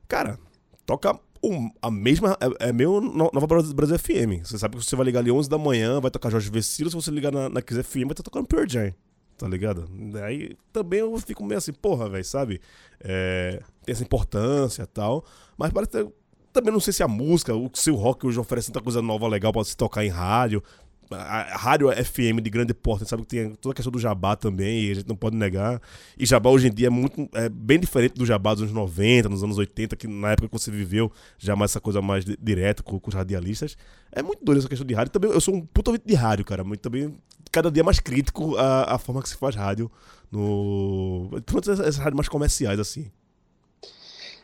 Cara, 0.08 0.38
toca 0.86 1.20
um- 1.42 1.70
a 1.80 1.90
mesma. 1.90 2.36
É, 2.60 2.68
é 2.68 2.72
no- 2.72 3.30
Nova 3.32 3.46
Brasil, 3.46 3.74
FM. 3.98 4.44
Você 4.44 4.58
sabe 4.58 4.76
que 4.76 4.84
você 4.84 4.94
vai 4.96 5.06
ligar 5.06 5.20
ali 5.20 5.30
11 5.30 5.48
da 5.48 5.58
manhã, 5.58 6.00
vai 6.00 6.10
tocar 6.10 6.30
Jorge 6.30 6.50
Vecilo, 6.50 6.90
se 6.90 6.96
você 6.96 7.10
ligar 7.10 7.32
na, 7.32 7.48
na 7.48 7.62
Kiss 7.62 7.82
FM, 7.82 8.04
vai 8.04 8.12
estar 8.12 8.22
tocando 8.22 8.46
Pure 8.46 8.68
Jam. 8.68 8.92
Tá 9.38 9.48
ligado? 9.48 9.88
Aí 10.22 10.54
também 10.70 11.00
eu 11.00 11.16
fico 11.18 11.44
meio 11.46 11.56
assim, 11.56 11.72
porra, 11.72 12.08
velho, 12.10 12.24
sabe? 12.24 12.60
É, 13.02 13.62
tem 13.84 13.92
essa 13.94 14.02
importância 14.02 14.82
e 14.82 14.86
tal. 14.86 15.24
Mas 15.56 15.72
parece 15.72 16.06
também 16.52 16.72
não 16.72 16.80
sei 16.80 16.92
se 16.92 17.02
a 17.02 17.08
música, 17.08 17.54
o 17.54 17.70
seu 17.72 17.94
rock 17.94 18.26
hoje 18.26 18.38
oferece 18.38 18.70
tanta 18.70 18.82
coisa 18.84 19.00
nova 19.00 19.26
legal 19.28 19.52
pra 19.52 19.64
se 19.64 19.74
tocar 19.76 20.04
em 20.04 20.08
rádio. 20.10 20.62
A, 21.10 21.56
rádio 21.56 21.88
FM 21.90 22.40
de 22.42 22.50
grande 22.50 22.72
porte, 22.72 23.04
sabe 23.08 23.22
que 23.22 23.28
tem 23.28 23.54
toda 23.56 23.72
a 23.72 23.76
questão 23.76 23.90
do 23.90 23.98
jabá 23.98 24.36
também, 24.36 24.84
e 24.84 24.90
a 24.92 24.94
gente 24.94 25.08
não 25.08 25.16
pode 25.16 25.36
negar. 25.36 25.80
E 26.18 26.24
jabá 26.24 26.50
hoje 26.50 26.68
em 26.68 26.72
dia 26.72 26.86
é 26.86 26.90
muito 26.90 27.28
é 27.34 27.48
bem 27.48 27.80
diferente 27.80 28.14
do 28.14 28.24
jabá 28.24 28.54
dos 28.54 28.62
anos 28.62 28.74
90, 28.74 29.28
nos 29.28 29.42
anos 29.42 29.58
80, 29.58 29.96
que 29.96 30.06
na 30.06 30.32
época 30.32 30.48
que 30.48 30.52
você 30.52 30.70
viveu, 30.70 31.10
já 31.38 31.56
mais 31.56 31.72
essa 31.72 31.80
coisa 31.80 32.00
mais 32.00 32.24
di- 32.24 32.38
direta 32.40 32.82
com, 32.82 32.98
com 33.00 33.08
os 33.08 33.14
radialistas. 33.14 33.76
É 34.12 34.22
muito 34.22 34.44
doido 34.44 34.58
essa 34.58 34.68
questão 34.68 34.86
de 34.86 34.94
rádio. 34.94 35.12
Também 35.12 35.30
eu 35.30 35.40
sou 35.40 35.54
um 35.54 35.60
puta 35.66 35.90
ouvinte 35.90 36.06
de 36.06 36.14
rádio, 36.14 36.44
cara, 36.44 36.62
muito 36.64 36.80
também 36.80 37.14
cada 37.50 37.70
dia 37.70 37.82
mais 37.82 37.98
crítico 38.00 38.56
a, 38.56 38.94
a 38.94 38.98
forma 38.98 39.22
que 39.22 39.28
se 39.28 39.36
faz 39.36 39.54
rádio 39.56 39.90
no, 40.30 41.30
essas, 41.58 41.80
essas 41.80 41.96
rádios 41.96 42.16
mais 42.16 42.28
comerciais 42.28 42.78
assim. 42.78 43.10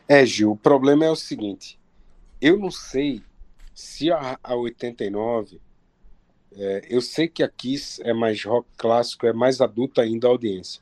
É, 0.07 0.25
Gil, 0.25 0.51
o 0.51 0.57
problema 0.57 1.05
é 1.05 1.09
o 1.09 1.15
seguinte: 1.15 1.77
eu 2.41 2.57
não 2.57 2.71
sei 2.71 3.21
se 3.73 4.11
a, 4.11 4.39
a 4.43 4.55
89. 4.55 5.59
É, 6.57 6.87
eu 6.89 7.01
sei 7.01 7.27
que 7.27 7.43
a 7.43 7.47
Kiss 7.47 8.01
é 8.03 8.13
mais 8.13 8.43
rock 8.43 8.67
clássico, 8.75 9.27
é 9.27 9.33
mais 9.33 9.61
adulta 9.61 10.01
ainda 10.01 10.27
a 10.27 10.31
audiência. 10.31 10.81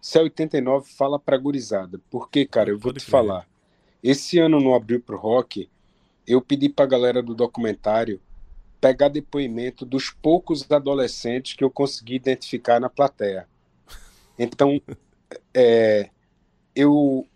Se 0.00 0.18
a 0.18 0.22
89 0.22 0.88
fala 0.88 1.18
pra 1.18 1.36
gurizada, 1.36 2.00
porque, 2.10 2.46
cara, 2.46 2.70
eu 2.70 2.78
vou 2.78 2.92
Pode 2.92 3.04
te 3.04 3.10
falar. 3.10 3.48
Esse 4.02 4.38
ano 4.38 4.60
no 4.60 4.72
Abril 4.72 5.00
pro 5.00 5.16
Rock, 5.16 5.68
eu 6.26 6.40
pedi 6.40 6.68
pra 6.68 6.86
galera 6.86 7.20
do 7.20 7.34
documentário 7.34 8.20
pegar 8.80 9.08
depoimento 9.08 9.84
dos 9.84 10.10
poucos 10.10 10.70
adolescentes 10.70 11.54
que 11.54 11.64
eu 11.64 11.70
consegui 11.70 12.14
identificar 12.14 12.78
na 12.78 12.88
plateia. 12.88 13.48
Então, 14.38 14.80
é, 15.52 16.08
eu 16.74 17.26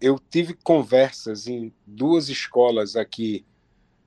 eu 0.00 0.18
tive 0.18 0.52
conversas 0.52 1.46
em 1.46 1.72
duas 1.86 2.28
escolas 2.28 2.96
aqui 2.96 3.46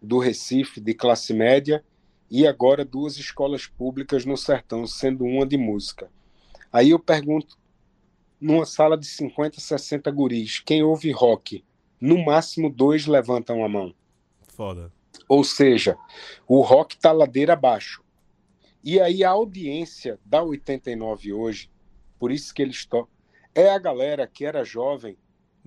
do 0.02 0.20
Recife, 0.20 0.80
de 0.80 0.94
classe 0.94 1.34
média, 1.34 1.84
e 2.30 2.46
agora 2.46 2.86
duas 2.86 3.18
escolas 3.18 3.66
públicas 3.66 4.26
no 4.26 4.38
sertão, 4.38 4.86
sendo 4.86 5.26
uma 5.26 5.46
de 5.46 5.58
música. 5.58 6.12
Aí 6.72 6.92
eu 6.92 7.00
pergunto, 7.00 7.58
numa 8.40 8.66
sala 8.66 8.98
de 8.98 9.08
50, 9.08 9.60
60 9.60 10.12
guris, 10.12 10.60
quem 10.60 10.84
ouve 10.84 11.12
rock? 11.12 11.64
No 12.00 12.24
máximo 12.24 12.70
dois 12.70 13.08
levantam 13.08 13.64
a 13.64 13.70
mão. 13.70 13.94
Foda. 14.48 14.92
Ou 15.28 15.44
seja, 15.44 15.98
o 16.48 16.62
rock 16.62 16.96
está 16.96 17.12
ladeira 17.12 17.54
abaixo. 17.54 18.04
E 18.84 19.00
aí 19.00 19.24
a 19.24 19.32
audiência 19.32 20.20
da 20.24 20.42
89 20.42 21.34
hoje, 21.34 21.70
por 22.18 22.32
isso 22.32 22.54
que 22.54 22.62
eles 22.62 22.86
tocam, 22.86 23.12
é 23.54 23.70
a 23.70 23.78
galera 23.78 24.26
que 24.28 24.46
era 24.46 24.64
jovem 24.64 25.18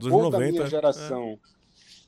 ou 0.00 0.20
anos 0.20 0.32
da 0.32 0.38
90. 0.38 0.52
minha 0.52 0.66
geração, 0.66 1.38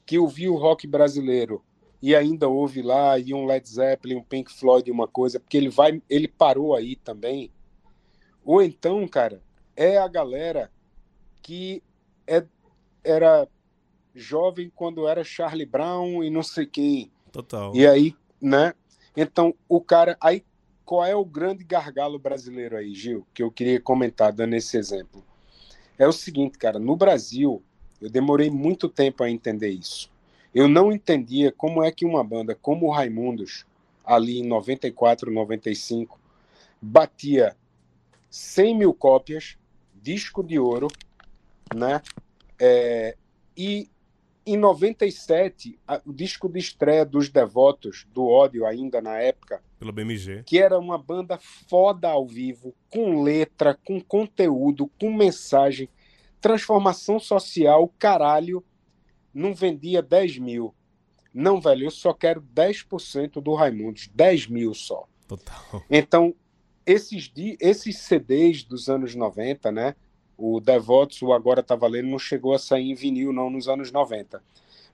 que 0.06 0.18
ouviu 0.18 0.54
o 0.54 0.58
rock 0.58 0.86
brasileiro 0.86 1.62
e 2.04 2.14
ainda 2.14 2.46
ouve 2.46 2.82
lá 2.82 3.18
e 3.18 3.32
um 3.32 3.46
Led 3.46 3.66
Zeppelin, 3.66 4.16
um 4.16 4.22
Pink 4.22 4.52
Floyd, 4.52 4.90
uma 4.90 5.08
coisa, 5.08 5.40
porque 5.40 5.56
ele 5.56 5.70
vai, 5.70 6.02
ele 6.10 6.28
parou 6.28 6.74
aí 6.74 6.96
também. 6.96 7.50
Ou 8.44 8.62
então, 8.62 9.08
cara, 9.08 9.40
é 9.74 9.96
a 9.96 10.06
galera 10.06 10.70
que 11.40 11.82
é, 12.26 12.44
era 13.02 13.48
jovem 14.14 14.70
quando 14.76 15.08
era 15.08 15.24
Charlie 15.24 15.64
Brown 15.64 16.22
e 16.22 16.28
não 16.28 16.42
sei 16.42 16.66
quem. 16.66 17.10
Total. 17.32 17.74
E 17.74 17.86
aí, 17.86 18.14
né? 18.38 18.74
Então, 19.16 19.54
o 19.66 19.80
cara. 19.80 20.14
Aí, 20.20 20.44
qual 20.84 21.06
é 21.06 21.16
o 21.16 21.24
grande 21.24 21.64
gargalo 21.64 22.18
brasileiro 22.18 22.76
aí, 22.76 22.94
Gil? 22.94 23.26
Que 23.32 23.42
eu 23.42 23.50
queria 23.50 23.80
comentar, 23.80 24.30
dando 24.30 24.52
esse 24.52 24.76
exemplo. 24.76 25.24
É 25.98 26.06
o 26.06 26.12
seguinte, 26.12 26.58
cara. 26.58 26.78
No 26.78 26.96
Brasil, 26.96 27.62
eu 27.98 28.10
demorei 28.10 28.50
muito 28.50 28.90
tempo 28.90 29.24
a 29.24 29.30
entender 29.30 29.70
isso. 29.70 30.12
Eu 30.54 30.68
não 30.68 30.92
entendia 30.92 31.50
como 31.50 31.82
é 31.82 31.90
que 31.90 32.04
uma 32.04 32.22
banda 32.22 32.54
como 32.54 32.86
o 32.86 32.90
Raimundos, 32.90 33.66
ali 34.04 34.38
em 34.38 34.46
94, 34.46 35.30
95, 35.32 36.20
batia 36.80 37.56
100 38.30 38.78
mil 38.78 38.94
cópias, 38.94 39.56
disco 39.94 40.44
de 40.44 40.58
ouro, 40.58 40.88
né? 41.74 42.00
É, 42.60 43.16
e 43.56 43.88
em 44.46 44.56
97, 44.56 45.78
a, 45.88 46.00
o 46.04 46.12
disco 46.12 46.48
de 46.48 46.58
estreia 46.58 47.04
dos 47.04 47.30
Devotos, 47.30 48.06
do 48.12 48.26
ódio 48.26 48.66
ainda 48.66 49.00
na 49.00 49.18
época, 49.18 49.62
pelo 49.78 49.92
BMG, 49.92 50.42
que 50.44 50.58
era 50.58 50.78
uma 50.78 50.98
banda 50.98 51.38
foda 51.38 52.08
ao 52.10 52.26
vivo, 52.26 52.74
com 52.90 53.22
letra, 53.22 53.74
com 53.84 54.00
conteúdo, 54.00 54.90
com 55.00 55.12
mensagem, 55.12 55.88
transformação 56.40 57.18
social, 57.18 57.92
caralho, 57.98 58.62
não 59.34 59.54
vendia 59.54 60.00
10 60.00 60.38
mil. 60.38 60.74
Não, 61.32 61.60
velho, 61.60 61.86
eu 61.86 61.90
só 61.90 62.12
quero 62.12 62.40
10% 62.54 63.42
do 63.42 63.54
Raimundos, 63.54 64.08
10 64.14 64.46
mil 64.46 64.72
só. 64.72 65.08
Total. 65.26 65.82
Então, 65.90 66.34
esses, 66.86 67.32
esses 67.60 67.98
CDs 67.98 68.62
dos 68.62 68.88
anos 68.88 69.14
90, 69.14 69.72
né? 69.72 69.96
O 70.36 70.60
Devotos, 70.60 71.20
o 71.22 71.32
Agora 71.32 71.62
Tá 71.62 71.74
Valendo, 71.74 72.08
não 72.08 72.18
chegou 72.18 72.54
a 72.54 72.58
sair 72.58 72.90
em 72.90 72.94
vinil, 72.94 73.32
não, 73.32 73.50
nos 73.50 73.68
anos 73.68 73.90
90. 73.90 74.42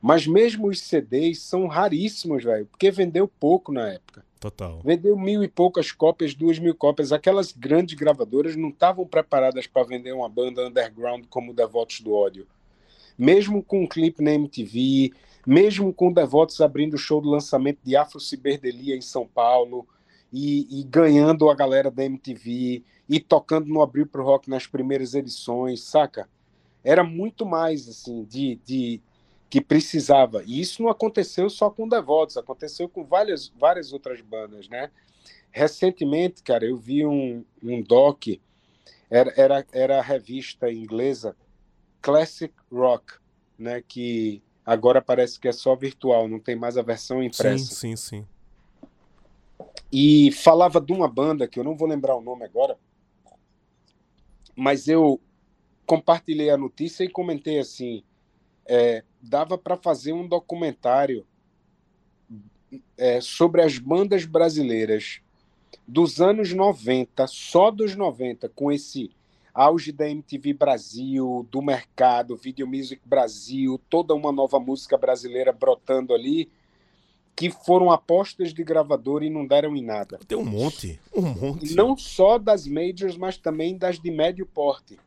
Mas 0.00 0.26
mesmo 0.26 0.68
os 0.68 0.80
CDs 0.80 1.42
são 1.42 1.66
raríssimos, 1.66 2.42
velho, 2.42 2.66
porque 2.66 2.90
vendeu 2.90 3.28
pouco 3.28 3.70
na 3.70 3.88
época. 3.88 4.24
Total. 4.38 4.80
Vendeu 4.82 5.18
mil 5.18 5.44
e 5.44 5.48
poucas 5.48 5.92
cópias, 5.92 6.34
duas 6.34 6.58
mil 6.58 6.74
cópias. 6.74 7.12
Aquelas 7.12 7.52
grandes 7.52 7.94
gravadoras 7.94 8.56
não 8.56 8.70
estavam 8.70 9.06
preparadas 9.06 9.66
para 9.66 9.86
vender 9.86 10.12
uma 10.12 10.30
banda 10.30 10.66
underground 10.66 11.26
como 11.28 11.52
Devotos 11.52 12.00
do 12.00 12.14
Ódio. 12.14 12.46
Mesmo 13.18 13.62
com 13.62 13.82
um 13.82 13.86
clipe 13.86 14.22
na 14.22 14.32
MTV, 14.32 15.12
mesmo 15.46 15.92
com 15.92 16.12
Devotos 16.12 16.60
abrindo 16.60 16.94
o 16.94 16.98
show 16.98 17.20
do 17.20 17.30
lançamento 17.30 17.78
de 17.82 17.96
Afro 17.96 18.20
Ciberdelia 18.20 18.96
em 18.96 19.00
São 19.00 19.26
Paulo, 19.26 19.86
e, 20.32 20.80
e, 20.80 20.84
ganhando 20.84 21.50
a 21.50 21.54
galera 21.54 21.90
da 21.90 22.04
MTV 22.04 22.84
e 23.08 23.20
tocando 23.20 23.66
no 23.66 23.82
Abril 23.82 24.06
pro 24.06 24.22
Rock 24.22 24.48
nas 24.48 24.66
primeiras 24.66 25.14
edições, 25.14 25.82
saca? 25.82 26.28
Era 26.84 27.02
muito 27.02 27.44
mais 27.44 27.88
assim 27.88 28.24
de, 28.24 28.60
de 28.64 29.00
que 29.48 29.60
precisava. 29.60 30.44
E 30.46 30.60
isso 30.60 30.82
não 30.82 30.88
aconteceu 30.88 31.50
só 31.50 31.68
com 31.68 31.88
Devotos, 31.88 32.36
aconteceu 32.36 32.88
com 32.88 33.04
várias, 33.04 33.48
várias 33.48 33.92
outras 33.92 34.20
bandas, 34.20 34.68
né? 34.68 34.90
Recentemente, 35.50 36.44
cara, 36.44 36.64
eu 36.64 36.76
vi 36.76 37.04
um, 37.04 37.44
um 37.60 37.82
doc, 37.82 38.28
era, 39.10 39.34
era, 39.36 39.66
era 39.72 39.98
a 39.98 40.02
revista 40.02 40.70
inglesa 40.70 41.36
Classic 42.00 42.52
Rock, 42.72 43.14
né? 43.58 43.82
Que 43.86 44.42
agora 44.64 45.02
parece 45.02 45.38
que 45.38 45.48
é 45.48 45.52
só 45.52 45.74
virtual, 45.74 46.28
não 46.28 46.38
tem 46.38 46.56
mais 46.56 46.76
a 46.76 46.82
versão 46.82 47.22
impressa. 47.22 47.74
Sim, 47.74 47.94
sim, 47.94 47.96
sim 47.96 48.26
e 49.92 50.30
falava 50.32 50.80
de 50.80 50.92
uma 50.92 51.08
banda 51.08 51.48
que 51.48 51.58
eu 51.58 51.64
não 51.64 51.76
vou 51.76 51.88
lembrar 51.88 52.16
o 52.16 52.20
nome 52.20 52.44
agora, 52.44 52.78
mas 54.54 54.86
eu 54.86 55.20
compartilhei 55.84 56.50
a 56.50 56.56
notícia 56.56 57.02
e 57.02 57.08
comentei 57.08 57.58
assim: 57.58 58.04
é, 58.66 59.02
dava 59.20 59.58
para 59.58 59.76
fazer 59.76 60.12
um 60.12 60.26
documentário 60.26 61.26
é, 62.96 63.20
sobre 63.20 63.62
as 63.62 63.78
bandas 63.78 64.24
brasileiras 64.24 65.20
dos 65.86 66.20
anos 66.20 66.52
90, 66.52 67.26
só 67.26 67.70
dos 67.70 67.96
90, 67.96 68.48
com 68.50 68.70
esse 68.70 69.10
auge 69.54 69.92
da 69.92 70.08
MTV 70.08 70.52
Brasil, 70.54 71.46
do 71.50 71.62
mercado, 71.62 72.36
Video 72.36 72.66
Music 72.66 73.00
Brasil, 73.04 73.80
toda 73.88 74.14
uma 74.14 74.32
nova 74.32 74.58
música 74.58 74.96
brasileira 74.96 75.52
brotando 75.52 76.14
ali 76.14 76.50
que 77.40 77.50
foram 77.50 77.90
apostas 77.90 78.52
de 78.52 78.62
gravador 78.62 79.22
e 79.22 79.30
não 79.30 79.46
deram 79.46 79.74
em 79.74 79.82
nada. 79.82 80.18
Tem 80.28 80.36
um 80.36 80.44
monte, 80.44 81.00
um 81.14 81.22
monte. 81.22 81.74
Não 81.74 81.96
só 81.96 82.36
das 82.38 82.66
majors, 82.66 83.16
mas 83.16 83.38
também 83.38 83.78
das 83.78 83.98
de 83.98 84.10
médio 84.10 84.44
porte, 84.44 84.98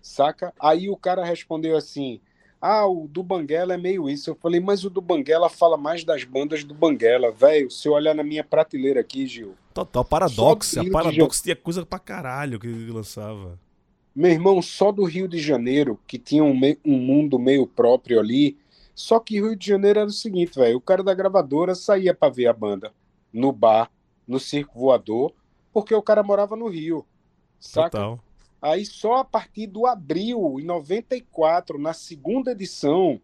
saca? 0.00 0.54
Aí 0.60 0.88
o 0.88 0.96
cara 0.96 1.24
respondeu 1.24 1.76
assim: 1.76 2.20
ah, 2.60 2.86
o 2.86 3.08
do 3.08 3.22
Banguela 3.22 3.74
é 3.74 3.78
meio 3.78 4.08
isso. 4.08 4.30
Eu 4.30 4.36
falei, 4.36 4.60
mas 4.60 4.84
o 4.84 4.90
do 4.90 5.00
Banguela 5.00 5.48
fala 5.48 5.76
mais 5.76 6.04
das 6.04 6.22
bandas 6.22 6.62
do 6.62 6.74
Banguela, 6.74 7.32
velho. 7.32 7.70
Se 7.70 7.88
eu 7.88 7.92
olhar 7.94 8.14
na 8.14 8.22
minha 8.22 8.44
prateleira 8.44 9.00
aqui, 9.00 9.26
Gil. 9.26 9.56
Total, 9.72 10.04
Paradox. 10.04 10.76
A 10.76 10.84
Paradox 10.84 11.40
tinha 11.40 11.56
coisa 11.56 11.84
pra 11.86 11.98
caralho 11.98 12.60
que 12.60 12.68
lançava. 12.68 13.58
Meu 14.14 14.30
irmão, 14.30 14.60
só 14.60 14.90
do 14.90 15.04
Rio 15.04 15.28
de 15.28 15.38
Janeiro, 15.38 15.98
que 16.06 16.18
tinha 16.18 16.42
um, 16.42 16.58
um 16.84 16.98
mundo 16.98 17.38
meio 17.38 17.66
próprio 17.66 18.18
ali, 18.18 18.58
só 18.94 19.20
que 19.20 19.40
Rio 19.40 19.56
de 19.56 19.66
Janeiro 19.66 20.00
era 20.00 20.08
o 20.08 20.12
seguinte, 20.12 20.58
velho, 20.58 20.78
o 20.78 20.80
cara 20.80 21.02
da 21.02 21.14
gravadora 21.14 21.74
saía 21.74 22.12
para 22.12 22.32
ver 22.32 22.48
a 22.48 22.52
banda 22.52 22.92
no 23.32 23.52
bar, 23.52 23.90
no 24.26 24.40
circo 24.40 24.78
voador, 24.78 25.32
porque 25.72 25.94
o 25.94 26.02
cara 26.02 26.22
morava 26.22 26.56
no 26.56 26.68
Rio. 26.68 27.06
Saca? 27.58 27.90
Total. 27.90 28.20
Aí 28.60 28.84
só 28.84 29.16
a 29.16 29.24
partir 29.24 29.66
do 29.66 29.86
abril, 29.86 30.56
em 30.60 30.64
94, 30.64 31.78
na 31.78 31.94
segunda 31.94 32.52
edição, 32.52 33.20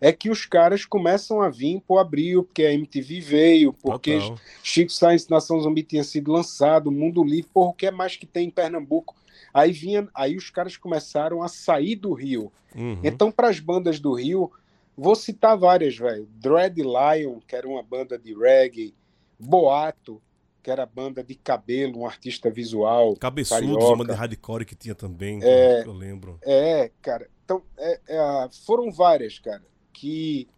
é 0.00 0.12
que 0.12 0.28
os 0.28 0.44
caras 0.44 0.84
começam 0.84 1.40
a 1.40 1.48
vir 1.48 1.80
pro 1.80 1.98
abril, 1.98 2.44
porque 2.44 2.64
a 2.64 2.74
MTV 2.74 3.20
veio, 3.20 3.72
porque 3.72 4.18
Total. 4.18 4.38
Chico 4.62 4.92
Science 4.92 5.30
Nação 5.30 5.58
Zumbi 5.60 5.82
tinha 5.82 6.04
sido 6.04 6.30
lançado, 6.30 6.90
Mundo 6.90 7.24
Livre, 7.24 7.48
por 7.54 7.68
o 7.68 7.72
que 7.72 7.86
é 7.86 7.90
mais 7.90 8.16
que 8.16 8.26
tem 8.26 8.48
em 8.48 8.50
Pernambuco? 8.50 9.14
Aí 9.54 9.70
vinha, 9.70 10.08
aí 10.12 10.36
os 10.36 10.50
caras 10.50 10.76
começaram 10.76 11.40
a 11.40 11.48
sair 11.48 11.94
do 11.94 12.12
Rio. 12.12 12.52
Uhum. 12.74 12.98
Então, 13.04 13.30
para 13.30 13.48
as 13.48 13.60
bandas 13.60 14.00
do 14.00 14.12
Rio, 14.12 14.50
Vou 14.96 15.16
citar 15.16 15.56
várias, 15.58 15.96
velho. 15.96 16.28
Dread 16.36 16.80
Lion, 16.80 17.40
que 17.46 17.56
era 17.56 17.68
uma 17.68 17.82
banda 17.82 18.16
de 18.16 18.32
reggae. 18.32 18.94
Boato, 19.38 20.22
que 20.62 20.70
era 20.70 20.86
banda 20.86 21.22
de 21.22 21.34
cabelo, 21.34 22.00
um 22.00 22.06
artista 22.06 22.48
visual. 22.48 23.16
Cabeçudos, 23.16 23.84
uma 23.84 24.04
de 24.04 24.12
hardcore 24.12 24.64
que 24.64 24.76
tinha 24.76 24.94
também, 24.94 25.40
é, 25.42 25.82
eu 25.84 25.92
lembro. 25.92 26.38
É, 26.42 26.90
cara. 27.02 27.28
Então, 27.44 27.62
é, 27.76 28.00
é, 28.08 28.48
foram 28.64 28.90
várias, 28.90 29.38
cara. 29.40 29.64
Que, 29.92 30.48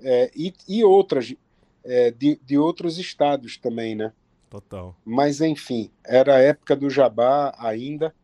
é, 0.00 0.30
e, 0.36 0.52
e, 0.68 0.84
outras 0.84 1.34
é, 1.82 2.10
de, 2.10 2.38
de 2.44 2.58
outros 2.58 2.98
estados 2.98 3.56
também, 3.56 3.94
né? 3.94 4.12
Total. 4.54 4.94
Mas, 5.04 5.40
enfim, 5.40 5.90
era 6.06 6.36
a 6.36 6.38
época 6.38 6.76
do 6.76 6.88
Jabá 6.88 7.52
ainda. 7.58 8.14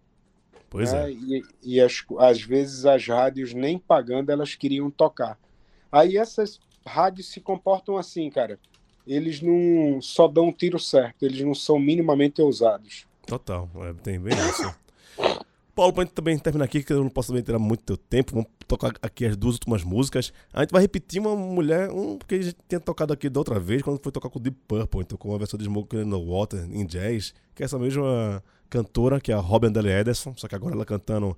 Pois 0.68 0.93
né? 0.93 1.11
é. 1.11 1.12
E, 1.12 1.43
e 1.61 1.81
as, 1.81 2.05
às 2.20 2.41
vezes 2.41 2.87
as 2.87 3.05
rádios 3.05 3.53
nem 3.53 3.76
pagando 3.76 4.31
elas 4.31 4.55
queriam 4.55 4.89
tocar. 4.93 5.37
Aí 5.91 6.16
essas 6.16 6.61
rádios 6.87 7.33
se 7.33 7.41
comportam 7.41 7.97
assim, 7.97 8.31
cara. 8.31 8.61
Eles 9.05 9.43
não 9.43 10.01
só 10.01 10.28
dão 10.28 10.47
um 10.47 10.53
tiro 10.53 10.78
certo, 10.78 11.24
eles 11.24 11.41
não 11.41 11.55
são 11.55 11.81
minimamente 11.81 12.41
ousados. 12.41 13.09
Total, 13.26 13.68
é, 13.81 13.93
tem 13.95 14.20
bem 14.20 14.35
isso. 14.51 14.72
Paulo, 15.81 15.95
pra 15.95 16.05
gente 16.05 16.12
também 16.12 16.39
terminar 16.39 16.66
aqui, 16.66 16.83
que 16.83 16.93
eu 16.93 17.03
não 17.03 17.09
posso 17.09 17.28
também 17.28 17.43
tirar 17.43 17.59
muito 17.59 17.83
teu 17.83 17.97
tempo, 17.97 18.35
vamos 18.35 18.51
tocar 18.68 18.93
aqui 19.01 19.24
as 19.24 19.35
duas 19.35 19.55
últimas 19.55 19.83
músicas. 19.83 20.31
A 20.53 20.61
gente 20.61 20.72
vai 20.72 20.83
repetir 20.83 21.22
uma 21.22 21.35
mulher, 21.35 21.91
um 21.91 22.18
que 22.18 22.35
a 22.35 22.43
gente 22.43 22.57
tinha 22.68 22.78
tocado 22.78 23.14
aqui 23.14 23.31
da 23.31 23.41
outra 23.41 23.59
vez, 23.59 23.81
quando 23.81 23.99
foi 24.03 24.12
tocar 24.12 24.28
com 24.28 24.39
o 24.39 24.43
Deep 24.43 24.59
Purple, 24.68 25.01
então 25.01 25.16
com 25.16 25.35
a 25.35 25.39
versão 25.39 25.57
de 25.57 25.64
Smoke 25.64 25.97
in 25.97 26.11
the 26.11 26.16
Water, 26.16 26.68
em 26.70 26.85
jazz, 26.85 27.33
que 27.55 27.62
é 27.62 27.64
essa 27.64 27.78
mesma 27.78 28.45
cantora, 28.68 29.22
que 29.22 29.33
é 29.33 29.35
a 29.35 29.39
Robin 29.39 29.72
Delle 29.72 29.89
Ederson, 29.89 30.35
só 30.37 30.47
que 30.47 30.55
agora 30.55 30.74
ela 30.74 30.85
cantando 30.85 31.35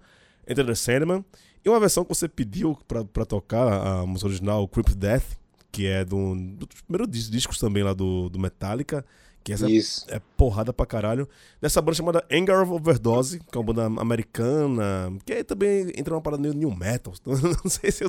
Enter 0.48 0.66
the 0.66 0.74
Sandman. 0.74 1.24
E 1.64 1.68
uma 1.68 1.78
versão 1.78 2.04
que 2.04 2.12
você 2.12 2.28
pediu 2.28 2.76
pra, 2.88 3.04
pra 3.04 3.24
tocar, 3.24 4.00
a 4.00 4.04
música 4.04 4.26
original, 4.26 4.66
Creep 4.66 4.88
Death, 4.96 5.38
que 5.70 5.86
é 5.86 6.04
do, 6.04 6.34
dos 6.34 6.82
primeiros 6.82 7.30
discos 7.30 7.58
também 7.58 7.84
lá 7.84 7.94
do, 7.94 8.28
do 8.28 8.40
Metallica, 8.40 9.04
que 9.42 9.52
essa 9.52 9.68
Isso. 9.68 10.06
é 10.08 10.20
porrada 10.36 10.72
pra 10.72 10.86
caralho. 10.86 11.28
Dessa 11.60 11.80
banda 11.80 11.96
chamada 11.96 12.24
Anger 12.30 12.62
of 12.62 12.72
Overdose, 12.72 13.40
que 13.40 13.56
é 13.56 13.60
uma 13.60 13.72
banda 13.72 14.00
americana, 14.00 15.12
que 15.24 15.32
aí 15.32 15.44
também 15.44 15.92
entra 15.96 16.14
numa 16.14 16.20
parada 16.20 16.42
meio 16.42 16.54
new 16.54 16.74
metal. 16.74 17.12
Não 17.26 17.70
sei 17.70 17.90
se 17.90 18.04
eu, 18.04 18.08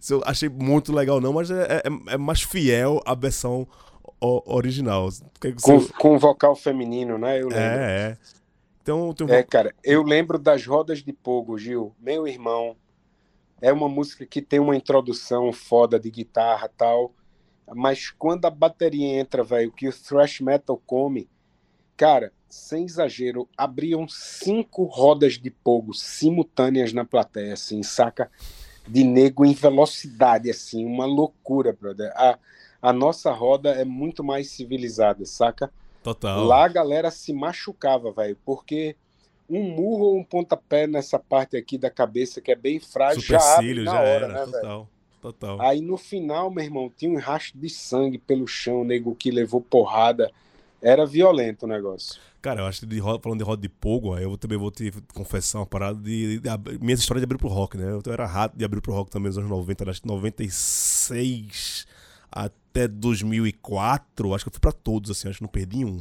se 0.00 0.14
eu 0.14 0.22
achei 0.24 0.48
muito 0.48 0.92
legal 0.92 1.20
não, 1.20 1.32
mas 1.32 1.50
é, 1.50 1.82
é, 1.84 2.14
é 2.14 2.16
mais 2.16 2.42
fiel 2.42 3.00
à 3.04 3.14
versão 3.14 3.66
original. 4.20 5.08
Com, 5.62 5.84
com 5.98 6.18
vocal 6.18 6.54
feminino, 6.54 7.18
né? 7.18 7.40
Eu 7.40 7.48
lembro. 7.48 7.58
É, 7.58 8.10
é. 8.10 8.18
Então, 8.82 9.12
tem 9.12 9.26
um... 9.26 9.30
É, 9.30 9.42
cara, 9.42 9.74
eu 9.84 10.02
lembro 10.02 10.38
das 10.38 10.66
rodas 10.66 11.02
de 11.02 11.12
Pogo, 11.12 11.58
Gil, 11.58 11.94
meu 12.00 12.26
irmão. 12.26 12.76
É 13.60 13.72
uma 13.72 13.88
música 13.88 14.24
que 14.24 14.40
tem 14.40 14.60
uma 14.60 14.76
introdução 14.76 15.52
foda 15.52 15.98
de 15.98 16.10
guitarra 16.10 16.70
tal, 16.76 17.12
mas 17.74 18.10
quando 18.10 18.46
a 18.46 18.50
bateria 18.50 19.20
entra, 19.20 19.42
velho, 19.42 19.72
que 19.72 19.88
o 19.88 19.92
thrash 19.92 20.40
metal 20.40 20.80
come, 20.86 21.28
cara, 21.96 22.32
sem 22.48 22.84
exagero, 22.84 23.48
abriam 23.56 24.06
cinco 24.08 24.84
rodas 24.84 25.34
de 25.34 25.50
Pogo 25.50 25.92
simultâneas 25.92 26.92
na 26.92 27.04
plateia, 27.04 27.52
assim, 27.52 27.82
saca? 27.82 28.30
De 28.86 29.04
nego 29.04 29.44
em 29.44 29.52
velocidade, 29.52 30.50
assim, 30.50 30.84
uma 30.84 31.04
loucura, 31.04 31.76
brother. 31.78 32.10
A, 32.16 32.38
a 32.80 32.92
nossa 32.92 33.30
roda 33.32 33.70
é 33.70 33.84
muito 33.84 34.24
mais 34.24 34.50
civilizada, 34.50 35.26
saca? 35.26 35.70
Total. 36.02 36.42
Lá 36.44 36.64
a 36.64 36.68
galera 36.68 37.10
se 37.10 37.32
machucava, 37.32 38.10
velho, 38.12 38.38
porque 38.44 38.96
um 39.48 39.62
murro 39.62 40.04
ou 40.06 40.18
um 40.18 40.24
pontapé 40.24 40.86
nessa 40.86 41.18
parte 41.18 41.56
aqui 41.56 41.76
da 41.76 41.90
cabeça 41.90 42.40
que 42.40 42.52
é 42.52 42.54
bem 42.54 42.78
frágil 42.78 43.22
Super 43.22 43.40
já 43.40 43.56
abre 43.56 43.84
na 43.84 43.92
já 43.92 44.00
hora, 44.00 44.10
era, 44.10 44.28
né, 44.28 44.52
total. 44.52 44.88
Total. 45.20 45.60
Aí 45.60 45.80
no 45.80 45.96
final, 45.96 46.50
meu 46.50 46.64
irmão, 46.64 46.92
tinha 46.96 47.10
um 47.10 47.18
rastro 47.18 47.58
de 47.58 47.68
sangue 47.68 48.18
pelo 48.18 48.46
chão, 48.46 48.84
nego 48.84 49.14
que 49.14 49.30
levou 49.30 49.60
porrada. 49.60 50.30
Era 50.80 51.04
violento 51.04 51.64
o 51.64 51.68
negócio. 51.68 52.20
Cara, 52.40 52.60
eu 52.60 52.66
acho 52.66 52.80
que 52.80 52.86
de 52.86 53.00
roda, 53.00 53.20
falando 53.20 53.38
de 53.38 53.44
roda 53.44 53.60
de 53.60 53.68
pogo, 53.68 54.16
eu 54.16 54.38
também 54.38 54.56
vou 54.56 54.70
te 54.70 54.92
confessar 55.12 55.58
uma 55.58 55.66
parada 55.66 55.98
de, 55.98 56.38
de, 56.38 56.56
de 56.56 56.78
minhas 56.78 57.00
histórias 57.00 57.20
de 57.20 57.24
abrir 57.24 57.36
pro 57.36 57.48
rock, 57.48 57.76
né? 57.76 57.90
Eu 57.90 58.12
era 58.12 58.24
rato 58.26 58.56
de 58.56 58.64
abrir 58.64 58.80
pro 58.80 58.92
rock 58.92 59.10
também 59.10 59.26
nos 59.26 59.38
anos 59.38 59.50
90, 59.50 59.90
acho 59.90 60.02
que 60.02 60.06
96 60.06 61.84
até 62.30 62.86
2004, 62.86 64.34
acho 64.34 64.44
que 64.44 64.48
eu 64.48 64.52
fui 64.52 64.60
pra 64.60 64.70
todos, 64.70 65.10
assim, 65.10 65.28
acho 65.28 65.38
que 65.38 65.42
não 65.42 65.48
perdi 65.48 65.84
um. 65.84 66.00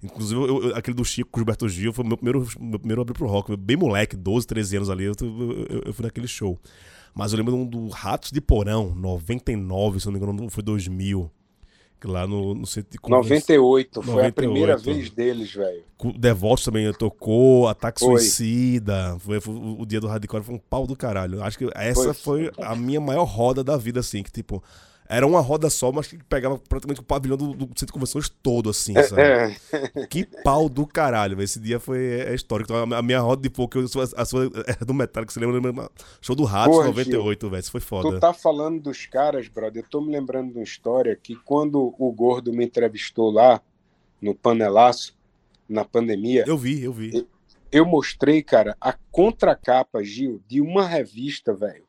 Inclusive, 0.00 0.40
eu, 0.40 0.64
eu, 0.68 0.76
aquele 0.76 0.94
do 0.94 1.04
Chico 1.04 1.30
com 1.30 1.38
o 1.38 1.40
Gilberto 1.40 1.68
Gil 1.68 1.92
foi 1.92 2.04
o 2.04 2.08
meu 2.08 2.16
primeiro, 2.16 2.46
meu 2.60 2.78
primeiro 2.78 3.00
abrir 3.00 3.14
pro 3.14 3.26
rock. 3.26 3.56
Bem 3.56 3.76
moleque, 3.76 4.14
12, 4.14 4.46
13 4.46 4.76
anos 4.76 4.90
ali, 4.90 5.04
eu, 5.04 5.14
eu 5.86 5.92
fui 5.92 6.04
naquele 6.04 6.28
show. 6.28 6.60
Mas 7.14 7.32
eu 7.32 7.38
lembro 7.38 7.64
do 7.64 7.88
Ratos 7.88 8.32
de 8.32 8.40
Porão, 8.40 8.92
99, 8.96 10.00
se 10.00 10.06
não 10.06 10.12
me 10.12 10.18
engano, 10.18 10.50
foi 10.50 10.62
2000. 10.62 11.30
Lá 12.06 12.26
no, 12.26 12.54
no 12.54 12.66
centro 12.66 12.92
de 12.92 12.98
convenção. 12.98 13.56
98, 13.56 14.02
foi 14.02 14.14
98. 14.14 14.28
a 14.28 14.32
primeira 14.34 14.76
vez 14.76 15.08
deles, 15.08 15.54
velho. 15.54 15.82
Devotos 16.18 16.62
também 16.62 16.92
tocou, 16.92 17.66
Ataque 17.66 18.00
foi. 18.00 18.18
Suicida. 18.18 19.16
Foi, 19.20 19.40
foi, 19.40 19.54
o 19.54 19.86
dia 19.86 20.00
do 20.00 20.06
Hardcore 20.06 20.42
foi 20.42 20.54
um 20.54 20.58
pau 20.58 20.86
do 20.86 20.94
caralho. 20.94 21.42
Acho 21.42 21.56
que 21.56 21.70
essa 21.74 22.12
foi. 22.12 22.50
foi 22.52 22.64
a 22.64 22.76
minha 22.76 23.00
maior 23.00 23.24
roda 23.24 23.64
da 23.64 23.78
vida, 23.78 24.00
assim, 24.00 24.22
que 24.22 24.30
tipo. 24.30 24.62
Era 25.06 25.26
uma 25.26 25.40
roda 25.40 25.68
só, 25.68 25.92
mas 25.92 26.06
que 26.06 26.16
pegava 26.24 26.58
praticamente 26.58 27.00
o 27.00 27.04
pavilhão 27.04 27.36
do, 27.36 27.52
do 27.52 27.66
centro 27.66 27.86
de 27.86 27.92
convenções 27.92 28.28
todo, 28.28 28.70
assim, 28.70 28.94
sabe? 29.02 29.20
É. 29.20 30.06
que 30.08 30.24
pau 30.42 30.68
do 30.68 30.86
caralho, 30.86 31.40
Esse 31.42 31.60
dia 31.60 31.78
foi 31.78 31.98
é, 31.98 32.30
é 32.30 32.34
histórico. 32.34 32.72
Então, 32.72 32.96
a 32.96 33.02
minha 33.02 33.20
roda 33.20 33.42
de 33.42 33.50
pouco, 33.50 33.78
a 33.78 34.24
sua 34.24 34.50
é 34.66 34.84
do 34.84 34.94
Metallica, 34.94 35.32
você 35.32 35.40
lembra? 35.40 35.60
lembra 35.60 35.90
show 36.22 36.34
do 36.34 36.44
Ratos, 36.44 36.76
Porra, 36.76 36.88
98, 36.88 37.50
velho. 37.50 37.60
Isso 37.60 37.70
foi 37.70 37.80
foda. 37.80 38.10
Tu 38.10 38.20
tá 38.20 38.32
falando 38.32 38.80
dos 38.80 39.04
caras, 39.04 39.46
brother. 39.48 39.82
Eu 39.82 39.88
tô 39.88 40.00
me 40.00 40.10
lembrando 40.10 40.52
de 40.52 40.58
uma 40.58 40.64
história 40.64 41.14
que 41.14 41.36
quando 41.36 41.94
o 41.98 42.12
Gordo 42.12 42.52
me 42.52 42.64
entrevistou 42.64 43.30
lá, 43.30 43.60
no 44.20 44.34
Panelaço, 44.34 45.14
na 45.68 45.84
pandemia. 45.84 46.44
Eu 46.46 46.56
vi, 46.56 46.82
eu 46.82 46.92
vi. 46.92 47.14
Eu, 47.14 47.26
eu 47.70 47.84
mostrei, 47.84 48.42
cara, 48.42 48.74
a 48.80 48.94
contracapa, 49.10 50.02
Gil, 50.02 50.42
de 50.48 50.62
uma 50.62 50.86
revista, 50.86 51.52
velho. 51.52 51.84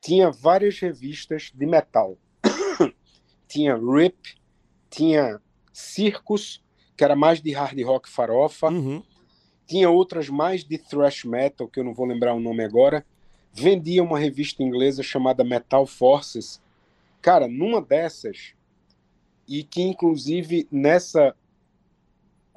Tinha 0.00 0.30
várias 0.30 0.78
revistas 0.78 1.50
de 1.54 1.64
metal 1.64 2.18
tinha 3.52 3.76
Rip, 3.76 4.16
tinha 4.88 5.38
Circus, 5.72 6.62
que 6.96 7.04
era 7.04 7.14
mais 7.14 7.42
de 7.42 7.52
hard 7.52 7.78
rock 7.82 8.08
farofa, 8.08 8.68
uhum. 8.68 9.02
tinha 9.66 9.90
outras 9.90 10.30
mais 10.30 10.64
de 10.64 10.78
thrash 10.78 11.24
metal, 11.24 11.68
que 11.68 11.78
eu 11.78 11.84
não 11.84 11.92
vou 11.92 12.06
lembrar 12.06 12.32
o 12.32 12.40
nome 12.40 12.64
agora. 12.64 13.04
Vendia 13.52 14.02
uma 14.02 14.18
revista 14.18 14.62
inglesa 14.62 15.02
chamada 15.02 15.44
Metal 15.44 15.86
Forces. 15.86 16.62
Cara, 17.20 17.46
numa 17.46 17.82
dessas, 17.82 18.54
e 19.46 19.62
que 19.62 19.82
inclusive 19.82 20.66
nessa 20.72 21.36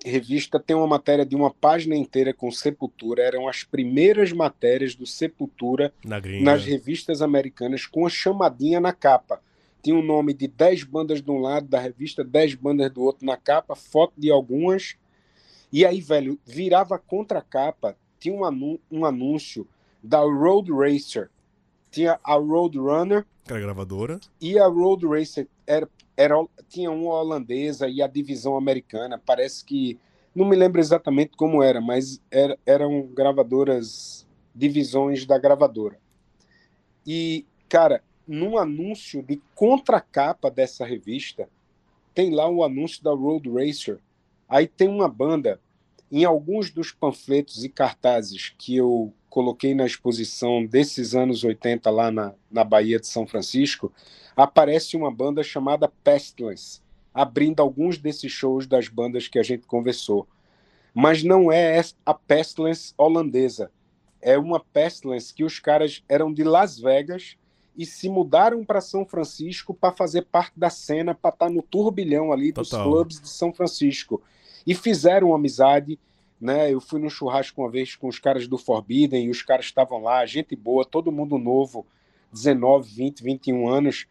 revista 0.06 0.60
tem 0.60 0.78
uma 0.78 0.88
matéria 0.88 1.26
de 1.26 1.36
uma 1.36 1.54
página 1.54 1.96
inteira 1.96 2.34
com 2.34 2.50
Sepultura. 2.52 3.22
Eram 3.22 3.50
as 3.50 3.66
primeiras 3.66 4.32
matérias 4.32 4.96
do 4.96 5.06
Sepultura 5.06 5.93
Na 6.06 6.22
nas 6.41 6.64
revistas 6.64 7.22
americanas 7.22 7.86
com 7.86 8.06
a 8.06 8.10
chamadinha 8.10 8.80
na 8.80 8.93
capa 8.93 9.41
tinha 9.86 9.96
o 9.96 10.00
um 10.00 10.04
nome 10.04 10.34
de 10.34 10.48
10 10.48 10.84
bandas 10.86 11.22
de 11.22 11.30
um 11.30 11.38
lado 11.38 11.68
da 11.68 11.80
revista, 11.80 12.24
10 12.24 12.56
bandas 12.56 12.92
do 12.92 13.04
outro 13.04 13.24
na 13.24 13.38
capa, 13.38 13.76
foto 13.76 14.14
de 14.18 14.32
algumas. 14.32 14.96
E 15.72 15.86
aí, 15.86 16.02
velho, 16.02 16.40
virava 16.44 16.98
contra 16.98 17.38
a 17.38 17.44
capa, 17.44 17.96
tinha 18.20 18.34
um, 18.34 18.80
um 18.90 19.06
anúncio 19.06 19.68
da 20.02 20.22
Road 20.22 20.72
Racer. 20.72 21.30
Tinha 21.92 22.20
a 22.24 22.34
Road 22.34 22.80
Runner. 22.80 23.28
Que 23.44 23.54
era 23.54 23.62
gravadora. 23.62 24.20
E 24.42 24.58
a 24.58 24.66
Road 24.66 25.06
Racer 25.06 25.48
era, 25.68 25.88
era, 26.18 26.34
tinha 26.68 26.90
uma 26.90 27.14
holandesa 27.14 27.88
e 27.88 28.02
a 28.02 28.08
divisão 28.08 28.58
americana. 28.58 29.22
Parece 29.24 29.64
que. 29.64 30.00
Não 30.34 30.46
me 30.46 30.56
lembro 30.56 30.82
exatamente 30.82 31.38
como 31.38 31.62
era, 31.62 31.80
mas 31.80 32.20
era, 32.32 32.58
eram 32.66 33.04
gravadoras, 33.14 34.26
divisões 34.54 35.28
da 35.28 35.38
gravadora. 35.38 36.00
E, 37.06 37.46
cara, 37.70 38.02
no 38.28 38.57
anúncio 38.57 39.21
de 39.21 39.41
contracapa 39.53 40.49
dessa 40.49 40.86
revista, 40.86 41.49
tem 42.13 42.34
lá 42.34 42.49
o 42.49 42.63
anúncio 42.63 43.03
da 43.03 43.11
Road 43.11 43.49
Racer. 43.49 43.99
Aí 44.47 44.67
tem 44.67 44.88
uma 44.88 45.09
banda, 45.09 45.59
em 46.11 46.23
alguns 46.23 46.71
dos 46.71 46.91
panfletos 46.91 47.63
e 47.63 47.69
cartazes 47.69 48.53
que 48.57 48.76
eu 48.76 49.13
coloquei 49.30 49.76
na 49.76 49.86
exposição 49.86 50.65
desses 50.65 51.13
anos 51.13 51.43
80 51.43 51.89
lá 51.89 52.09
na, 52.09 52.34
na 52.49 52.63
Bahia 52.63 52.99
de 52.99 53.07
São 53.07 53.28
Francisco, 53.28 53.91
aparece 54.36 54.95
uma 54.95 55.11
banda 55.11 55.43
chamada 55.43 55.91
Pestilence, 56.03 56.80
abrindo 57.13 57.59
alguns 57.59 57.97
desses 57.97 58.32
shows 58.32 58.65
das 58.65 58.88
bandas 58.88 59.28
que 59.28 59.38
a 59.38 59.43
gente 59.43 59.67
conversou. 59.67 60.28
Mas 60.93 61.21
não 61.21 61.51
é 61.51 61.82
a 62.05 62.13
Pestilence 62.13 62.93
holandesa. 62.97 63.69
É 64.21 64.38
uma 64.38 64.59
Pestilence 64.59 65.34
que 65.34 65.43
os 65.43 65.59
caras 65.59 66.01
eram 66.07 66.34
de 66.34 66.43
Las 66.43 66.80
Vegas 66.80 67.36
e 67.78 67.86
se 67.86 68.07
mudaram 68.07 68.63
para 68.63 68.80
São 68.80 69.05
Francisco 69.05 69.73
para 69.73 69.91
fazer 69.91 70.23
parte 70.23 70.53
da 70.57 70.69
cena, 70.69 71.13
para 71.13 71.30
estar 71.30 71.47
tá 71.47 71.51
no 71.51 71.61
turbilhão 71.61 72.32
ali 72.32 72.51
dos 72.51 72.69
Total. 72.69 72.89
clubes 72.89 73.19
de 73.19 73.30
São 73.30 73.53
Francisco. 73.53 74.21
E 74.65 74.73
fizeram 74.73 75.36
amizade, 75.36 75.99
né? 76.39 76.71
Eu 76.71 76.80
fui 76.80 76.99
no 76.99 77.09
churrasco 77.09 77.61
uma 77.61 77.69
vez 77.69 77.95
com 77.95 78.07
os 78.07 78.17
caras 78.17 78.47
do 78.47 78.57
Forbidden 78.57 79.26
e 79.26 79.30
os 79.30 79.41
caras 79.41 79.65
estavam 79.65 80.01
lá, 80.01 80.26
gente 80.26 80.55
boa, 80.55 80.86
todo 80.86 81.11
mundo 81.11 81.38
novo, 81.38 81.86
19, 82.32 82.89
20, 82.89 83.23
21 83.23 83.67
anos. 83.67 84.07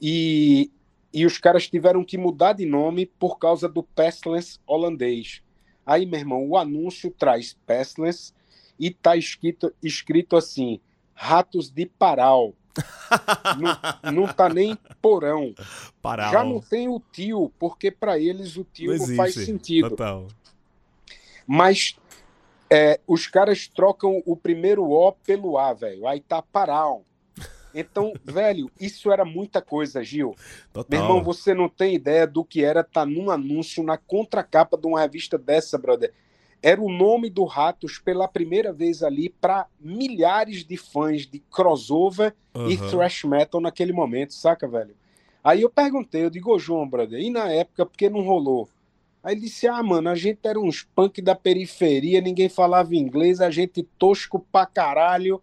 E, 0.00 0.70
e 1.12 1.24
os 1.24 1.38
caras 1.38 1.68
tiveram 1.68 2.04
que 2.04 2.18
mudar 2.18 2.52
de 2.52 2.66
nome 2.66 3.06
por 3.06 3.38
causa 3.38 3.68
do 3.68 3.82
Pestilence 3.82 4.58
holandês. 4.66 5.42
Aí, 5.86 6.04
meu 6.04 6.20
irmão, 6.20 6.46
o 6.46 6.56
anúncio 6.56 7.10
traz 7.10 7.56
Pestilence 7.66 8.32
e 8.78 8.90
tá 8.90 9.16
escrito, 9.16 9.72
escrito 9.82 10.36
assim: 10.36 10.80
Ratos 11.14 11.70
de 11.70 11.86
Paral 11.86 12.54
não, 13.58 14.12
não 14.12 14.26
tá 14.26 14.48
nem 14.48 14.76
porão. 15.00 15.54
Paral. 16.00 16.32
Já 16.32 16.44
não 16.44 16.60
tem 16.60 16.88
o 16.88 17.00
tio, 17.12 17.52
porque 17.58 17.90
para 17.90 18.18
eles 18.18 18.56
o 18.56 18.64
tio 18.64 18.96
não, 18.96 19.06
não 19.06 19.16
faz 19.16 19.34
sentido. 19.34 19.90
Total. 19.90 20.28
Mas 21.46 21.96
é, 22.70 23.00
os 23.06 23.26
caras 23.26 23.66
trocam 23.66 24.22
o 24.26 24.36
primeiro 24.36 24.84
O 24.90 25.12
pelo 25.12 25.58
A, 25.58 25.72
velho. 25.72 26.06
Aí 26.06 26.20
tá 26.20 26.42
paral. 26.42 27.04
Então, 27.74 28.12
velho, 28.24 28.70
isso 28.80 29.10
era 29.10 29.24
muita 29.24 29.62
coisa, 29.62 30.02
Gil. 30.02 30.34
Total. 30.72 30.86
Meu 30.90 31.08
irmão, 31.08 31.24
você 31.24 31.54
não 31.54 31.68
tem 31.68 31.94
ideia 31.94 32.26
do 32.26 32.44
que 32.44 32.62
era 32.64 32.80
estar 32.80 33.00
tá 33.00 33.06
num 33.06 33.30
anúncio 33.30 33.82
na 33.82 33.96
contracapa 33.96 34.76
de 34.76 34.86
uma 34.86 35.00
revista 35.00 35.38
dessa, 35.38 35.78
brother 35.78 36.12
era 36.62 36.80
o 36.80 36.90
nome 36.90 37.30
do 37.30 37.44
Ratos 37.44 37.98
pela 37.98 38.26
primeira 38.26 38.72
vez 38.72 39.02
ali 39.02 39.28
para 39.28 39.66
milhares 39.80 40.64
de 40.64 40.76
fãs 40.76 41.26
de 41.26 41.38
crossover 41.38 42.34
uhum. 42.54 42.68
e 42.68 42.76
thrash 42.76 43.24
metal 43.24 43.60
naquele 43.60 43.92
momento, 43.92 44.34
saca, 44.34 44.66
velho? 44.66 44.94
Aí 45.42 45.62
eu 45.62 45.70
perguntei, 45.70 46.24
eu 46.24 46.30
digo, 46.30 46.52
ô 46.52 46.58
João, 46.58 46.88
brother, 46.88 47.20
e 47.20 47.30
na 47.30 47.50
época, 47.50 47.86
por 47.86 47.96
que 47.96 48.10
não 48.10 48.22
rolou? 48.22 48.68
Aí 49.22 49.34
ele 49.34 49.42
disse, 49.42 49.66
ah, 49.66 49.82
mano, 49.82 50.08
a 50.08 50.14
gente 50.14 50.40
era 50.44 50.58
uns 50.58 50.82
punk 50.82 51.22
da 51.22 51.34
periferia, 51.34 52.20
ninguém 52.20 52.48
falava 52.48 52.94
inglês, 52.94 53.40
a 53.40 53.50
gente 53.50 53.82
tosco 53.98 54.44
pra 54.52 54.66
caralho. 54.66 55.40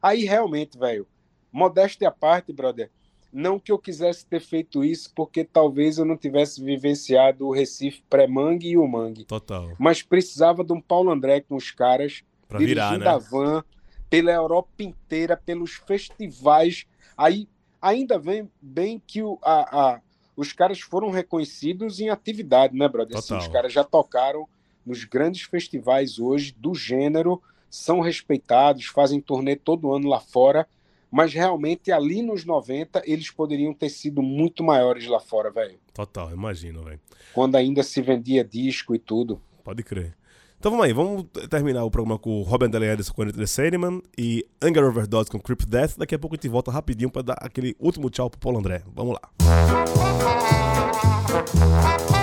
Aí 0.00 0.24
realmente, 0.24 0.78
velho, 0.78 1.06
modéstia 1.52 2.08
à 2.08 2.10
parte, 2.10 2.52
brother, 2.52 2.90
não 3.32 3.58
que 3.58 3.70
eu 3.70 3.78
quisesse 3.78 4.24
ter 4.24 4.40
feito 4.40 4.84
isso, 4.84 5.12
porque 5.14 5.44
talvez 5.44 5.98
eu 5.98 6.04
não 6.04 6.16
tivesse 6.16 6.62
vivenciado 6.62 7.46
o 7.46 7.52
Recife 7.52 8.02
pré-mangue 8.08 8.70
e 8.70 8.78
o 8.78 8.86
mangue. 8.86 9.24
Total. 9.24 9.74
Mas 9.78 10.02
precisava 10.02 10.64
de 10.64 10.72
um 10.72 10.80
Paulo 10.80 11.10
André 11.10 11.40
com 11.40 11.54
os 11.54 11.70
caras, 11.70 12.22
pra 12.48 12.58
dirigindo 12.58 12.98
virar, 12.98 12.98
né? 12.98 13.06
a 13.06 13.18
van, 13.18 13.64
pela 14.08 14.30
Europa 14.30 14.82
inteira, 14.82 15.36
pelos 15.36 15.74
festivais. 15.74 16.86
Aí 17.16 17.46
ainda 17.80 18.18
vem 18.18 18.50
bem 18.60 19.00
que 19.06 19.22
o, 19.22 19.38
a, 19.42 19.94
a, 19.94 20.00
os 20.36 20.52
caras 20.52 20.80
foram 20.80 21.10
reconhecidos 21.10 22.00
em 22.00 22.08
atividade, 22.08 22.76
né, 22.76 22.88
brother? 22.88 23.18
Assim, 23.18 23.36
os 23.36 23.48
caras 23.48 23.72
já 23.72 23.84
tocaram 23.84 24.48
nos 24.84 25.04
grandes 25.04 25.42
festivais 25.42 26.18
hoje 26.18 26.54
do 26.56 26.74
gênero, 26.74 27.42
são 27.68 28.00
respeitados, 28.00 28.86
fazem 28.86 29.20
turnê 29.20 29.54
todo 29.54 29.92
ano 29.92 30.08
lá 30.08 30.18
fora 30.18 30.66
mas 31.10 31.32
realmente 31.32 31.90
ali 31.90 32.22
nos 32.22 32.44
90 32.44 33.02
eles 33.04 33.30
poderiam 33.30 33.72
ter 33.72 33.88
sido 33.88 34.22
muito 34.22 34.62
maiores 34.62 35.06
lá 35.06 35.20
fora, 35.20 35.50
velho. 35.50 35.78
Total, 35.92 36.30
imagino, 36.30 36.82
velho. 36.82 37.00
Quando 37.32 37.56
ainda 37.56 37.82
se 37.82 38.00
vendia 38.00 38.44
disco 38.44 38.94
e 38.94 38.98
tudo. 38.98 39.40
Pode 39.64 39.82
crer. 39.82 40.16
Então 40.58 40.72
vamos 40.72 40.86
aí, 40.86 40.92
vamos 40.92 41.24
terminar 41.48 41.84
o 41.84 41.90
programa 41.90 42.18
com 42.18 42.42
Robin 42.42 42.68
Deleades 42.68 43.10
com 43.10 43.24
The 43.24 43.46
Sandman 43.46 44.02
e 44.16 44.44
Anger 44.60 44.84
Overdose 44.84 45.30
com 45.30 45.38
Creep 45.38 45.62
Death. 45.66 45.96
Daqui 45.96 46.16
a 46.16 46.18
pouco 46.18 46.34
a 46.34 46.36
gente 46.36 46.48
volta 46.48 46.72
rapidinho 46.72 47.10
para 47.10 47.22
dar 47.22 47.36
aquele 47.40 47.76
último 47.78 48.10
tchau 48.10 48.28
pro 48.28 48.40
Paulo 48.40 48.58
André. 48.58 48.82
Vamos 48.92 49.14
lá. 49.14 49.30
forget 51.28 52.17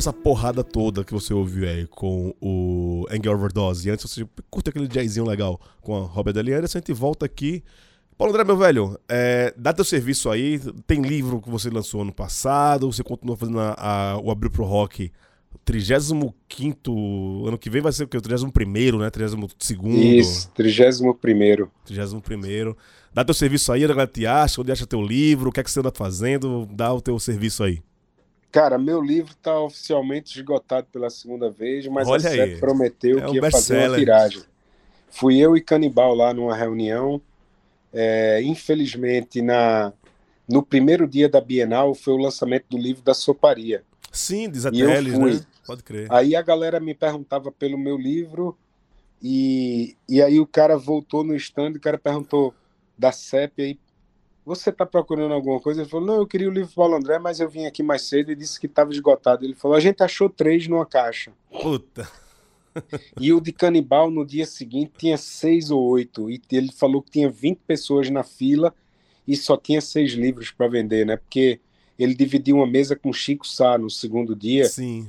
dessa 0.00 0.14
porrada 0.14 0.64
toda 0.64 1.04
que 1.04 1.12
você 1.12 1.34
ouviu 1.34 1.68
aí 1.68 1.86
com 1.86 2.34
o 2.40 3.06
Anger 3.10 3.34
Overdose, 3.34 3.86
e 3.86 3.92
antes 3.92 4.10
você 4.10 4.26
curte 4.48 4.70
aquele 4.70 4.88
jazzinho 4.88 5.26
legal 5.26 5.60
com 5.82 5.94
a 5.94 6.00
Robert 6.00 6.32
Deliana, 6.32 6.64
a 6.64 6.68
gente 6.68 6.90
volta 6.90 7.26
aqui. 7.26 7.62
Paulo 8.16 8.32
André, 8.32 8.44
meu 8.44 8.56
velho, 8.56 8.98
é, 9.06 9.52
dá 9.56 9.74
teu 9.74 9.84
serviço 9.84 10.30
aí. 10.30 10.58
Tem 10.86 11.02
livro 11.02 11.40
que 11.40 11.50
você 11.50 11.68
lançou 11.68 12.00
ano 12.00 12.14
passado, 12.14 12.90
você 12.90 13.02
continua 13.04 13.36
fazendo 13.36 13.60
a, 13.60 13.74
a, 13.76 14.18
o 14.18 14.30
Abril 14.30 14.50
pro 14.50 14.64
Rock 14.64 15.12
35 15.64 17.46
ano 17.46 17.58
que 17.58 17.68
vem 17.68 17.82
vai 17.82 17.92
ser 17.92 18.04
o 18.04 18.08
quê? 18.08 18.16
O 18.16 18.22
31 18.22 18.98
né? 18.98 19.10
32 19.10 19.54
Isso, 20.18 20.50
31 20.54 21.14
31 22.20 22.74
Dá 23.12 23.24
teu 23.24 23.34
serviço 23.34 23.70
aí, 23.72 23.84
a 23.84 23.88
galera 23.88 24.06
te 24.06 24.26
acha, 24.26 24.60
onde 24.60 24.72
acha 24.72 24.86
teu 24.86 25.02
livro, 25.02 25.50
o 25.50 25.52
que 25.52 25.60
é 25.60 25.62
que 25.62 25.70
você 25.70 25.80
anda 25.80 25.92
fazendo, 25.94 26.66
dá 26.70 26.92
o 26.92 27.00
teu 27.00 27.18
serviço 27.18 27.64
aí. 27.64 27.82
Cara, 28.50 28.78
meu 28.78 29.00
livro 29.00 29.32
está 29.32 29.58
oficialmente 29.60 30.36
esgotado 30.36 30.86
pela 30.90 31.08
segunda 31.08 31.48
vez, 31.48 31.86
mas 31.86 32.08
Olha 32.08 32.28
a 32.28 32.32
aí. 32.32 32.58
prometeu 32.58 33.18
É 33.18 33.26
que 33.26 33.36
ia 33.36 33.50
fazer 33.50 33.78
uma 33.88 33.96
tiragem. 33.96 34.42
Fui 35.08 35.38
eu 35.38 35.56
e 35.56 35.60
Canibal 35.60 36.14
lá 36.14 36.34
numa 36.34 36.56
reunião. 36.56 37.20
É, 37.92 38.40
infelizmente, 38.42 39.40
na, 39.42 39.92
no 40.48 40.62
primeiro 40.62 41.06
dia 41.06 41.28
da 41.28 41.40
Bienal 41.40 41.94
foi 41.94 42.14
o 42.14 42.16
lançamento 42.16 42.66
do 42.70 42.78
livro 42.78 43.02
da 43.02 43.14
Soparia. 43.14 43.84
Sim, 44.12 44.50
diz 44.50 44.64
E 44.64 44.70
Teles, 44.70 45.14
fui. 45.14 45.34
né? 45.34 45.40
Pode 45.66 45.82
crer. 45.84 46.06
Aí 46.10 46.34
a 46.34 46.42
galera 46.42 46.80
me 46.80 46.94
perguntava 46.94 47.52
pelo 47.52 47.78
meu 47.78 47.96
livro 47.96 48.56
e, 49.22 49.96
e 50.08 50.20
aí 50.20 50.40
o 50.40 50.46
cara 50.46 50.76
voltou 50.76 51.22
no 51.22 51.34
stand 51.36 51.72
e 51.72 51.76
o 51.76 51.80
cara 51.80 51.98
perguntou 51.98 52.52
da 52.98 53.12
CEP 53.12 53.62
aí, 53.62 53.78
você 54.44 54.72
tá 54.72 54.86
procurando 54.86 55.34
alguma 55.34 55.60
coisa? 55.60 55.82
Ele 55.82 55.88
falou, 55.88 56.06
não, 56.06 56.16
eu 56.16 56.26
queria 56.26 56.48
o 56.48 56.52
livro 56.52 56.72
Paulo 56.74 56.96
André, 56.96 57.18
mas 57.18 57.40
eu 57.40 57.48
vim 57.48 57.66
aqui 57.66 57.82
mais 57.82 58.02
cedo 58.02 58.32
e 58.32 58.36
disse 58.36 58.58
que 58.58 58.66
estava 58.66 58.90
esgotado. 58.92 59.44
Ele 59.44 59.54
falou, 59.54 59.76
a 59.76 59.80
gente 59.80 60.02
achou 60.02 60.28
três 60.28 60.66
numa 60.66 60.86
caixa. 60.86 61.32
Puta. 61.60 62.08
E 63.20 63.32
o 63.32 63.40
de 63.40 63.52
Canibal 63.52 64.10
no 64.10 64.24
dia 64.24 64.46
seguinte 64.46 64.92
tinha 64.96 65.16
seis 65.16 65.70
ou 65.70 65.82
oito. 65.82 66.30
E 66.30 66.40
ele 66.52 66.72
falou 66.72 67.02
que 67.02 67.10
tinha 67.10 67.28
20 67.28 67.58
pessoas 67.66 68.08
na 68.10 68.22
fila 68.22 68.74
e 69.26 69.36
só 69.36 69.56
tinha 69.56 69.80
seis 69.80 70.12
livros 70.12 70.50
para 70.50 70.68
vender, 70.68 71.04
né? 71.04 71.16
Porque 71.16 71.60
ele 71.98 72.14
dividiu 72.14 72.56
uma 72.56 72.66
mesa 72.66 72.96
com 72.96 73.12
Chico 73.12 73.46
Sá 73.46 73.76
no 73.76 73.90
segundo 73.90 74.34
dia. 74.34 74.64
Sim, 74.64 75.08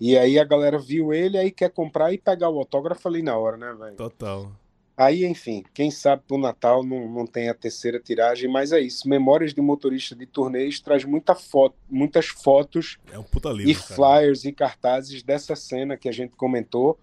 E 0.00 0.16
aí 0.16 0.38
a 0.38 0.44
galera 0.44 0.78
viu 0.78 1.12
ele, 1.12 1.38
aí 1.38 1.50
quer 1.50 1.70
comprar 1.70 2.12
e 2.12 2.18
pegar 2.18 2.48
o 2.48 2.58
autógrafo 2.58 3.06
ali 3.08 3.22
na 3.22 3.36
hora, 3.36 3.56
né, 3.56 3.72
velho? 3.78 3.96
total. 3.96 4.50
Aí, 4.96 5.24
enfim, 5.24 5.64
quem 5.72 5.90
sabe 5.90 6.22
pro 6.28 6.36
Natal 6.36 6.84
não, 6.84 7.08
não 7.08 7.26
tem 7.26 7.48
a 7.48 7.54
terceira 7.54 7.98
tiragem, 7.98 8.50
mas 8.50 8.72
é 8.72 8.80
isso. 8.80 9.08
Memórias 9.08 9.54
de 9.54 9.60
motorista 9.60 10.14
de 10.14 10.26
turnês 10.26 10.80
traz 10.80 11.04
muita 11.04 11.34
foto, 11.34 11.74
muitas 11.88 12.26
fotos 12.26 12.98
É 13.10 13.18
um 13.18 13.24
livro, 13.52 13.70
e 13.70 13.74
cara. 13.74 13.94
flyers 13.94 14.44
e 14.44 14.52
cartazes 14.52 15.22
dessa 15.22 15.56
cena 15.56 15.96
que 15.96 16.08
a 16.08 16.12
gente 16.12 16.36
comentou. 16.36 16.98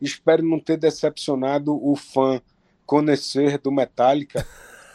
Espero 0.00 0.42
não 0.42 0.60
ter 0.60 0.76
decepcionado 0.76 1.74
o 1.82 1.96
fã 1.96 2.40
conhecer 2.84 3.58
do 3.58 3.72
Metallica, 3.72 4.46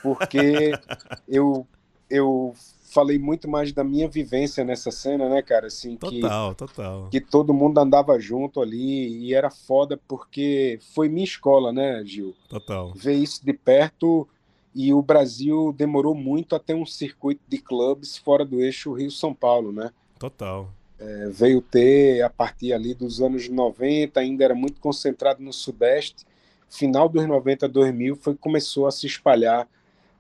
porque 0.03 0.72
eu, 1.27 1.67
eu 2.09 2.53
falei 2.95 3.19
muito 3.19 3.45
mais 3.49 3.73
da 3.73 3.84
minha 3.84 4.07
vivência 4.07 4.63
nessa 4.63 4.89
cena, 4.89 5.27
né, 5.27 5.41
cara? 5.41 5.67
Assim, 5.67 5.97
que, 5.97 6.22
Total, 6.22 6.55
total. 6.55 7.07
que 7.11 7.19
todo 7.19 7.53
mundo 7.53 7.77
andava 7.77 8.17
junto 8.17 8.61
ali 8.61 9.26
e 9.26 9.34
era 9.34 9.51
foda 9.51 9.99
porque 10.07 10.80
foi 10.93 11.09
minha 11.09 11.26
escola, 11.26 11.73
né, 11.73 12.01
Gil? 12.05 12.34
Total. 12.47 12.93
Ver 12.95 13.15
isso 13.15 13.45
de 13.45 13.51
perto 13.51 14.26
e 14.73 14.93
o 14.93 15.01
Brasil 15.01 15.73
demorou 15.77 16.15
muito 16.15 16.55
a 16.55 16.59
ter 16.59 16.73
um 16.73 16.85
circuito 16.85 17.41
de 17.49 17.57
clubes 17.57 18.17
fora 18.17 18.45
do 18.45 18.61
eixo 18.61 18.93
Rio-São 18.93 19.34
Paulo, 19.34 19.73
né? 19.73 19.91
Total. 20.17 20.72
É, 20.97 21.30
veio 21.30 21.61
ter 21.61 22.22
a 22.22 22.30
partir 22.30 22.72
ali 22.72 22.93
dos 22.93 23.22
anos 23.22 23.49
90, 23.49 24.17
ainda 24.17 24.45
era 24.45 24.55
muito 24.55 24.80
concentrado 24.80 25.43
no 25.43 25.51
Sudeste. 25.51 26.26
Final 26.69 27.09
dos 27.09 27.27
90, 27.27 27.67
2000 27.67 28.15
foi 28.15 28.34
que 28.34 28.39
começou 28.39 28.88
a 28.88 28.91
se 28.91 29.05
espalhar 29.05 29.67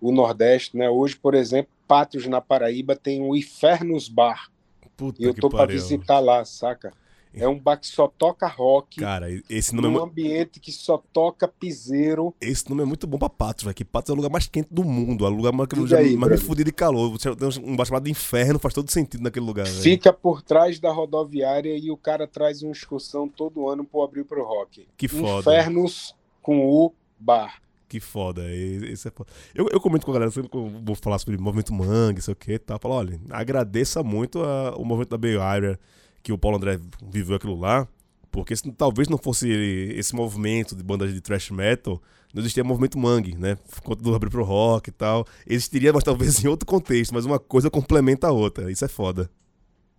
o 0.07 0.11
Nordeste, 0.11 0.77
né? 0.77 0.89
Hoje, 0.89 1.15
por 1.15 1.33
exemplo, 1.33 1.71
Patos 1.87 2.25
na 2.27 2.41
Paraíba 2.41 2.95
tem 2.95 3.21
o 3.21 3.35
Infernos 3.35 4.07
Bar. 4.09 4.49
Puta 4.97 5.21
E 5.21 5.25
eu 5.25 5.33
tô 5.33 5.49
para 5.49 5.65
visitar 5.71 6.19
lá, 6.19 6.43
saca? 6.45 6.93
É 7.37 7.45
um 7.49 7.59
bar 7.59 7.75
que 7.75 7.85
só 7.85 8.07
toca 8.07 8.47
rock, 8.47 9.01
Cara, 9.01 9.27
esse 9.49 9.75
nome, 9.75 9.89
é, 9.89 9.91
num 9.91 9.97
mu- 9.97 10.03
ambiente 10.05 10.57
que 10.57 10.71
só 10.71 10.97
toca 11.11 11.45
piseiro. 11.49 12.33
esse 12.39 12.69
nome 12.69 12.81
é 12.83 12.85
muito 12.85 13.05
bom 13.05 13.17
pra 13.17 13.27
Patos, 13.27 13.65
velho. 13.65 13.75
Que 13.75 13.83
Patos 13.83 14.09
é 14.09 14.13
o 14.13 14.15
lugar 14.15 14.29
mais 14.31 14.47
quente 14.47 14.69
do 14.71 14.85
mundo. 14.85 15.25
É 15.25 15.29
o 15.29 15.33
lugar 15.33 15.51
mais, 15.51 15.67
já- 15.89 15.97
aí, 15.97 16.15
mais 16.15 16.31
me 16.31 16.37
fudido 16.37 16.69
de 16.69 16.73
calor. 16.73 17.11
Você 17.11 17.35
tem 17.35 17.49
um 17.65 17.75
bar 17.75 17.83
chamado 17.83 18.07
Inferno, 18.07 18.57
faz 18.57 18.73
todo 18.73 18.89
sentido 18.89 19.21
naquele 19.21 19.45
lugar, 19.45 19.65
velho. 19.65 19.81
Fica 19.81 20.13
por 20.13 20.41
trás 20.41 20.79
da 20.79 20.93
rodoviária 20.93 21.77
e 21.77 21.91
o 21.91 21.97
cara 21.97 22.25
traz 22.25 22.63
uma 22.63 22.71
excursão 22.71 23.27
todo 23.27 23.67
ano 23.67 23.83
pro 23.83 24.01
Abril 24.01 24.23
pro 24.23 24.41
Rock. 24.45 24.87
Que 24.95 25.09
foda. 25.09 25.51
Infernos 25.51 26.15
com 26.41 26.65
o 26.65 26.93
bar. 27.19 27.61
Que 27.87 27.99
foda, 27.99 28.41
e- 28.51 28.91
esse 28.91 29.07
é 29.07 29.11
foda. 29.11 29.31
Eu, 29.53 29.67
eu 29.71 29.79
comento 29.79 30.05
com 30.05 30.11
a 30.11 30.15
galera, 30.15 30.31
sempre 30.31 30.49
que 30.49 30.57
eu 30.57 30.67
vou 30.83 30.95
falar 30.95 31.19
sobre 31.19 31.37
movimento 31.37 31.71
Mangue, 31.73 32.21
sei 32.21 32.31
o 32.33 32.35
que, 32.35 32.57
tá? 32.57 32.79
Falo, 32.79 32.95
olha, 32.95 33.19
agradeça 33.29 34.01
muito 34.01 34.41
a- 34.41 34.75
o 34.75 34.83
movimento 34.83 35.09
da 35.11 35.17
Bay 35.17 35.37
Area, 35.37 35.79
que 36.23 36.31
o 36.33 36.37
Paulo 36.37 36.57
André 36.57 36.79
viveu 37.07 37.35
aquilo 37.35 37.55
lá, 37.59 37.87
porque 38.31 38.55
se 38.55 38.69
talvez 38.71 39.07
não 39.07 39.17
fosse 39.19 39.47
esse 39.95 40.15
movimento 40.15 40.75
de 40.75 40.83
bandas 40.83 41.13
de 41.13 41.21
thrash 41.21 41.51
metal, 41.51 42.01
não 42.33 42.41
existia 42.41 42.63
movimento 42.63 42.97
Mangue, 42.97 43.35
né? 43.37 43.57
Quanto 43.83 44.01
do 44.03 44.13
abrir 44.15 44.29
pro 44.31 44.43
rock 44.43 44.89
e 44.89 44.91
tal. 44.91 45.25
Existiria, 45.47 45.93
mas 45.93 46.03
talvez 46.03 46.35
em 46.43 46.47
outro 46.47 46.65
contexto, 46.65 47.13
mas 47.13 47.23
uma 47.25 47.39
coisa 47.39 47.69
complementa 47.69 48.27
a 48.27 48.31
outra. 48.31 48.69
Isso 48.71 48.83
é 48.83 48.87
foda. 48.89 49.29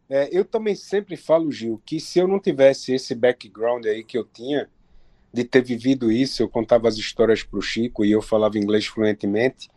É, 0.09 0.29
eu 0.37 0.45
também 0.45 0.75
sempre 0.75 1.17
falo, 1.17 1.51
Gil, 1.51 1.81
que 1.87 1.99
se 1.99 2.19
eu 2.19 2.29
não 2.29 2.39
tivesse 2.39 2.93
esse 2.93 3.15
background 3.15 3.87
aí 3.87 4.05
que 4.05 4.19
eu 4.19 4.25
tinha, 4.25 4.69
de 5.37 5.45
ter 5.45 5.63
vivido 5.63 6.11
isso, 6.11 6.43
eu 6.43 6.49
contava 6.49 6.89
as 6.89 6.97
histórias 6.97 7.43
pro 7.43 7.61
Chico 7.61 8.07
e 8.07 8.11
eu 8.11 8.23
falava 8.23 8.57
inglês 8.57 8.87
fluentemente, 8.87 9.69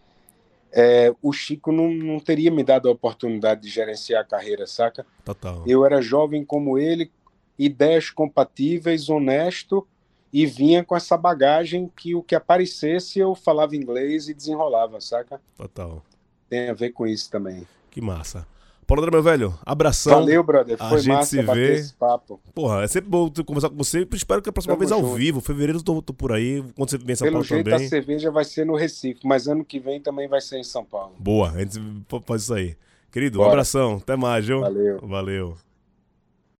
é, 0.72 1.14
o 1.22 1.34
Chico 1.34 1.70
não, 1.72 1.90
não 1.90 2.18
teria 2.18 2.50
me 2.50 2.64
dado 2.64 2.88
a 2.88 2.92
oportunidade 2.94 3.62
de 3.62 3.70
gerenciar 3.70 4.22
a 4.22 4.26
carreira, 4.26 4.66
saca? 4.66 5.06
Total. 5.26 5.64
Eu 5.68 5.86
era 5.86 6.02
jovem 6.02 6.46
como 6.46 6.78
ele, 6.78 7.12
ideias 7.58 8.10
compatíveis, 8.10 9.10
honesto, 9.10 9.86
e 10.32 10.46
vinha 10.46 10.82
com 10.82 10.96
essa 10.96 11.18
bagagem 11.18 11.92
que 11.94 12.16
o 12.16 12.24
que 12.24 12.36
aparecesse 12.36 13.20
eu 13.20 13.36
falava 13.36 13.76
inglês 13.76 14.30
e 14.30 14.34
desenrolava, 14.34 15.02
saca? 15.02 15.42
Total. 15.58 16.02
Tem 16.48 16.70
a 16.70 16.74
ver 16.74 16.92
com 16.92 17.06
isso 17.06 17.30
também. 17.30 17.68
Que 17.92 18.00
massa. 18.00 18.48
Paulo 18.90 19.04
André, 19.04 19.12
meu 19.12 19.22
velho, 19.24 19.54
abração. 19.64 20.14
Valeu, 20.16 20.44
brother. 20.44 20.76
a 20.80 20.90
Foi 20.90 20.98
gente 21.00 21.14
massa 21.14 21.26
se 21.30 21.42
vê. 21.44 21.74
esse 21.76 21.94
papo. 21.94 22.40
Porra, 22.56 22.82
é 22.84 22.88
sempre 22.88 23.08
bom 23.10 23.32
conversar 23.46 23.70
com 23.70 23.76
você. 23.78 24.06
Espero 24.12 24.42
que 24.42 24.50
a 24.50 24.52
próxima 24.52 24.74
Tamo 24.74 24.80
vez 24.80 24.92
ao 24.92 25.00
junto. 25.02 25.14
vivo. 25.14 25.40
Fevereiro 25.42 25.78
eu 25.78 25.84
tô, 25.84 26.02
tô 26.02 26.12
por 26.12 26.32
aí. 26.32 26.64
Quando 26.76 26.90
você 26.90 26.98
vem 26.98 27.14
em 27.14 27.16
São 27.16 27.26
Pelo 27.26 27.34
Paulo 27.36 27.46
jeito, 27.46 27.70
também. 27.70 27.86
a 27.86 27.90
cerveja 27.90 28.32
vai 28.32 28.44
ser 28.44 28.66
no 28.66 28.76
Recife, 28.76 29.20
mas 29.24 29.48
ano 29.48 29.64
que 29.64 29.80
vem 29.80 30.02
também 30.02 30.28
vai 30.28 30.42
ser 30.42 30.58
em 30.58 30.64
São 30.64 30.84
Paulo. 30.84 31.14
Boa, 31.20 31.52
a 31.52 31.60
gente 31.60 31.80
faz 32.26 32.42
isso 32.42 32.54
aí. 32.56 32.76
Querido, 33.12 33.38
um 33.38 33.42
Bora. 33.42 33.52
abração. 33.52 33.98
Até 34.02 34.16
mais, 34.16 34.46
viu? 34.48 34.62
Valeu. 34.62 35.00
Valeu. 35.04 35.58